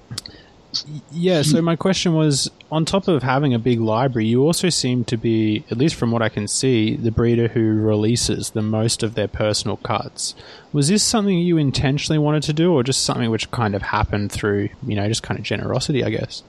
[1.10, 1.64] yeah, so mm.
[1.64, 5.64] my question was on top of having a big library, you also seem to be,
[5.70, 9.28] at least from what I can see, the breeder who releases the most of their
[9.28, 10.34] personal cuts.
[10.72, 14.30] Was this something you intentionally wanted to do, or just something which kind of happened
[14.30, 16.42] through, you know, just kind of generosity, I guess?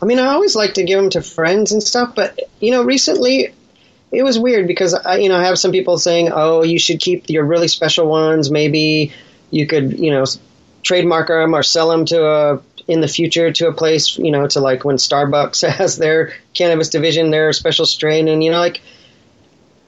[0.00, 2.84] I mean, I always like to give them to friends and stuff, but you know,
[2.84, 3.52] recently
[4.12, 7.00] it was weird because I, you know, I have some people saying, "Oh, you should
[7.00, 8.50] keep your really special ones.
[8.50, 9.12] Maybe
[9.50, 10.24] you could, you know,
[10.82, 14.46] trademark them or sell them to a in the future to a place, you know,
[14.48, 18.80] to like when Starbucks has their cannabis division, their special strain, and you know, like.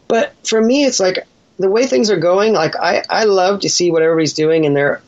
[0.09, 1.27] But for me, it's like
[1.59, 2.53] the way things are going.
[2.53, 5.03] Like I, I love to see what everybody's doing, and they're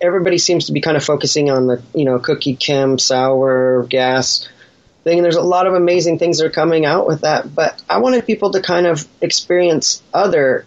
[0.00, 4.48] everybody seems to be kind of focusing on the you know cookie chem sour gas
[5.04, 5.18] thing.
[5.18, 7.54] And there's a lot of amazing things that are coming out with that.
[7.54, 10.66] But I wanted people to kind of experience other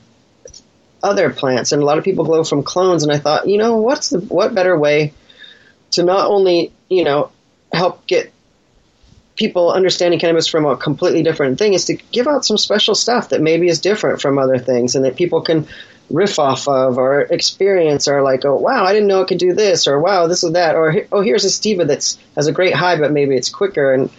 [1.04, 3.04] other plants, and a lot of people grow from clones.
[3.04, 5.14] And I thought, you know, what's the what better way
[5.92, 7.32] to not only you know
[7.72, 8.32] help get
[9.36, 13.30] people understanding cannabis from a completely different thing is to give out some special stuff
[13.30, 15.68] that maybe is different from other things and that people can
[16.10, 19.54] riff off of or experience or like, oh, wow, I didn't know it could do
[19.54, 22.74] this or wow, this or that or oh, here's a sativa that has a great
[22.74, 23.94] high, but maybe it's quicker.
[23.94, 24.10] And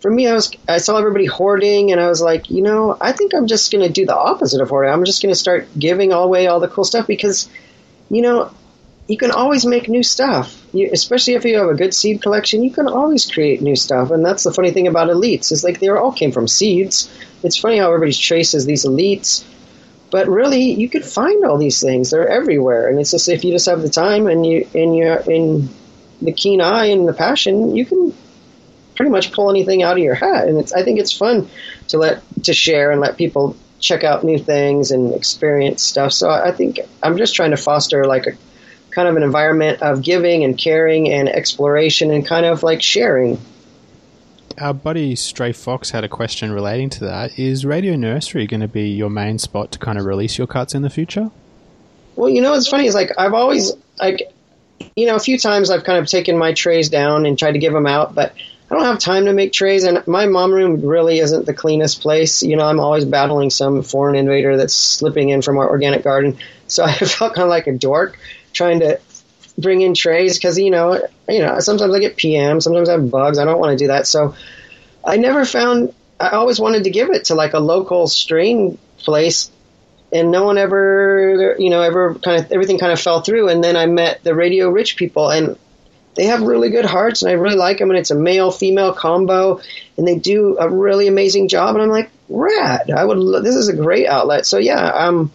[0.00, 3.12] for me, I was I saw everybody hoarding and I was like, you know, I
[3.12, 4.92] think I'm just going to do the opposite of hoarding.
[4.92, 7.48] I'm just going to start giving away all the cool stuff because,
[8.08, 8.52] you know,
[9.08, 10.58] you can always make new stuff.
[10.72, 14.10] You, especially if you have a good seed collection, you can always create new stuff.
[14.10, 17.12] And that's the funny thing about elites is like they all came from seeds.
[17.42, 19.44] It's funny how everybody traces these elites,
[20.10, 22.10] but really you could find all these things.
[22.10, 25.18] They're everywhere, and it's just if you just have the time and you and you
[25.26, 25.68] in
[26.22, 28.14] the keen eye and the passion, you can
[28.94, 30.46] pretty much pull anything out of your hat.
[30.46, 31.48] And it's I think it's fun
[31.88, 36.12] to let to share and let people check out new things and experience stuff.
[36.12, 38.32] So I think I'm just trying to foster like a
[38.92, 43.40] kind of an environment of giving and caring and exploration and kind of like sharing.
[44.58, 47.38] Our buddy Stray Fox had a question relating to that.
[47.38, 50.74] Is Radio Nursery going to be your main spot to kind of release your cuts
[50.74, 51.30] in the future?
[52.16, 54.30] Well, you know, what's funny is like I've always like,
[54.94, 57.58] you know, a few times I've kind of taken my trays down and tried to
[57.58, 58.34] give them out, but
[58.70, 62.00] I don't have time to make trays, and my mom room really isn't the cleanest
[62.00, 62.42] place.
[62.42, 66.38] You know, I'm always battling some foreign invader that's slipping in from our organic garden,
[66.68, 68.18] so I felt kind of like a dork
[68.52, 69.00] trying to
[69.58, 73.10] bring in trays because you know you know sometimes I get PM, sometimes I have
[73.10, 73.38] bugs.
[73.38, 74.34] I don't want to do that, so
[75.04, 75.94] I never found.
[76.20, 79.50] I always wanted to give it to like a local strain place,
[80.12, 83.48] and no one ever you know ever kind of everything kind of fell through.
[83.48, 85.58] And then I met the Radio Rich people, and
[86.14, 87.90] they have really good hearts, and I really like them.
[87.90, 89.60] And it's a male female combo,
[89.96, 91.74] and they do a really amazing job.
[91.74, 92.90] And I'm like, rad!
[92.90, 93.44] I would.
[93.44, 94.46] This is a great outlet.
[94.46, 95.32] So yeah, um,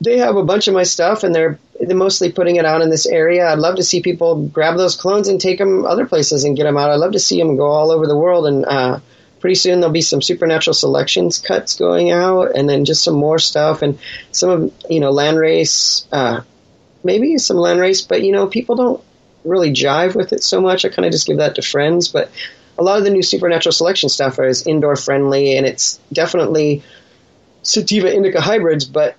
[0.00, 2.90] they have a bunch of my stuff, and they're they're mostly putting it out in
[2.90, 3.48] this area.
[3.48, 6.64] I'd love to see people grab those clones and take them other places and get
[6.64, 6.90] them out.
[6.90, 8.46] I'd love to see them go all over the world.
[8.46, 9.00] And uh,
[9.40, 13.38] pretty soon there'll be some supernatural selections cuts going out, and then just some more
[13.38, 13.98] stuff and
[14.32, 16.40] some of you know landrace, uh,
[17.04, 18.06] maybe some landrace.
[18.06, 19.04] But you know people don't
[19.44, 20.84] really jive with it so much.
[20.84, 22.08] I kind of just give that to friends.
[22.08, 22.30] But
[22.78, 26.82] a lot of the new supernatural selection stuff is indoor friendly, and it's definitely
[27.62, 29.16] sativa indica hybrids, but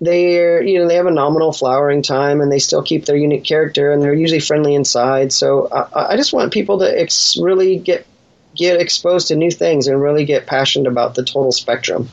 [0.00, 3.44] they're you know they have a nominal flowering time and they still keep their unique
[3.44, 5.32] character and they're usually friendly inside.
[5.32, 8.06] So I, I just want people to ex- really get
[8.54, 12.08] get exposed to new things and really get passionate about the total spectrum.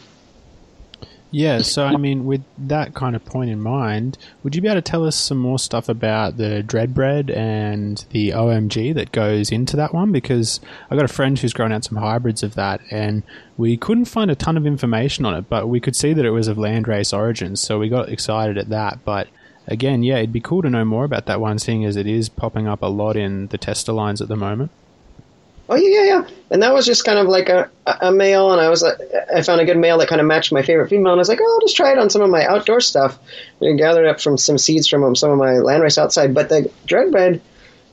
[1.34, 4.82] Yeah, so I mean, with that kind of point in mind, would you be able
[4.82, 9.78] to tell us some more stuff about the Dreadbread and the OMG that goes into
[9.78, 10.12] that one?
[10.12, 10.60] Because
[10.90, 13.24] I got a friend who's grown out some hybrids of that, and
[13.56, 16.32] we couldn't find a ton of information on it, but we could see that it
[16.32, 19.00] was of landrace origins, so we got excited at that.
[19.06, 19.30] But
[19.68, 22.28] again, yeah, it'd be cool to know more about that one, seeing as it is
[22.28, 24.72] popping up a lot in the tester lines at the moment
[25.72, 26.28] oh yeah, yeah, yeah.
[26.52, 29.00] And that was just kind of like a, a male, and I was like,
[29.34, 31.30] I found a good male that kind of matched my favorite female, and I was
[31.30, 33.18] like, oh, I'll just try it on some of my outdoor stuff.
[33.62, 36.34] And gathered up from some seeds from um, some of my landrace outside.
[36.34, 37.40] But the Dreadbread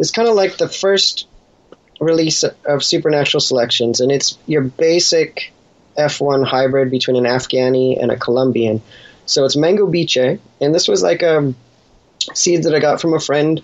[0.00, 1.28] is kind of like the first
[2.00, 5.52] release of Supernatural Selections, and it's your basic
[5.96, 8.82] F1 hybrid between an Afghani and a Colombian.
[9.26, 11.54] So it's Mango Biche, and this was like a
[12.34, 13.62] seed that I got from a friend.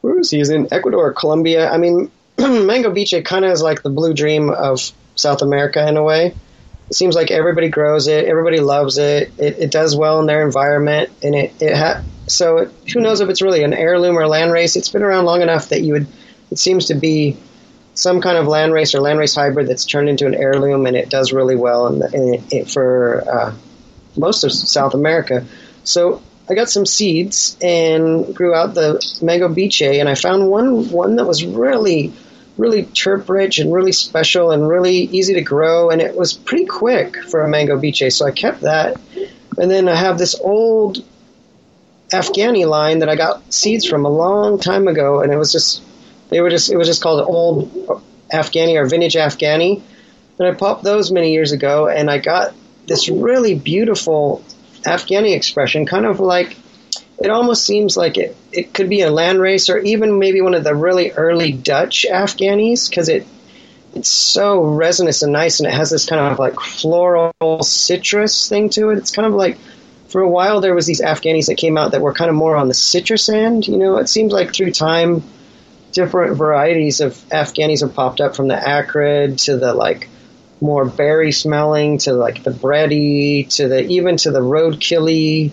[0.00, 0.38] Where is he?
[0.38, 1.70] He's in Ecuador, Colombia.
[1.70, 2.10] I mean,
[2.66, 4.80] Mango Biche kind of is like the blue dream of
[5.14, 6.34] South America in a way.
[6.88, 9.32] It seems like everybody grows it, everybody loves it.
[9.38, 13.20] It, it does well in their environment, and it it ha- so it, who knows
[13.20, 14.76] if it's really an heirloom or landrace?
[14.76, 16.06] It's been around long enough that you would.
[16.50, 17.36] It seems to be
[17.94, 21.32] some kind of landrace or landrace hybrid that's turned into an heirloom, and it does
[21.32, 23.54] really well in, the, in it, for uh,
[24.16, 25.44] most of South America.
[25.82, 30.90] So I got some seeds and grew out the mango biche, and I found one
[30.90, 32.12] one that was really
[32.56, 36.66] really terp rich and really special and really easy to grow, and it was pretty
[36.66, 38.10] quick for a mango biche.
[38.10, 39.00] So I kept that,
[39.58, 41.04] and then I have this old
[42.12, 45.82] Afghani line that I got seeds from a long time ago, and it was just
[46.28, 47.70] they were just it was just called old
[48.32, 49.82] Afghani or vintage Afghani,
[50.38, 52.54] and I popped those many years ago, and I got
[52.86, 54.44] this really beautiful
[54.82, 56.56] Afghani expression, kind of like
[57.18, 60.64] it almost seems like it, it could be a landrace or even maybe one of
[60.64, 63.26] the really early Dutch Afghanis because it
[63.94, 68.68] it's so resinous and nice and it has this kind of like floral citrus thing
[68.70, 68.98] to it.
[68.98, 69.58] It's kind of like
[70.08, 72.56] for a while there was these Afghanis that came out that were kind of more
[72.56, 73.66] on the citrus end.
[73.66, 75.22] You know, it seems like through time
[75.92, 80.08] different varieties of Afghanis have popped up from the acrid to the like
[80.60, 85.52] more berry smelling to like the bready to the even to the roadkilly.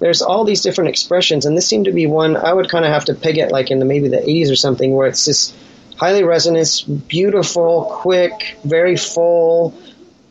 [0.00, 2.92] There's all these different expressions, and this seemed to be one I would kind of
[2.92, 5.52] have to peg it like in the maybe the 80s or something, where it's this
[5.96, 9.74] highly resinous, beautiful, quick, very full,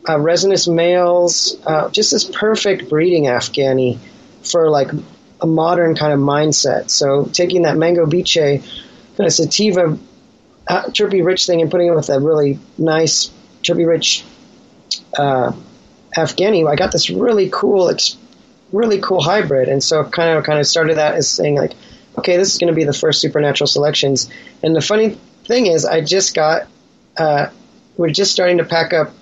[0.06, 0.18] uh,
[0.68, 3.98] males, uh, just this perfect breeding Afghani
[4.42, 4.90] for like
[5.40, 6.90] a modern kind of mindset.
[6.90, 9.98] So taking that mango biche kind of sativa
[10.66, 13.30] uh, terpy rich thing and putting it with a really nice
[13.62, 14.24] terpy rich
[15.16, 15.52] uh,
[16.16, 17.88] Afghani, I got this really cool,
[18.72, 19.68] really cool hybrid.
[19.68, 21.72] And so kind of kind of started that as saying like,
[22.18, 24.30] okay, this is going to be the first supernatural selections.
[24.62, 26.66] And the funny thing is, I just got,
[27.16, 27.50] uh,
[27.96, 29.12] we're just starting to pack up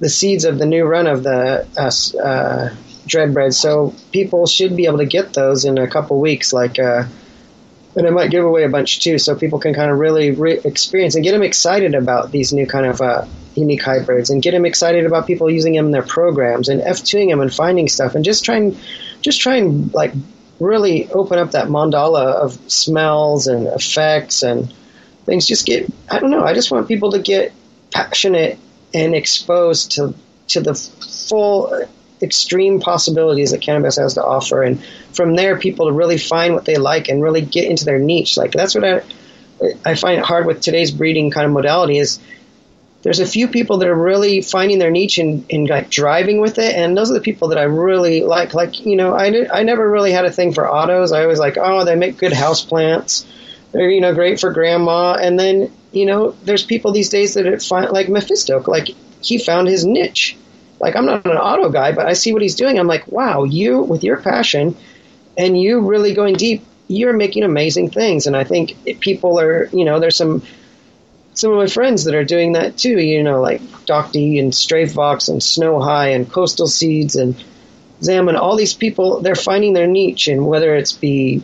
[0.00, 2.74] the seeds of the new run of the uh, uh,
[3.06, 3.54] dread bread.
[3.54, 6.52] So people should be able to get those in a couple weeks.
[6.52, 7.04] Like, uh,
[7.96, 10.60] and I might give away a bunch too, so people can kind of really re-
[10.64, 13.24] experience and get them excited about these new kind of uh,
[13.54, 17.30] unique hybrids, and get them excited about people using them in their programs and f2ing
[17.30, 18.78] them and finding stuff, and just try and
[19.22, 20.12] just try and like
[20.60, 24.72] really open up that mandala of smells and effects and
[25.24, 25.46] things.
[25.46, 26.44] Just get I don't know.
[26.44, 27.52] I just want people to get
[27.90, 28.58] passionate
[28.92, 30.14] and exposed to
[30.48, 31.86] to the full
[32.22, 34.82] extreme possibilities that cannabis has to offer, and
[35.16, 38.36] from there, people to really find what they like and really get into their niche.
[38.36, 39.02] Like that's what I
[39.84, 42.20] I find it hard with today's breeding kind of modality is
[43.02, 46.58] there's a few people that are really finding their niche and, and like driving with
[46.58, 48.52] it, and those are the people that I really like.
[48.52, 51.12] Like you know, I I never really had a thing for autos.
[51.12, 53.26] I was like, oh, they make good house plants.
[53.72, 57.62] They're you know great for grandma, and then you know there's people these days that
[57.62, 58.88] find like Mephisto, like
[59.22, 60.36] he found his niche
[60.80, 62.78] like I'm not an auto guy, but I see what he's doing.
[62.78, 64.76] I'm like, wow, you with your passion
[65.36, 68.26] and you really going deep, you're making amazing things.
[68.26, 70.42] And I think people are, you know, there's some
[71.34, 72.98] some of my friends that are doing that too.
[72.98, 77.42] You know, like Doc D and Stray Fox and Snow High and Coastal Seeds and
[78.02, 79.20] Zam and all these people.
[79.20, 81.42] They're finding their niche, and whether it's be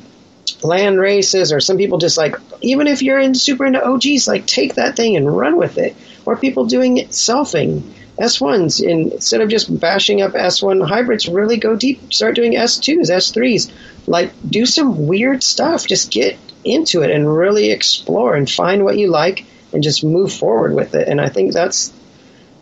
[0.62, 4.47] land races or some people just like even if you're in super into OGs, like
[4.47, 5.97] take that thing and run with it.
[6.24, 7.82] Or people doing it selfing
[8.19, 8.89] S1s.
[8.89, 12.13] And instead of just bashing up S1 hybrids, really go deep.
[12.13, 13.71] Start doing S2s, S3s.
[14.07, 15.87] Like, do some weird stuff.
[15.87, 20.33] Just get into it and really explore and find what you like and just move
[20.33, 21.09] forward with it.
[21.09, 21.93] And I think that's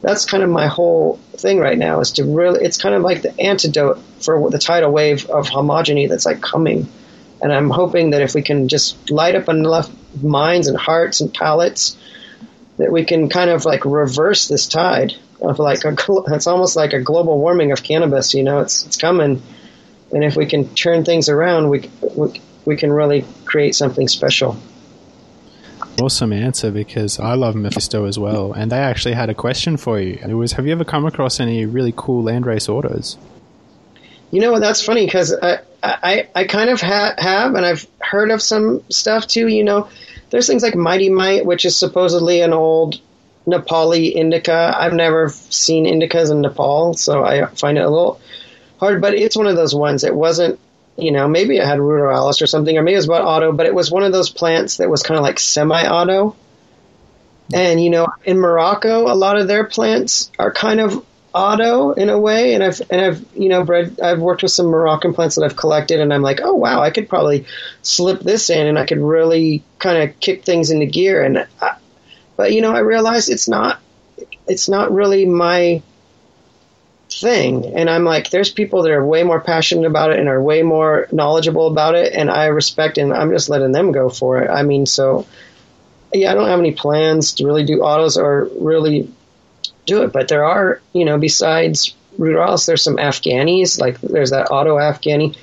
[0.03, 3.23] that's kind of my whole thing right now is to really it's kind of like
[3.23, 6.89] the antidote for the tidal wave of homogeny that's like coming
[7.43, 9.91] and i'm hoping that if we can just light up enough
[10.23, 11.97] minds and hearts and palates
[12.79, 15.97] that we can kind of like reverse this tide of like a,
[16.29, 18.35] it's almost like a global warming of cannabis.
[18.35, 19.43] You know, it's it's coming,
[20.13, 24.57] and if we can turn things around, we we, we can really create something special.
[26.01, 30.01] Awesome answer because I love Mephisto as well, and they actually had a question for
[30.01, 30.19] you.
[30.27, 33.19] It was, have you ever come across any really cool landrace autos?
[34.31, 38.31] You know, that's funny because I, I, I kind of ha- have, and I've heard
[38.31, 39.49] of some stuff too.
[39.49, 39.89] You know,
[40.31, 43.01] there's things like Mighty Mite, which is supposedly an old
[43.51, 44.75] Nepali indica.
[44.77, 48.21] I've never seen indicas in Nepal, so I find it a little
[48.79, 49.01] hard.
[49.01, 50.05] But it's one of those ones.
[50.05, 50.59] It wasn't,
[50.97, 53.67] you know, maybe it had ruderalis or something, or maybe it was about auto, but
[53.67, 56.37] it was one of those plants that was kind of like semi-auto.
[57.53, 62.09] And you know, in Morocco, a lot of their plants are kind of auto in
[62.09, 62.55] a way.
[62.55, 64.01] And I've and I've you know bred.
[64.01, 66.91] I've worked with some Moroccan plants that I've collected, and I'm like, oh wow, I
[66.91, 67.47] could probably
[67.83, 71.25] slip this in, and I could really kind of kick things into gear.
[71.25, 71.77] And I,
[72.41, 73.83] but you know, I realize it's not
[74.49, 75.83] it's not really my
[77.11, 77.77] thing.
[77.77, 80.63] And I'm like, there's people that are way more passionate about it and are way
[80.63, 84.49] more knowledgeable about it, and I respect and I'm just letting them go for it.
[84.49, 85.27] I mean, so
[86.15, 89.13] yeah, I don't have any plans to really do autos or really
[89.85, 94.51] do it, but there are, you know, besides ruderalis, there's some Afghanis, like there's that
[94.51, 95.37] auto Afghani.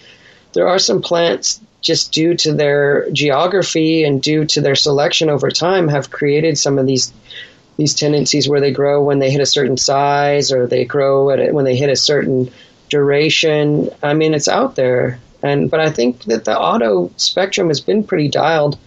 [0.53, 5.49] There are some plants just due to their geography and due to their selection over
[5.49, 7.13] time, have created some of these
[7.77, 11.53] these tendencies where they grow when they hit a certain size or they grow it
[11.53, 12.51] when they hit a certain
[12.89, 13.89] duration.
[14.03, 18.03] I mean, it's out there, and but I think that the auto spectrum has been
[18.03, 18.77] pretty dialed.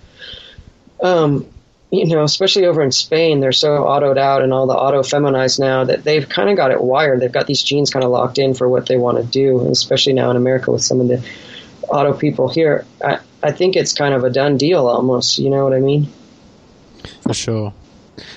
[1.03, 1.47] Um,
[1.91, 5.59] you know, especially over in Spain, they're so autoed out and all the auto feminized
[5.59, 7.21] now that they've kind of got it wired.
[7.21, 10.13] They've got these genes kind of locked in for what they want to do, especially
[10.13, 11.25] now in America with some of the
[11.91, 15.39] auto people here, I, I think it's kind of a done deal almost.
[15.39, 16.09] You know what I mean?
[17.23, 17.75] For sure.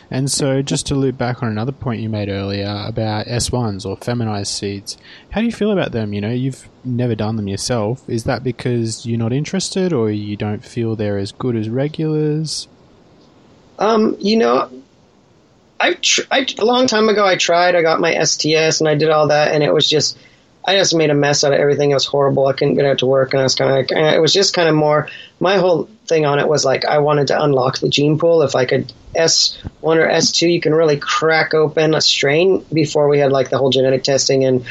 [0.10, 3.98] And so, just to loop back on another point you made earlier about S1s or
[3.98, 4.98] feminized seeds,
[5.32, 6.14] how do you feel about them?
[6.14, 8.08] You know, you've never done them yourself.
[8.08, 12.68] Is that because you're not interested or you don't feel they're as good as regulars?
[13.80, 14.70] Um, you know,
[15.80, 17.76] I, tr- I a long time ago I tried.
[17.76, 20.18] I got my STS and I did all that, and it was just
[20.66, 21.92] I just made a mess out of everything.
[21.92, 22.48] It was horrible.
[22.48, 24.54] I couldn't get out to work, and I was kind of like, it was just
[24.54, 25.10] kind of more.
[25.40, 28.44] My whole thing on it was like I wanted to unlock the gene pool.
[28.44, 32.66] If I could S one or S two, you can really crack open a strain
[32.72, 34.66] before we had like the whole genetic testing and.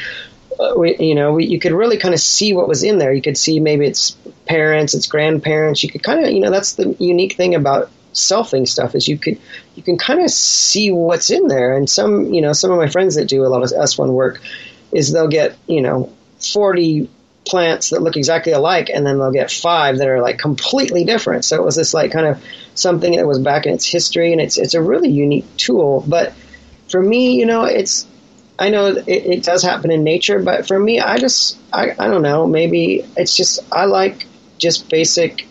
[0.59, 3.11] Uh, we, you know, we, you could really kind of see what was in there.
[3.11, 4.11] You could see maybe it's
[4.45, 5.81] parents, it's grandparents.
[5.81, 9.17] You could kind of, you know, that's the unique thing about selfing stuff is you
[9.17, 9.39] could
[9.75, 11.75] you can kind of see what's in there.
[11.75, 14.41] And some, you know, some of my friends that do a lot of S1 work,
[14.93, 17.09] is they'll get you know 40
[17.45, 21.43] plants that look exactly alike and then they'll get five that are like completely different.
[21.45, 22.43] So it was this like kind of
[22.75, 26.03] something that was back in its history and it's it's a really unique tool.
[26.07, 26.33] But
[26.89, 28.07] for me you know it's
[28.57, 32.07] I know it, it does happen in nature but for me I just I, I
[32.07, 32.47] don't know.
[32.47, 34.25] Maybe it's just I like
[34.57, 35.47] just basic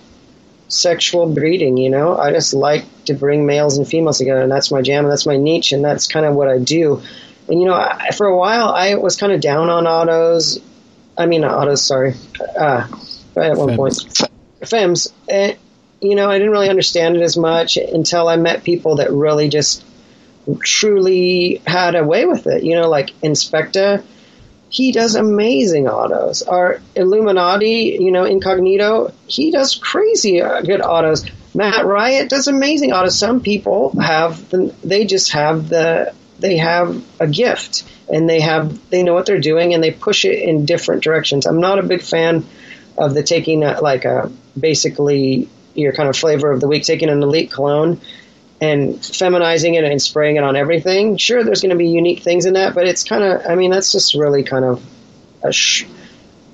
[0.69, 2.17] sexual breeding you know?
[2.17, 5.27] I just like to bring males and females together and that's my jam and that's
[5.27, 7.03] my niche and that's kind of what I do
[7.49, 10.61] and you know, I, for a while, I was kind of down on autos.
[11.17, 11.83] I mean, autos.
[11.83, 12.15] Sorry,
[12.59, 12.89] uh,
[13.35, 13.77] right at one Fems.
[13.77, 14.31] point,
[14.63, 15.13] Fems.
[15.29, 15.57] And,
[16.01, 19.49] you know, I didn't really understand it as much until I met people that really
[19.49, 19.85] just
[20.61, 22.65] truly had a way with it.
[22.65, 24.03] You know, like Inspecta,
[24.69, 26.43] he does amazing autos.
[26.43, 31.25] Our Illuminati, you know, Incognito, he does crazy good autos.
[31.55, 33.19] Matt Riot does amazing autos.
[33.19, 38.91] Some people have, the, they just have the they have a gift and they have
[38.91, 41.47] they know what they're doing and they push it in different directions.
[41.47, 42.45] I'm not a big fan
[42.99, 47.09] of the taking a, like a basically your kind of flavor of the week, taking
[47.09, 48.01] an elite clone
[48.61, 51.17] and feminizing it and spraying it on everything.
[51.17, 53.71] Sure, there's going to be unique things in that, but it's kind of I mean
[53.71, 54.85] that's just really kind of
[55.43, 55.53] a.
[55.53, 55.87] Sh-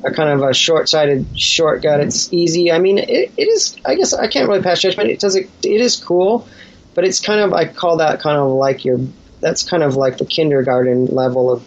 [0.04, 1.98] a kind of a short-sighted shortcut.
[1.98, 2.70] It's easy.
[2.70, 3.76] I mean, it, it is.
[3.84, 5.10] I guess I can't really pass judgment.
[5.10, 5.34] It does.
[5.34, 6.46] It, it is cool,
[6.94, 7.52] but it's kind of.
[7.52, 9.00] I call that kind of like your
[9.40, 11.66] that's kind of like the kindergarten level of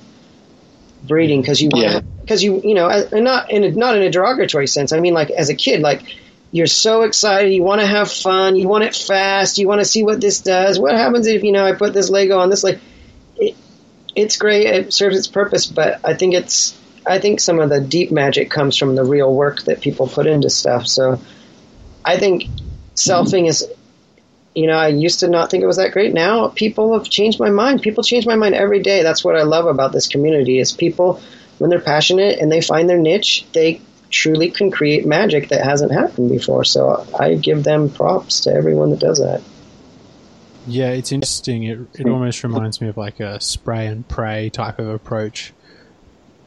[1.04, 2.52] breeding because you because yeah.
[2.52, 4.94] you you know and not in a, not in a derogatory sense.
[4.94, 6.04] I mean like as a kid like
[6.52, 9.86] you're so excited, you want to have fun, you want it fast, you want to
[9.86, 10.78] see what this does.
[10.78, 12.80] What happens if you know I put this Lego on this like
[13.38, 13.56] it,
[14.16, 17.82] it's great, it serves its purpose, but I think it's I think some of the
[17.82, 20.88] deep magic comes from the real work that people put into stuff.
[20.88, 21.20] So
[22.06, 22.44] I think
[22.96, 23.68] selfing is
[24.54, 26.14] you know, I used to not think it was that great.
[26.14, 27.82] Now people have changed my mind.
[27.82, 29.04] People change my mind every day.
[29.04, 31.22] That's what I love about this community is people
[31.58, 35.92] when they're passionate and they find their niche, they truly can create magic that hasn't
[35.92, 36.64] happened before.
[36.64, 39.42] So I give them props to everyone that does that.
[40.68, 41.64] Yeah, it's interesting.
[41.64, 45.54] It it almost reminds me of like a spray and pray type of approach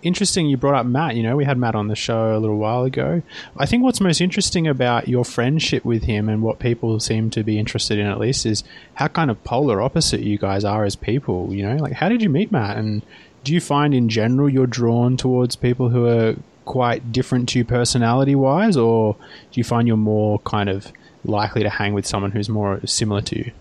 [0.04, 1.16] interesting you brought up Matt.
[1.16, 3.22] You know, we had Matt on the show a little while ago.
[3.56, 7.42] I think what's most interesting about your friendship with him and what people seem to
[7.42, 8.62] be interested in, at least, is
[8.94, 11.52] how kind of polar opposite you guys are as people.
[11.52, 12.76] You know, like how did you meet Matt?
[12.76, 13.02] And
[13.42, 17.64] do you find in general you're drawn towards people who are quite different to you
[17.64, 20.92] personality wise, or do you find you're more kind of
[21.24, 23.52] likely to hang with someone who's more similar to you?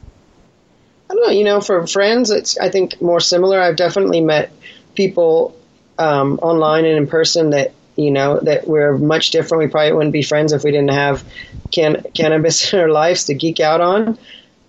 [1.10, 1.34] I don't know.
[1.34, 3.60] You know, for friends, it's I think more similar.
[3.60, 4.52] I've definitely met
[4.96, 5.56] people
[5.98, 9.64] um, online and in person that you know that we're much different.
[9.64, 11.24] We probably wouldn't be friends if we didn't have
[11.72, 14.18] can- cannabis in our lives to geek out on.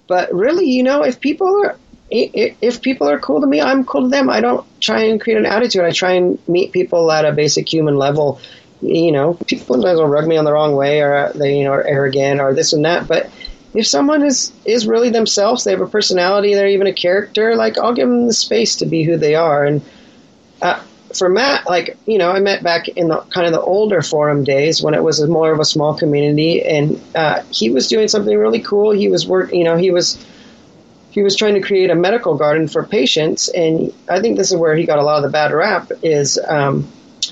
[0.06, 1.78] But really, you know, if people are
[2.10, 4.28] if people are cool to me, I'm cool to them.
[4.28, 5.84] I don't try and create an attitude.
[5.84, 8.40] I try and meet people at a basic human level.
[8.82, 11.72] You know, people sometimes will rug me on the wrong way, or they you know
[11.72, 13.08] are arrogant, or this and that.
[13.08, 13.30] But
[13.72, 17.56] if someone is is really themselves, they have a personality, they're even a character.
[17.56, 19.82] Like I'll give them the space to be who they are, and
[20.60, 20.80] uh,
[21.16, 24.44] for Matt, like you know, I met back in the kind of the older forum
[24.44, 28.36] days when it was more of a small community, and uh, he was doing something
[28.36, 28.90] really cool.
[28.90, 30.24] He was work, you know, he was
[31.10, 34.56] he was trying to create a medical garden for patients, and I think this is
[34.56, 35.90] where he got a lot of the bad rap.
[36.02, 36.90] Is um,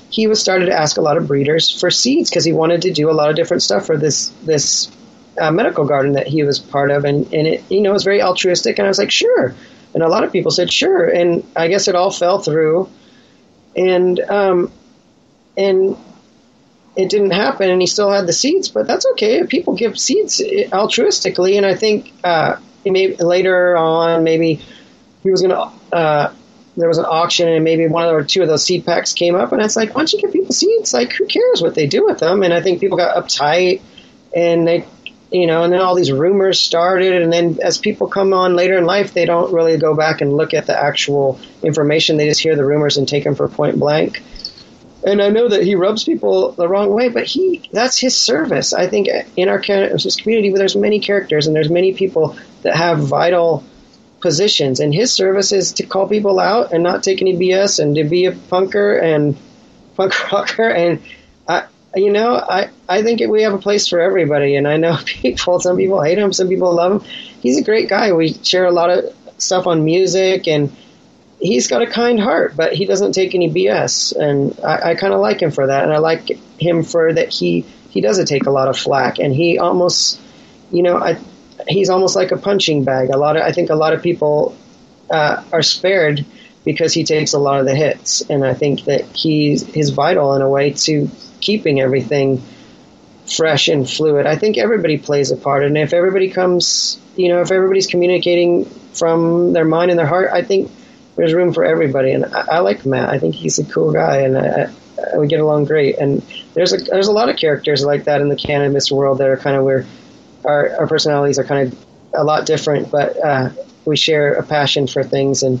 [0.09, 2.91] he was started to ask a lot of breeders for seeds because he wanted to
[2.91, 4.89] do a lot of different stuff for this this
[5.39, 8.21] uh, medical garden that he was part of, and and it you know was very
[8.21, 9.53] altruistic, and I was like sure,
[9.93, 12.89] and a lot of people said sure, and I guess it all fell through
[13.75, 14.71] and um,
[15.57, 15.97] and
[16.95, 18.69] it didn't happen, and he still had the seeds.
[18.69, 19.45] But that's okay.
[19.45, 24.61] People give seeds altruistically, and I think uh, maybe later on, maybe
[25.23, 25.95] he was going to.
[25.95, 26.33] Uh,
[26.75, 29.51] there was an auction, and maybe one or two of those seed packs came up,
[29.51, 30.91] and it's like, why don't you give people seeds?
[30.91, 32.41] Like, who cares what they do with them?
[32.41, 33.81] And I think people got uptight,
[34.35, 34.85] and they
[35.33, 38.77] you know, and then all these rumors started, and then as people come on later
[38.77, 42.17] in life, they don't really go back and look at the actual information.
[42.17, 44.21] They just hear the rumors and take them for point blank.
[45.03, 48.73] and I know that he rubs people the wrong way, but he that's his service.
[48.73, 52.99] I think in our community, where there's many characters and there's many people that have
[52.99, 53.63] vital
[54.21, 57.95] positions, and his service is to call people out and not take any BS and
[57.95, 59.35] to be a punker and
[59.97, 60.69] punk rocker.
[60.69, 61.01] And
[61.95, 64.55] you know, I I think we have a place for everybody.
[64.55, 67.09] And I know people, some people hate him, some people love him.
[67.41, 68.13] He's a great guy.
[68.13, 69.05] We share a lot of
[69.37, 70.75] stuff on music and
[71.43, 75.13] he's got a kind heart, but he doesn't take any BS, and I, I kind
[75.13, 76.29] of like him for that, and I like
[76.59, 80.19] him for that he he doesn't take a lot of flack, and he almost,
[80.71, 81.19] you know, I
[81.67, 83.09] he's almost like a punching bag.
[83.09, 84.55] A lot of I think a lot of people
[85.11, 86.25] uh, are spared
[86.63, 90.35] because he takes a lot of the hits, and I think that he's he's vital
[90.35, 91.09] in a way to
[91.43, 92.41] keeping everything
[93.25, 94.25] fresh and fluid.
[94.25, 98.65] I think everybody plays a part, and if everybody comes, you know, if everybody's communicating
[98.65, 100.71] from their mind and their heart, I think
[101.15, 102.11] there's room for everybody.
[102.11, 103.09] And I, I like Matt.
[103.09, 104.69] I think he's a cool guy, and I,
[105.13, 105.97] I, we get along great.
[105.97, 106.21] And
[106.53, 109.37] there's a there's a lot of characters like that in the cannabis world that are
[109.37, 109.85] kind of where
[110.45, 113.49] our our personalities are kind of a lot different, but uh,
[113.85, 115.59] we share a passion for things and.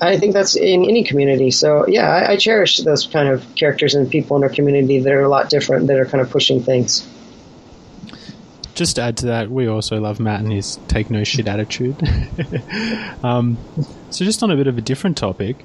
[0.00, 1.50] I think that's in any community.
[1.50, 5.12] So yeah, I, I cherish those kind of characters and people in our community that
[5.12, 7.06] are a lot different, that are kind of pushing things
[8.76, 11.96] just to add to that, we also love Matt and his take no shit attitude.
[13.24, 13.56] um,
[14.10, 15.64] so, just on a bit of a different topic,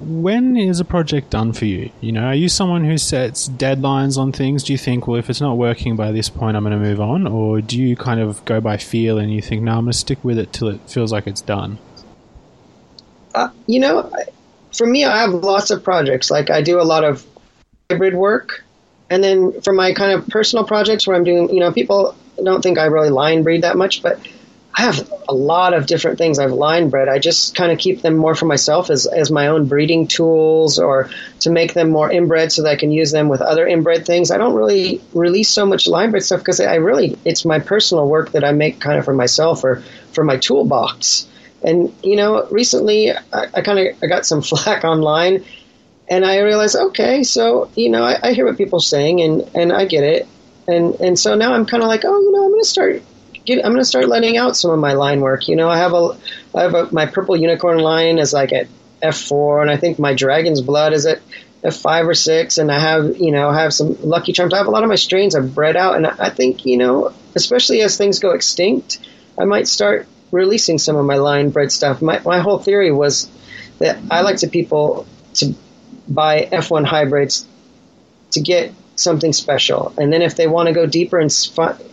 [0.00, 1.90] when is a project done for you?
[2.00, 4.64] You know, are you someone who sets deadlines on things?
[4.64, 7.00] Do you think, well, if it's not working by this point, I'm going to move
[7.00, 7.26] on?
[7.26, 9.98] Or do you kind of go by feel and you think, no, I'm going to
[9.98, 11.78] stick with it till it feels like it's done?
[13.34, 14.10] Uh, you know,
[14.76, 16.30] for me, I have lots of projects.
[16.30, 17.24] Like, I do a lot of
[17.90, 18.64] hybrid work.
[19.08, 22.62] And then for my kind of personal projects where I'm doing, you know, people don't
[22.62, 24.20] think I really line breed that much, but
[24.72, 27.08] I have a lot of different things I've line bred.
[27.08, 30.78] I just kind of keep them more for myself as, as my own breeding tools
[30.78, 34.06] or to make them more inbred so that I can use them with other inbred
[34.06, 34.30] things.
[34.30, 38.08] I don't really release so much line bred stuff because I really, it's my personal
[38.08, 39.82] work that I make kind of for myself or
[40.12, 41.26] for my toolbox.
[41.62, 45.44] And, you know, recently I, I kind of I got some flack online
[46.08, 49.48] and I realized, okay, so, you know, I, I hear what people are saying and,
[49.54, 50.26] and I get it
[50.70, 53.02] and and so now I'm kind of like, oh, you know, I'm going to start.
[53.48, 55.48] I'm going to start letting out some of my line work.
[55.48, 56.16] You know, I have a,
[56.54, 58.68] I have a, my purple unicorn line is like at
[59.02, 61.20] F4, and I think my dragon's blood is at
[61.64, 64.54] F5 or six, and I have, you know, I have some lucky charms.
[64.54, 67.12] I have a lot of my strains I've bred out, and I think, you know,
[67.34, 69.00] especially as things go extinct,
[69.38, 72.02] I might start releasing some of my line bred stuff.
[72.02, 73.28] My my whole theory was
[73.78, 75.54] that I like to people to
[76.08, 77.46] buy F1 hybrids
[78.32, 79.94] to get something special.
[79.98, 81.30] And then if they want to go deeper and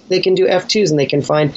[0.10, 1.54] they can do F2s and they can find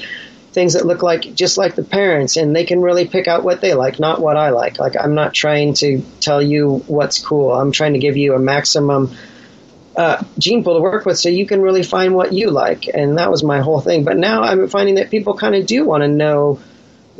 [0.53, 3.61] things that look like just like the parents and they can really pick out what
[3.61, 4.79] they like, not what I like.
[4.79, 7.53] Like I'm not trying to tell you what's cool.
[7.53, 9.15] I'm trying to give you a maximum
[9.97, 12.89] uh, gene pool to work with so you can really find what you like.
[12.93, 14.05] And that was my whole thing.
[14.05, 16.61] But now I'm finding that people kind of do want to know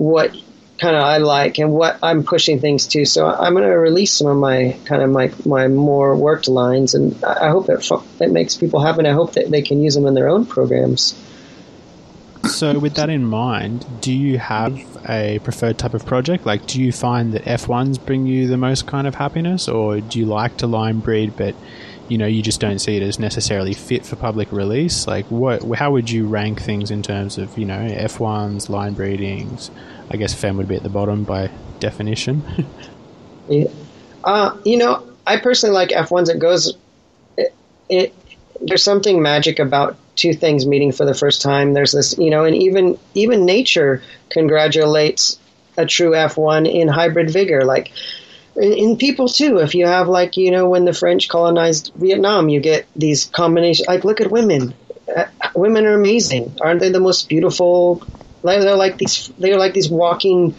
[0.01, 0.35] what
[0.79, 3.05] kind of I like and what I'm pushing things to.
[3.05, 6.95] So I'm going to release some of my kind of my my more worked lines,
[6.95, 7.89] and I hope it
[8.21, 9.01] it makes people happy.
[9.01, 11.15] And I hope that they can use them in their own programs.
[12.49, 16.47] So, with that in mind, do you have a preferred type of project?
[16.47, 20.19] Like, do you find that F1s bring you the most kind of happiness, or do
[20.19, 21.55] you like to line breed, but
[22.11, 25.07] you know you just don't see it as necessarily fit for public release?
[25.07, 25.63] Like, what?
[25.77, 29.71] How would you rank things in terms of you know F1s, line breedings,
[30.11, 32.43] I guess Fem would be at the bottom by definition.
[33.49, 33.69] yeah.
[34.25, 36.29] uh, you know, I personally like F1s.
[36.29, 36.77] It goes,
[37.37, 37.55] it,
[37.89, 38.15] it,
[38.61, 41.75] there's something magic about two things meeting for the first time.
[41.75, 45.39] There's this, you know, and even even nature congratulates
[45.77, 47.65] a true F1 in hybrid vigor.
[47.65, 47.93] Like
[48.57, 49.59] in, people too.
[49.59, 53.89] If you have like you know when the French colonized Vietnam, you get these combinations.
[53.89, 54.75] Like look at women.
[55.15, 55.25] Uh,
[55.55, 56.57] women are amazing.
[56.61, 58.03] Aren't they the most beautiful
[58.43, 59.31] they're like these.
[59.39, 60.55] They're like these walking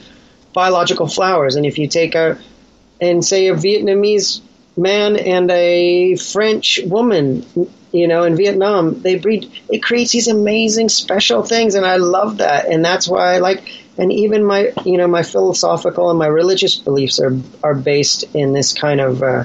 [0.53, 1.55] biological flowers.
[1.55, 2.39] And if you take a
[2.99, 4.41] and say a Vietnamese
[4.77, 7.45] man and a French woman,
[7.91, 9.51] you know, in Vietnam, they breed.
[9.69, 12.65] It creates these amazing special things, and I love that.
[12.67, 13.80] And that's why I like.
[14.01, 18.51] And even my, you know, my philosophical and my religious beliefs are are based in
[18.51, 19.23] this kind of.
[19.23, 19.43] Uh,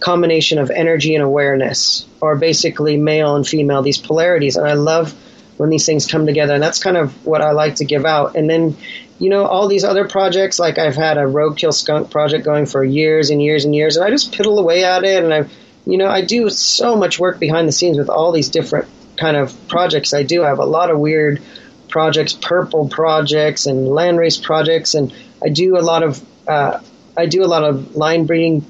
[0.00, 4.56] combination of energy and awareness, or basically male and female, these polarities.
[4.56, 5.14] And I love
[5.56, 6.54] when these things come together.
[6.54, 8.36] And that's kind of what I like to give out.
[8.36, 8.76] And then,
[9.18, 12.84] you know, all these other projects, like I've had a roadkill skunk project going for
[12.84, 15.24] years and years and years, and I just piddle away at it.
[15.24, 15.48] And I,
[15.86, 19.36] you know, I do so much work behind the scenes with all these different kind
[19.36, 20.12] of projects.
[20.12, 21.40] I do I have a lot of weird
[21.96, 26.80] projects, purple projects, and landrace projects, and I do a lot of uh,
[27.16, 28.66] I do a lot of line breeding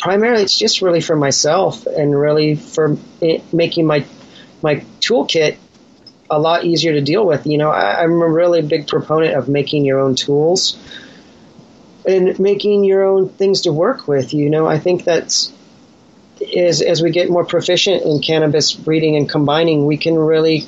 [0.00, 2.98] primarily it's just really for myself and really for
[3.52, 4.04] making my
[4.60, 5.56] my toolkit
[6.28, 7.46] a lot easier to deal with.
[7.46, 10.76] You know, I, I'm a really big proponent of making your own tools
[12.04, 14.34] and making your own things to work with.
[14.34, 15.52] You know, I think that's
[16.56, 20.66] as as we get more proficient in cannabis breeding and combining, we can really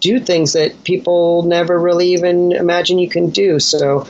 [0.00, 3.58] do things that people never really even imagine you can do.
[3.58, 4.06] So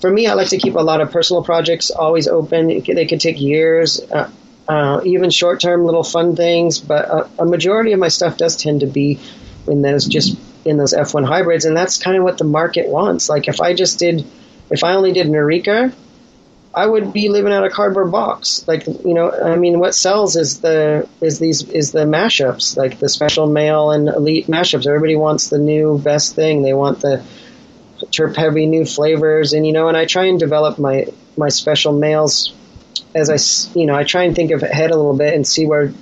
[0.00, 2.68] for me, I like to keep a lot of personal projects always open.
[2.68, 4.30] They could take years, uh,
[4.68, 8.80] uh, even short term little fun things, but a, majority of my stuff does tend
[8.80, 9.18] to be
[9.66, 13.28] in those just in those F1 hybrids, and that's kind of what the market wants.
[13.28, 14.26] Like if I just did,
[14.70, 15.34] if I only did an
[16.78, 18.64] I would be living out a cardboard box.
[18.68, 23.00] Like you know, I mean, what sells is the is these is the mashups, like
[23.00, 24.86] the special male and elite mashups.
[24.86, 26.62] Everybody wants the new best thing.
[26.62, 27.24] They want the
[28.12, 31.06] terp heavy new flavors, and you know, and I try and develop my
[31.36, 32.54] my special males
[33.12, 33.38] as I
[33.76, 35.92] you know I try and think of ahead a little bit and see where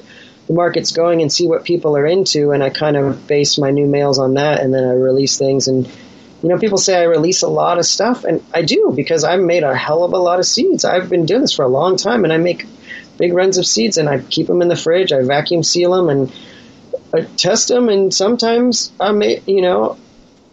[0.47, 3.71] the market's going and see what people are into, and I kind of base my
[3.71, 5.91] new males on that, and then I release things and
[6.47, 9.41] you know, people say I release a lot of stuff, and I do because I've
[9.41, 10.85] made a hell of a lot of seeds.
[10.85, 12.65] I've been doing this for a long time, and I make
[13.19, 15.13] big runs of seeds, and I keep them in the fridge.
[15.13, 16.33] I vacuum seal them and
[17.13, 19.99] I test them, and sometimes I make, you know,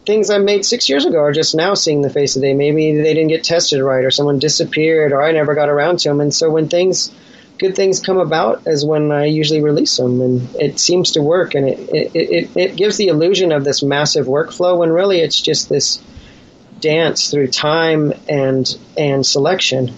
[0.04, 2.54] things I made six years ago are just now seeing the face of the day.
[2.56, 6.10] Maybe they didn't get tested right, or someone disappeared, or I never got around to
[6.10, 6.22] them.
[6.22, 7.12] And so when things
[7.58, 11.56] good things come about is when I usually release them, and it seems to work,
[11.56, 15.40] and it it, it, it gives the illusion of this massive workflow when really it's
[15.40, 16.02] just this
[16.80, 19.94] dance through time and and selection.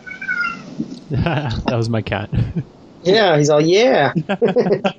[1.10, 2.30] that was my cat.
[3.02, 4.12] yeah, he's all yeah.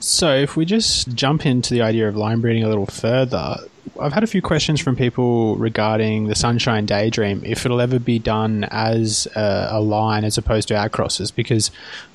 [0.00, 3.58] so if we just jump into the idea of line breeding a little further,
[4.00, 8.18] I've had a few questions from people regarding the Sunshine Daydream, if it'll ever be
[8.18, 11.70] done as a, a, line as opposed to outcrosses, because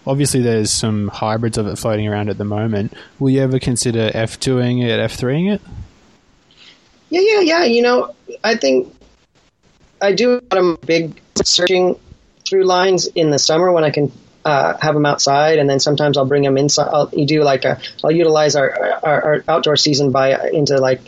[0.07, 2.93] obviously there's some hybrids of it floating around at the moment.
[3.19, 5.61] Will you ever consider F2ing it, F3ing it?
[7.09, 7.63] Yeah, yeah, yeah.
[7.65, 8.93] You know, I think
[10.01, 11.99] I do a lot of big searching
[12.45, 14.11] through lines in the summer when I can
[14.45, 16.89] uh, have them outside, and then sometimes I'll bring them inside.
[16.91, 21.01] I'll, you do like a, I'll utilize our, our, our outdoor season by into like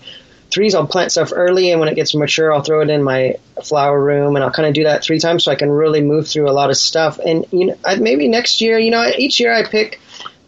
[0.55, 3.35] threes, I'll plant stuff early, and when it gets mature, I'll throw it in my
[3.63, 6.27] flower room, and I'll kind of do that three times so I can really move
[6.27, 7.19] through a lot of stuff.
[7.19, 9.99] And you know, I, maybe next year, you know, each year I pick.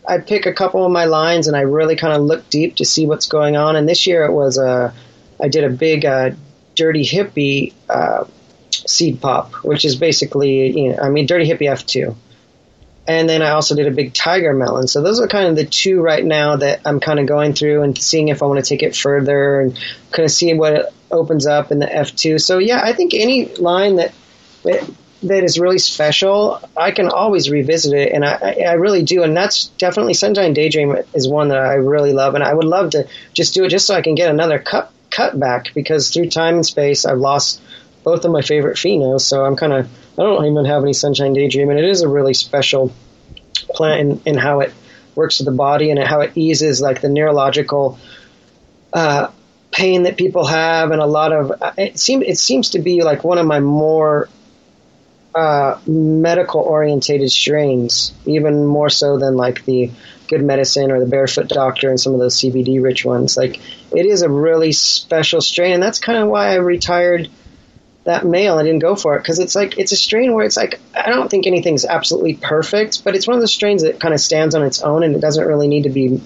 [0.10, 2.86] I pick a couple of my lines and I really kind of look deep to
[2.86, 3.76] see what's going on.
[3.76, 4.94] And this year it was a, uh,
[5.44, 6.30] I did a big uh,
[6.76, 8.24] dirty hippie uh,
[8.72, 12.16] seed pop, which is basically, you know, I mean, dirty hippie F two
[13.08, 14.88] and then I also did a big tiger melon.
[14.88, 17.84] So those are kind of the two right now that I'm kind of going through
[17.84, 19.80] and seeing if I want to take it further and
[20.12, 22.42] kind of see what it opens up in the F2.
[22.42, 24.14] So yeah, I think any line that
[24.64, 29.24] that, is really special, I can always revisit it, and I, I really do.
[29.24, 32.92] And that's definitely Sunshine Daydream is one that I really love, and I would love
[32.92, 36.30] to just do it just so I can get another cut cut back because through
[36.30, 37.62] time and space I've lost
[38.04, 39.22] both of my favorite phenos.
[39.22, 42.08] So I'm kind of I don't even have any Sunshine Daydream, and it is a
[42.08, 42.92] really special
[43.70, 44.74] plant in, in how it
[45.16, 48.00] works with the body and how it eases like the neurological
[48.94, 49.30] uh,
[49.72, 53.24] pain that people have, and a lot of it seems it seems to be like
[53.24, 54.30] one of my more
[55.36, 59.92] uh, medical orientated strains, even more so than like the
[60.28, 63.38] good medicine or the barefoot doctor and some of those CBD rich ones.
[63.38, 63.60] Like
[63.92, 67.30] it is a really special strain, and that's kind of why I retired
[68.08, 68.58] that male.
[68.58, 71.10] I didn't go for it because it's like it's a strain where it's like I
[71.10, 74.56] don't think anything's absolutely perfect, but it's one of those strains that kind of stands
[74.56, 76.20] on its own and it doesn't really need to be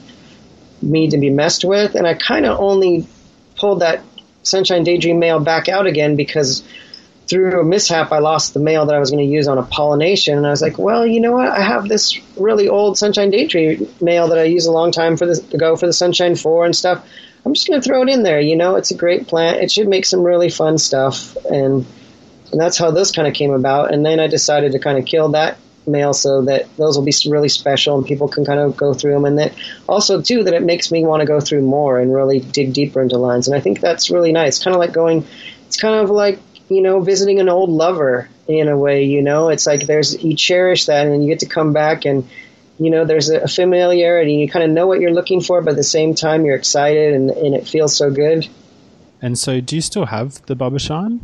[0.81, 1.95] need to be messed with.
[1.95, 3.05] And I kind of only
[3.55, 4.03] pulled that
[4.43, 6.63] Sunshine Daydream male back out again because
[7.31, 9.63] through a mishap I lost the male that I was going to use on a
[9.63, 11.47] pollination, and I was like, well, you know what?
[11.47, 15.25] I have this really old Sunshine Daydream male that I use a long time for
[15.25, 17.07] the to go for the Sunshine Four and stuff.
[17.45, 18.41] I'm just going to throw it in there.
[18.41, 19.63] You know, it's a great plant.
[19.63, 21.85] It should make some really fun stuff, and
[22.51, 23.93] and that's how this kind of came about.
[23.93, 27.13] And then I decided to kind of kill that male so that those will be
[27.27, 29.23] really special and people can kind of go through them.
[29.23, 29.53] And that
[29.87, 33.01] also too that it makes me want to go through more and really dig deeper
[33.01, 33.47] into lines.
[33.47, 34.61] And I think that's really nice.
[34.61, 35.25] Kind of like going.
[35.65, 36.39] It's kind of like
[36.71, 39.03] you know visiting an old lover in a way.
[39.03, 42.27] You know, it's like there's you cherish that and you get to come back and
[42.81, 44.33] you know, there's a, familiarity.
[44.33, 47.13] You kind of know what you're looking for, but at the same time, you're excited
[47.13, 48.47] and, and it feels so good.
[49.21, 51.21] And so, do you still have the Bubba Shine?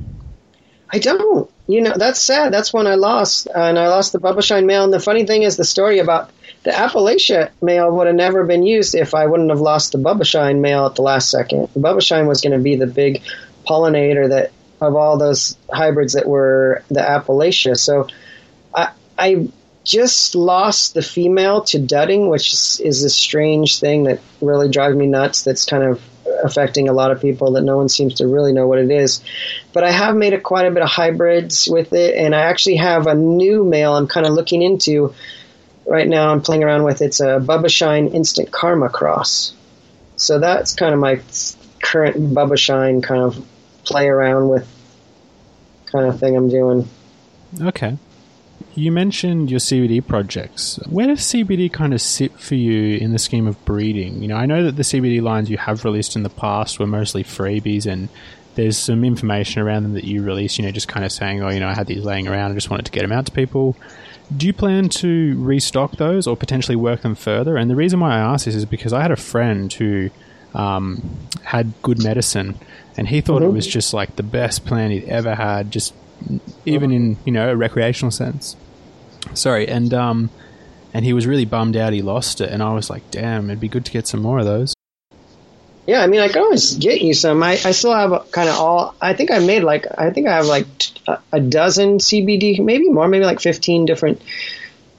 [0.92, 1.50] I don't.
[1.66, 2.54] You know, that's sad.
[2.54, 4.84] That's when I lost, uh, and I lost the Bubba Shine male.
[4.84, 6.30] And the funny thing is, the story about
[6.62, 10.26] the Appalachia male would have never been used if I wouldn't have lost the Bubba
[10.26, 11.70] Shine male at the last second.
[11.74, 13.24] The Bubba Shine was going to be the big
[13.68, 17.78] pollinator that of all those hybrids that were the Appalachia.
[17.78, 18.08] So
[19.18, 19.50] I
[19.84, 24.96] just lost the female to dudding, which is, is a strange thing that really drives
[24.96, 25.44] me nuts.
[25.44, 26.02] That's kind of
[26.44, 29.22] affecting a lot of people that no one seems to really know what it is.
[29.74, 32.76] But I have made a, quite a bit of hybrids with it, and I actually
[32.76, 35.16] have a new male I'm kind of looking into
[35.86, 36.32] right now.
[36.32, 39.54] I'm playing around with it's a Bubba Shine Instant Karma Cross.
[40.18, 41.22] So that's kind of my
[41.82, 43.46] current Bubba Shine kind of
[43.88, 44.68] play around with
[45.92, 46.88] kind of thing I'm doing.
[47.62, 47.98] Okay.
[48.76, 50.80] You mentioned your CBD projects.
[50.88, 54.22] Where does CBD kind of sit for you in the scheme of breeding?
[54.22, 56.86] You know, I know that the CBD lines you have released in the past were
[56.86, 58.10] mostly freebies, and
[58.56, 61.50] there's some information around them that you release, you know, just kind of saying, oh,
[61.50, 63.32] you know, I had these laying around, I just wanted to get them out to
[63.32, 63.76] people.
[64.36, 67.56] Do you plan to restock those or potentially work them further?
[67.56, 70.10] And the reason why I ask this is because I had a friend who
[70.54, 72.60] um, had good medicine,
[72.98, 73.52] and he thought mm-hmm.
[73.52, 75.94] it was just like the best plan he'd ever had, just
[76.66, 78.56] even in you know a recreational sense.
[79.34, 80.30] Sorry, and um,
[80.94, 83.60] and he was really bummed out he lost it, and I was like, damn, it'd
[83.60, 84.74] be good to get some more of those.
[85.86, 87.42] Yeah, I mean, I can always get you some.
[87.42, 88.94] I, I still have kind of all.
[89.00, 90.68] I think I made like I think I have like
[91.32, 94.22] a dozen CBD, maybe more, maybe like fifteen different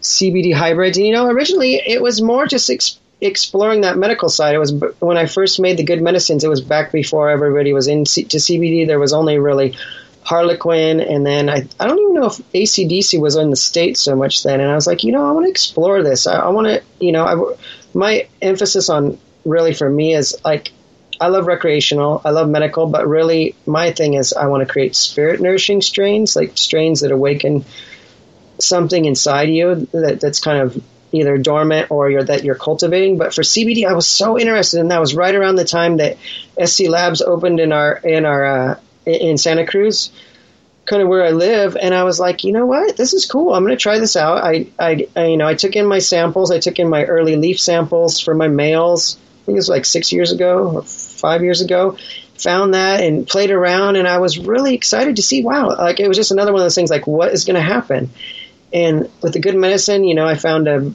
[0.00, 0.96] CBD hybrids.
[0.96, 4.54] And you know, originally it was more just ex- exploring that medical side.
[4.54, 6.44] It was when I first made the good medicines.
[6.44, 8.86] It was back before everybody was into CBD.
[8.86, 9.76] There was only really
[10.22, 14.14] Harlequin, and then I, I don't even know if ACDC was in the States so
[14.14, 14.60] much then.
[14.60, 16.26] And I was like, you know, I want to explore this.
[16.26, 17.54] I, I want to, you know, I,
[17.94, 20.72] my emphasis on really for me is like,
[21.20, 24.94] I love recreational, I love medical, but really my thing is I want to create
[24.94, 27.64] spirit nourishing strains, like strains that awaken
[28.60, 30.82] something inside you that, that's kind of
[31.12, 33.18] either dormant or you're, that you're cultivating.
[33.18, 36.18] But for CBD, I was so interested, and that was right around the time that
[36.62, 40.10] SC Labs opened in our in our uh, in Santa Cruz,
[40.88, 43.54] kind of where I live, and I was like, you know what, this is cool.
[43.54, 44.42] I'm going to try this out.
[44.42, 46.50] I, I, I, you know, I took in my samples.
[46.50, 49.16] I took in my early leaf samples for my males.
[49.16, 51.96] I think it was like six years ago or five years ago.
[52.38, 55.42] Found that and played around, and I was really excited to see.
[55.42, 56.90] Wow, like it was just another one of those things.
[56.90, 58.10] Like, what is going to happen?
[58.72, 60.92] And with the good medicine, you know, I found a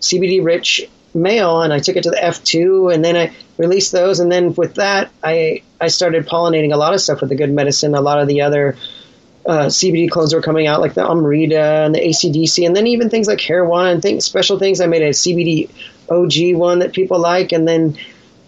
[0.00, 4.20] CBD rich male and I took it to the F2 and then I released those.
[4.20, 7.50] And then with that, I, I started pollinating a lot of stuff with the good
[7.50, 7.94] medicine.
[7.94, 8.76] A lot of the other
[9.46, 13.10] uh, CBD clones were coming out, like the Amrita and the ACDC, and then even
[13.10, 14.80] things like Hair One and things, special things.
[14.80, 15.70] I made a CBD
[16.10, 17.52] OG one that people like.
[17.52, 17.96] And then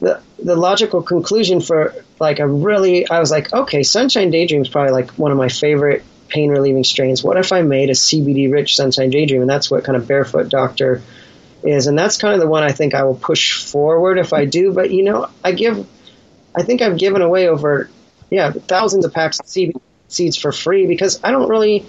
[0.01, 4.69] the, the logical conclusion for like a really, I was like, okay, Sunshine Daydream is
[4.69, 7.23] probably like one of my favorite pain relieving strains.
[7.23, 9.41] What if I made a CBD rich Sunshine Daydream?
[9.41, 11.03] And that's what kind of Barefoot Doctor
[11.63, 14.45] is, and that's kind of the one I think I will push forward if I
[14.45, 14.73] do.
[14.73, 15.87] But you know, I give,
[16.55, 17.91] I think I've given away over,
[18.31, 21.87] yeah, thousands of packs of CBD seeds for free because I don't really.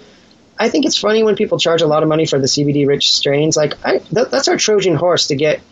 [0.58, 3.10] I think it's funny when people charge a lot of money for the CBD rich
[3.10, 3.56] strains.
[3.56, 5.62] Like I, that, that's our Trojan horse to get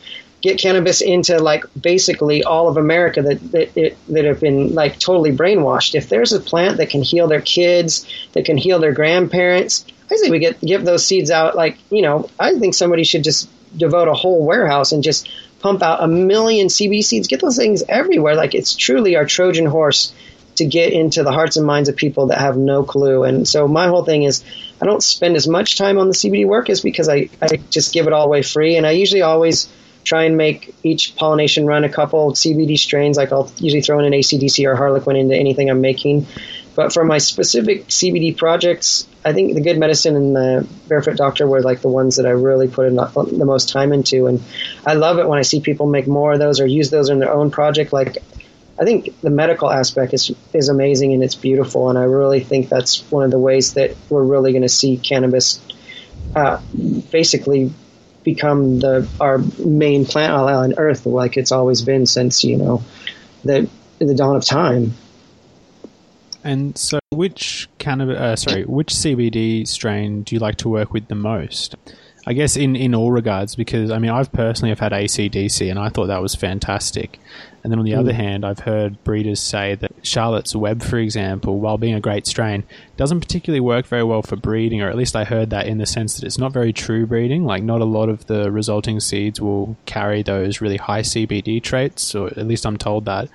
[0.40, 4.98] get cannabis into like basically all of America that that, it, that have been like
[4.98, 5.94] totally brainwashed.
[5.94, 10.16] If there's a plant that can heal their kids, that can heal their grandparents, I
[10.16, 11.56] think we get give those seeds out.
[11.56, 15.28] Like you know, I think somebody should just devote a whole warehouse and just
[15.60, 17.28] pump out a million CB seeds.
[17.28, 18.34] Get those things everywhere.
[18.34, 20.14] Like it's truly our Trojan horse
[20.56, 23.22] to get into the hearts and minds of people that have no clue.
[23.24, 24.44] And so my whole thing is
[24.80, 27.92] I don't spend as much time on the CBD work is because I, I just
[27.92, 28.76] give it all away free.
[28.76, 29.68] And I usually always
[30.08, 33.16] try and make each pollination run a couple CBD strains.
[33.16, 36.26] Like I'll usually throw in an ACDC or Harlequin into anything I'm making.
[36.74, 41.46] But for my specific CBD projects, I think the Good Medicine and the Barefoot Doctor
[41.46, 44.28] were like the ones that I really put in the most time into.
[44.28, 44.42] And
[44.86, 47.18] I love it when I see people make more of those or use those in
[47.18, 47.92] their own project.
[47.92, 48.18] Like,
[48.80, 51.90] I think the medical aspect is is amazing and it's beautiful.
[51.90, 54.96] And I really think that's one of the ways that we're really going to see
[54.96, 55.60] cannabis
[56.36, 56.60] uh,
[57.10, 57.72] basically
[58.34, 62.82] become the our main plant on Earth, like it's always been since you know
[63.44, 63.68] the
[63.98, 64.94] the dawn of time.
[66.44, 71.08] And so, which cannabis, uh, sorry, which CBD strain do you like to work with
[71.08, 71.74] the most?
[72.26, 75.78] I guess in, in all regards, because I mean, I've personally have had ACDC and
[75.78, 77.18] I thought that was fantastic.
[77.68, 77.98] And then on the mm.
[77.98, 82.26] other hand, I've heard breeders say that Charlotte's Web, for example, while being a great
[82.26, 82.64] strain,
[82.96, 85.84] doesn't particularly work very well for breeding, or at least I heard that in the
[85.84, 87.44] sense that it's not very true breeding.
[87.44, 92.14] Like, not a lot of the resulting seeds will carry those really high CBD traits,
[92.14, 93.28] or at least I'm told that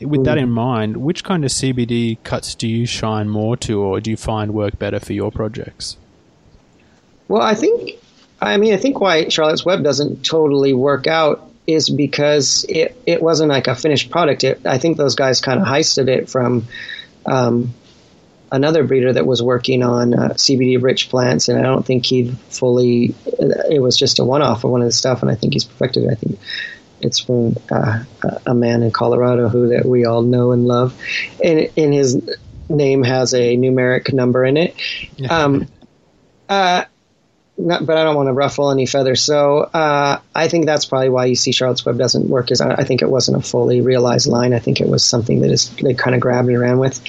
[0.00, 4.00] with that in mind, which kind of CBD cuts do you shine more to, or
[4.00, 5.96] do you find work better for your projects?
[7.28, 7.92] Well, I think,
[8.40, 13.22] I mean, I think why Charlotte's Web doesn't totally work out is because it, it
[13.22, 14.42] wasn't like a finished product.
[14.42, 16.66] It, I think those guys kind of heisted it from
[17.26, 17.74] um,
[18.50, 22.30] another breeder that was working on uh, CBD rich plants, and I don't think he
[22.48, 23.14] fully.
[23.28, 25.64] It was just a one off of one of the stuff, and I think he's
[25.64, 26.10] perfected it.
[26.10, 26.38] I think
[27.02, 28.04] it's from uh,
[28.46, 30.98] a man in Colorado who that we all know and love,
[31.44, 32.18] and, and his
[32.70, 34.74] name has a numeric number in it.
[35.28, 35.66] Um,
[36.48, 36.84] uh,
[37.58, 39.22] not, but I don't want to ruffle any feathers.
[39.22, 42.50] So uh, I think that's probably why you see Charlotte's Web doesn't work.
[42.50, 44.54] Is I, I think it wasn't a fully realized line.
[44.54, 47.00] I think it was something that is they kind of grabbed and ran with.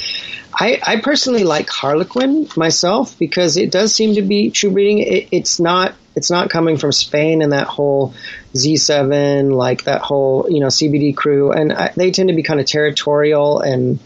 [0.54, 5.00] I, I personally like Harlequin myself because it does seem to be true breeding.
[5.00, 8.14] It, it's not it's not coming from Spain and that whole
[8.54, 12.60] Z7 like that whole you know CBD crew, and I, they tend to be kind
[12.60, 14.00] of territorial and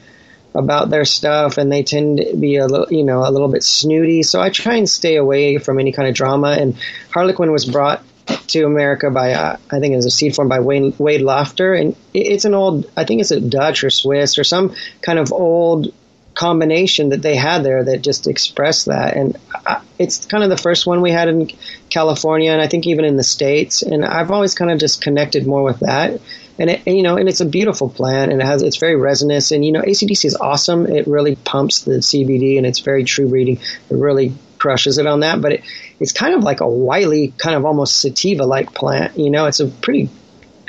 [0.55, 3.63] about their stuff and they tend to be a little you know a little bit
[3.63, 4.23] snooty.
[4.23, 6.57] So i try and stay away from any kind of drama.
[6.59, 6.75] And
[7.11, 8.03] harlequin was brought
[8.47, 11.73] to america by uh, i think it was a seed form by wade, wade lofter
[11.73, 15.33] and it's an old i think it's a dutch or swiss or some kind of
[15.33, 15.93] old
[16.33, 19.15] combination that they had there that just expressed that.
[19.15, 21.51] And I, it's kind of the first one we had in
[21.89, 23.81] california and i think even in the states.
[23.81, 26.19] And i've always kind of just connected more with that
[26.59, 29.51] and it, you know, and it's a beautiful plant, and it has it's very resinous,
[29.51, 30.85] and you know, ACDC is awesome.
[30.85, 33.57] It really pumps the CBD, and it's very true breeding.
[33.89, 35.63] It really crushes it on that, but it,
[35.99, 39.17] it's kind of like a wily, kind of almost sativa like plant.
[39.17, 40.09] You know, it's a pretty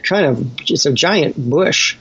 [0.02, 1.97] kind of it's a giant bush.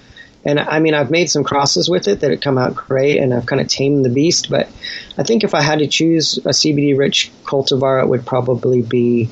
[0.46, 3.34] And I mean, I've made some crosses with it that have come out great, and
[3.34, 4.50] I've kind of tamed the beast.
[4.50, 4.70] But
[5.18, 9.30] I think if I had to choose a CBD rich cultivar, it would probably be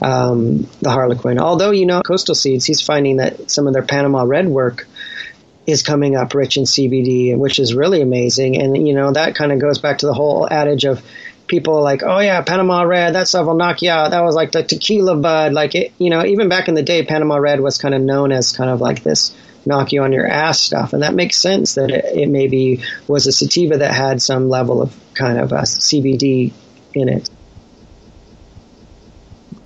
[0.00, 1.38] um, the Harlequin.
[1.38, 4.86] Although, you know, Coastal Seeds, he's finding that some of their Panama Red work
[5.66, 8.60] is coming up rich in CBD, which is really amazing.
[8.60, 11.02] And, you know, that kind of goes back to the whole adage of
[11.46, 14.12] people like, oh, yeah, Panama Red, that stuff will knock you out.
[14.12, 15.52] That was like the tequila bud.
[15.52, 18.32] Like, it, you know, even back in the day, Panama Red was kind of known
[18.32, 20.92] as kind of like this knock you on your ass stuff.
[20.92, 24.80] And that makes sense that it, it maybe was a sativa that had some level
[24.80, 26.52] of kind of a CBD
[26.94, 27.28] in it.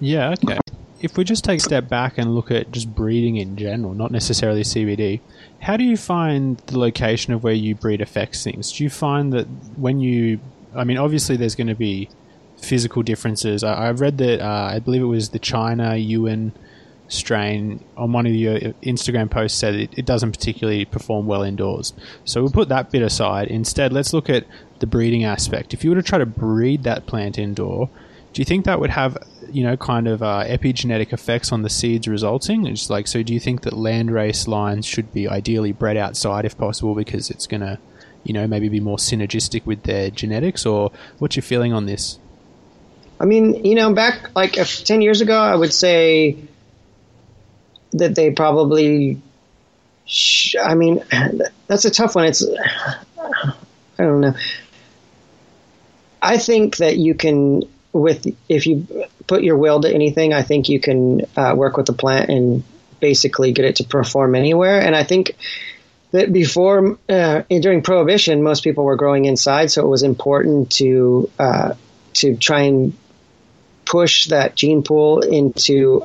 [0.03, 0.59] Yeah, okay.
[1.01, 4.11] If we just take a step back and look at just breeding in general, not
[4.11, 5.21] necessarily CBD,
[5.61, 8.73] how do you find the location of where you breed affects things?
[8.73, 9.47] Do you find that
[9.77, 10.41] when you,
[10.75, 12.09] I mean, obviously there's going to be
[12.57, 13.63] physical differences.
[13.63, 16.53] I, I read that, uh, I believe it was the China Yunnan
[17.07, 21.93] strain on one of your Instagram posts said it, it, doesn't particularly perform well indoors.
[22.25, 23.49] So we'll put that bit aside.
[23.49, 24.47] Instead, let's look at
[24.81, 25.75] the breeding aspect.
[25.75, 27.89] If you were to try to breed that plant indoor,
[28.33, 29.19] do you think that would have,
[29.53, 32.67] you know, kind of uh, epigenetic effects on the seeds resulting?
[32.67, 36.57] It's like, so do you think that landrace lines should be ideally bred outside if
[36.57, 37.79] possible because it's going to,
[38.25, 40.65] you know, maybe be more synergistic with their genetics?
[40.67, 42.19] Or what's your feeling on this?
[43.21, 46.37] I mean, you know, back like 10 years ago, I would say
[47.93, 49.21] that they probably,
[50.07, 51.05] sh- I mean,
[51.67, 52.27] that's a tough one.
[52.27, 52.45] It's,
[53.19, 53.53] I
[53.99, 54.35] don't know.
[56.21, 58.87] I think that you can with if you
[59.33, 62.63] put your will to anything, I think you can uh, work with the plant and
[63.01, 64.79] basically get it to perform anywhere.
[64.79, 65.37] And I think
[66.11, 71.31] that before uh, during prohibition, most people were growing inside, so it was important to
[71.39, 71.73] uh,
[72.21, 72.93] to try and
[73.87, 76.05] push that gene pool into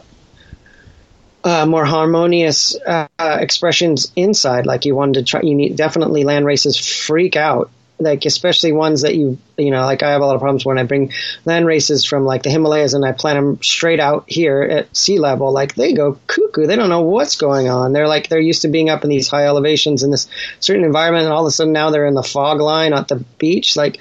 [1.44, 4.66] uh, more harmonious uh, expressions inside.
[4.66, 9.02] Like you wanted to try, you need definitely land races freak out like especially ones
[9.02, 11.12] that you you know like I have a lot of problems when I bring
[11.46, 15.20] land races from like the Himalayas and I plant them straight out here at sea
[15.20, 15.52] level.
[15.52, 16.68] Like they go cuckoo.
[16.68, 17.94] They don't know what's going on.
[17.94, 20.28] They're like they're used to being up in these high elevations in this
[20.60, 23.24] certain environment and all of a sudden now they're in the fog line at the
[23.40, 23.76] beach.
[23.76, 24.00] Like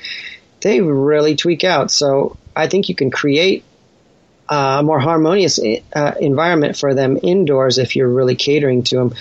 [0.60, 1.90] they really tweak out.
[1.90, 3.64] So I think you can create
[4.48, 5.58] a more harmonious
[5.94, 9.14] uh, environment for them indoors if you're really catering to them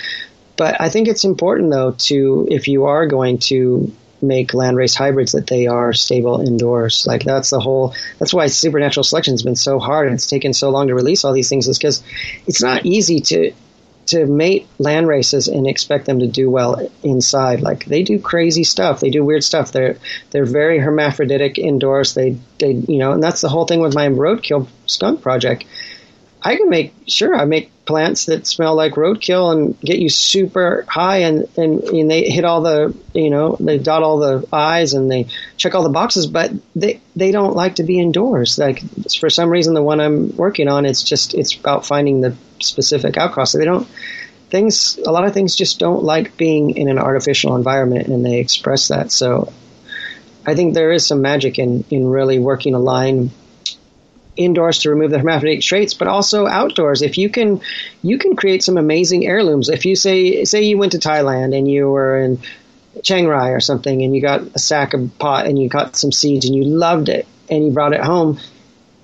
[0.56, 5.32] but I think it's important though to if you are going to make landrace hybrids
[5.32, 7.06] that they are stable indoors.
[7.06, 7.94] Like that's the whole.
[8.18, 11.24] That's why supernatural selection has been so hard and it's taken so long to release
[11.24, 11.68] all these things.
[11.68, 12.02] Is because
[12.46, 13.52] it's not easy to
[14.06, 17.60] to mate land races and expect them to do well inside.
[17.60, 19.00] Like they do crazy stuff.
[19.00, 19.72] They do weird stuff.
[19.72, 19.98] They're
[20.30, 22.14] they're very hermaphroditic indoors.
[22.14, 25.64] They they you know, and that's the whole thing with my roadkill skunk project.
[26.42, 30.84] I can make sure I make plants that smell like roadkill and get you super
[30.88, 34.92] high and, and, and they hit all the you know they dot all the i's
[34.92, 38.58] and they check all the boxes but they they don't like to be indoors.
[38.58, 38.82] Like
[39.18, 43.14] for some reason the one i'm working on it's just it's about finding the specific
[43.14, 43.48] outcross.
[43.48, 43.88] So they don't
[44.50, 48.40] things a lot of things just don't like being in an artificial environment and they
[48.40, 49.10] express that.
[49.10, 49.52] So
[50.44, 53.30] i think there is some magic in in really working a line
[54.36, 57.02] indoors to remove the hermaphrodite traits, but also outdoors.
[57.02, 57.60] If you can,
[58.02, 59.68] you can create some amazing heirlooms.
[59.68, 62.40] If you say, say you went to Thailand and you were in
[63.02, 66.12] Chiang Rai or something, and you got a sack of pot and you got some
[66.12, 68.38] seeds and you loved it and you brought it home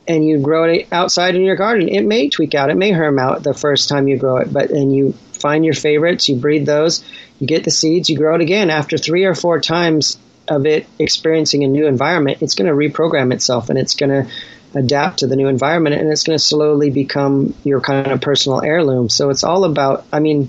[0.07, 1.89] and you grow it outside in your garden.
[1.89, 4.71] It may tweak out, it may herm out the first time you grow it, but
[4.71, 7.05] and you find your favorites, you breed those,
[7.39, 8.71] you get the seeds, you grow it again.
[8.71, 13.33] After three or four times of it experiencing a new environment, it's going to reprogram
[13.33, 14.33] itself and it's going to
[14.75, 18.63] adapt to the new environment and it's going to slowly become your kind of personal
[18.63, 19.09] heirloom.
[19.09, 20.49] So it's all about, I mean,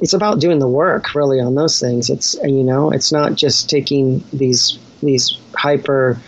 [0.00, 2.10] it's about doing the work really on those things.
[2.10, 6.18] It's, you know, it's not just taking these, these hyper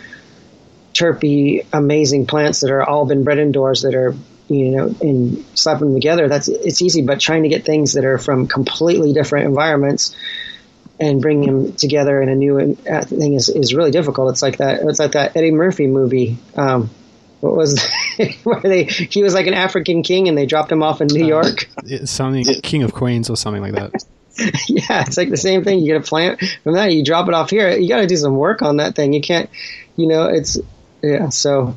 [0.93, 4.15] terpy, amazing plants that are all been bred indoors that are,
[4.47, 6.29] you know, and slapping them together.
[6.29, 10.15] That's, it's easy, but trying to get things that are from completely different environments
[10.99, 14.31] and bring them together in a new uh, thing is, is really difficult.
[14.31, 14.81] It's like that.
[14.83, 16.37] It's like that Eddie Murphy movie.
[16.55, 16.91] Um,
[17.43, 17.77] what was
[18.43, 21.25] where they he was like an African king and they dropped him off in New
[21.25, 21.69] uh, York.
[22.05, 24.05] something King of Queens or something like that.
[24.67, 25.79] yeah, it's like the same thing.
[25.79, 27.69] You get a plant from that, you drop it off here.
[27.71, 29.11] You got to do some work on that thing.
[29.11, 29.49] You can't,
[29.97, 30.57] you know, it's
[31.01, 31.29] yeah.
[31.29, 31.75] So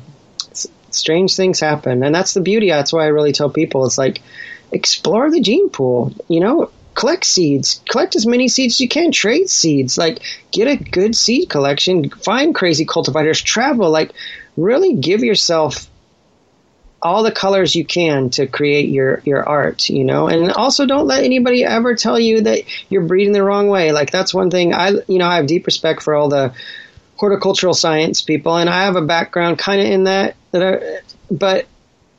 [0.89, 2.69] strange things happen, and that's the beauty.
[2.69, 4.21] That's why I really tell people it's like
[4.71, 6.13] explore the gene pool.
[6.29, 7.81] You know, collect seeds.
[7.89, 9.11] Collect as many seeds as you can.
[9.11, 9.97] Trade seeds.
[9.97, 10.19] Like
[10.51, 12.09] get a good seed collection.
[12.09, 13.41] Find crazy cultivators.
[13.41, 13.91] Travel.
[13.91, 14.13] Like
[14.57, 15.87] really give yourself
[17.01, 20.27] all the colors you can to create your your art you know?
[20.27, 23.91] And also don't let anybody ever tell you that you're breeding the wrong way.
[23.91, 26.53] Like that's one thing i you know i have deep respect for all the
[27.15, 30.99] horticultural science people and i have a background kind of in that that I,
[31.31, 31.67] but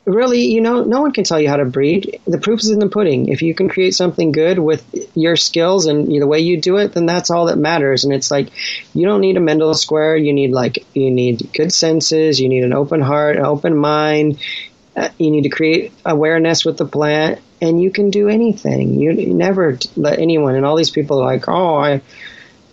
[0.09, 2.19] really, you know, no one can tell you how to breed.
[2.25, 3.29] The proof is in the pudding.
[3.29, 4.83] If you can create something good with
[5.15, 8.03] your skills and the way you do it, then that's all that matters.
[8.03, 8.49] And it's like
[8.93, 10.17] you don't need a Mendel square.
[10.17, 12.39] You need like you need good senses.
[12.39, 14.39] You need an open heart, an open mind.
[14.95, 18.99] Uh, you need to create awareness with the plant, and you can do anything.
[18.99, 20.55] You, never let anyone.
[20.55, 22.01] And all these people are like, oh, I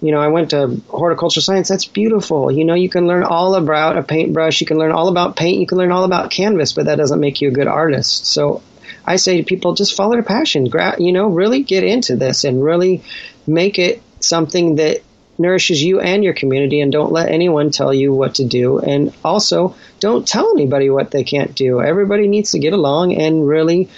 [0.06, 1.68] you know, I went to horticulture science.
[1.68, 2.50] That's beautiful.
[2.50, 4.60] You know, you can learn all about a paintbrush.
[4.60, 5.60] You can learn all about paint.
[5.60, 8.26] You can learn all about canvas, but that doesn't make you a good artist.
[8.26, 8.62] So
[9.04, 10.68] I say to people, just follow your passion.
[10.68, 13.02] Gra- you know, really get into this and really
[13.46, 15.02] make it something that
[15.38, 18.78] nourishes you and your community and don't let anyone tell you what to do.
[18.78, 21.80] And also, don't tell anybody what they can't do.
[21.80, 23.88] Everybody needs to get along and really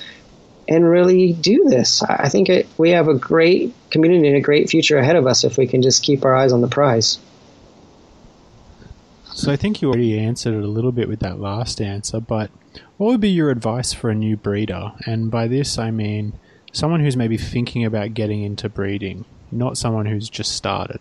[0.68, 2.02] and really do this.
[2.02, 5.42] I think it, we have a great community and a great future ahead of us
[5.44, 7.18] if we can just keep our eyes on the prize.
[9.32, 12.50] So I think you already answered it a little bit with that last answer, but
[12.96, 14.92] what would be your advice for a new breeder?
[15.06, 16.34] And by this I mean
[16.72, 21.00] someone who's maybe thinking about getting into breeding, not someone who's just started.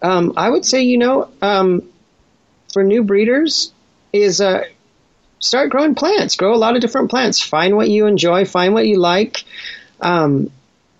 [0.00, 1.88] Um, I would say, you know, um,
[2.72, 3.72] for new breeders,
[4.12, 4.64] is uh,
[5.42, 6.36] start growing plants.
[6.36, 7.40] Grow a lot of different plants.
[7.40, 8.44] Find what you enjoy.
[8.44, 9.44] Find what you like.
[10.00, 10.50] Um,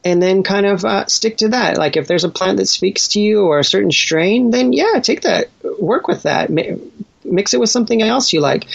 [0.05, 1.79] and then kind of uh, stick to that.
[1.79, 5.01] Like if there's a plant that speaks to you or a certain strain, then yeah,
[5.01, 5.47] take that,
[5.79, 6.51] work with that,
[7.25, 8.67] mix it with something else you like.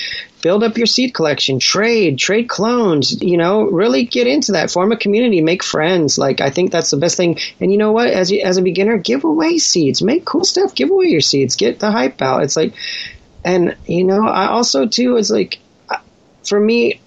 [0.42, 3.22] Build up your seed collection, trade, trade clones.
[3.22, 4.72] You know, really get into that.
[4.72, 6.18] Form a community, make friends.
[6.18, 7.40] Like I think that's the best thing.
[7.60, 8.08] And you know what?
[8.08, 11.80] As as a beginner, give away seeds, make cool stuff, give away your seeds, get
[11.80, 12.44] the hype out.
[12.44, 12.74] It's like
[13.48, 15.60] and, you know, I also, too, is like,
[16.44, 17.00] for me,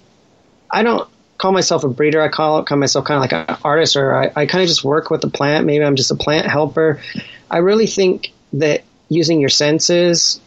[0.69, 2.21] I don't call myself a breeder.
[2.21, 4.83] I call, call myself kind of like an artist, or I, I kind of just
[4.83, 5.65] work with the plant.
[5.65, 7.01] Maybe I'm just a plant helper.
[7.49, 10.41] I really think that using your senses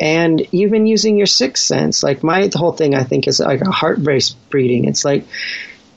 [0.00, 3.70] and even using your sixth sense, like my whole thing, I think is like a
[3.70, 4.86] heart-based breeding.
[4.86, 5.24] It's like,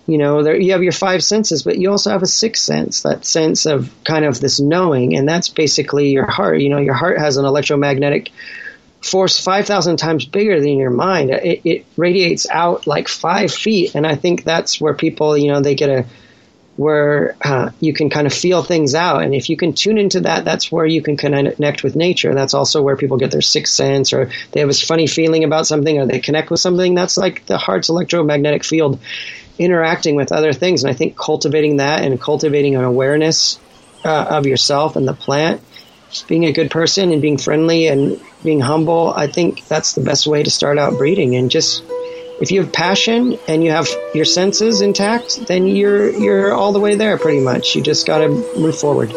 [0.07, 3.01] you know, there, you have your five senses, but you also have a sixth sense,
[3.01, 6.59] that sense of kind of this knowing, and that's basically your heart.
[6.59, 8.29] You know, your heart has an electromagnetic
[9.05, 11.29] force 5,000 times bigger than your mind.
[11.29, 13.95] It, it, radiates out like five feet.
[13.95, 16.05] And I think that's where people, you know, they get a,
[16.75, 19.23] where uh, you can kind of feel things out.
[19.23, 22.33] And if you can tune into that, that's where you can connect with nature.
[22.33, 25.67] That's also where people get their sixth sense or they have this funny feeling about
[25.67, 26.95] something or they connect with something.
[26.95, 28.99] That's like the heart's electromagnetic field
[29.57, 30.83] interacting with other things.
[30.83, 33.59] And I think cultivating that and cultivating an awareness
[34.03, 35.61] uh, of yourself and the plant
[36.27, 40.27] being a good person and being friendly and being humble, I think that's the best
[40.27, 41.35] way to start out breeding.
[41.35, 41.83] And just
[42.41, 46.79] if you have passion and you have your senses intact, then you're you're all the
[46.79, 47.75] way there pretty much.
[47.75, 49.11] You just got to move forward.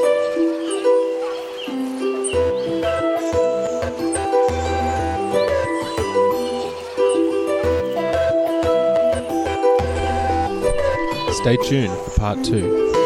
[11.34, 12.97] Stay tuned for part two.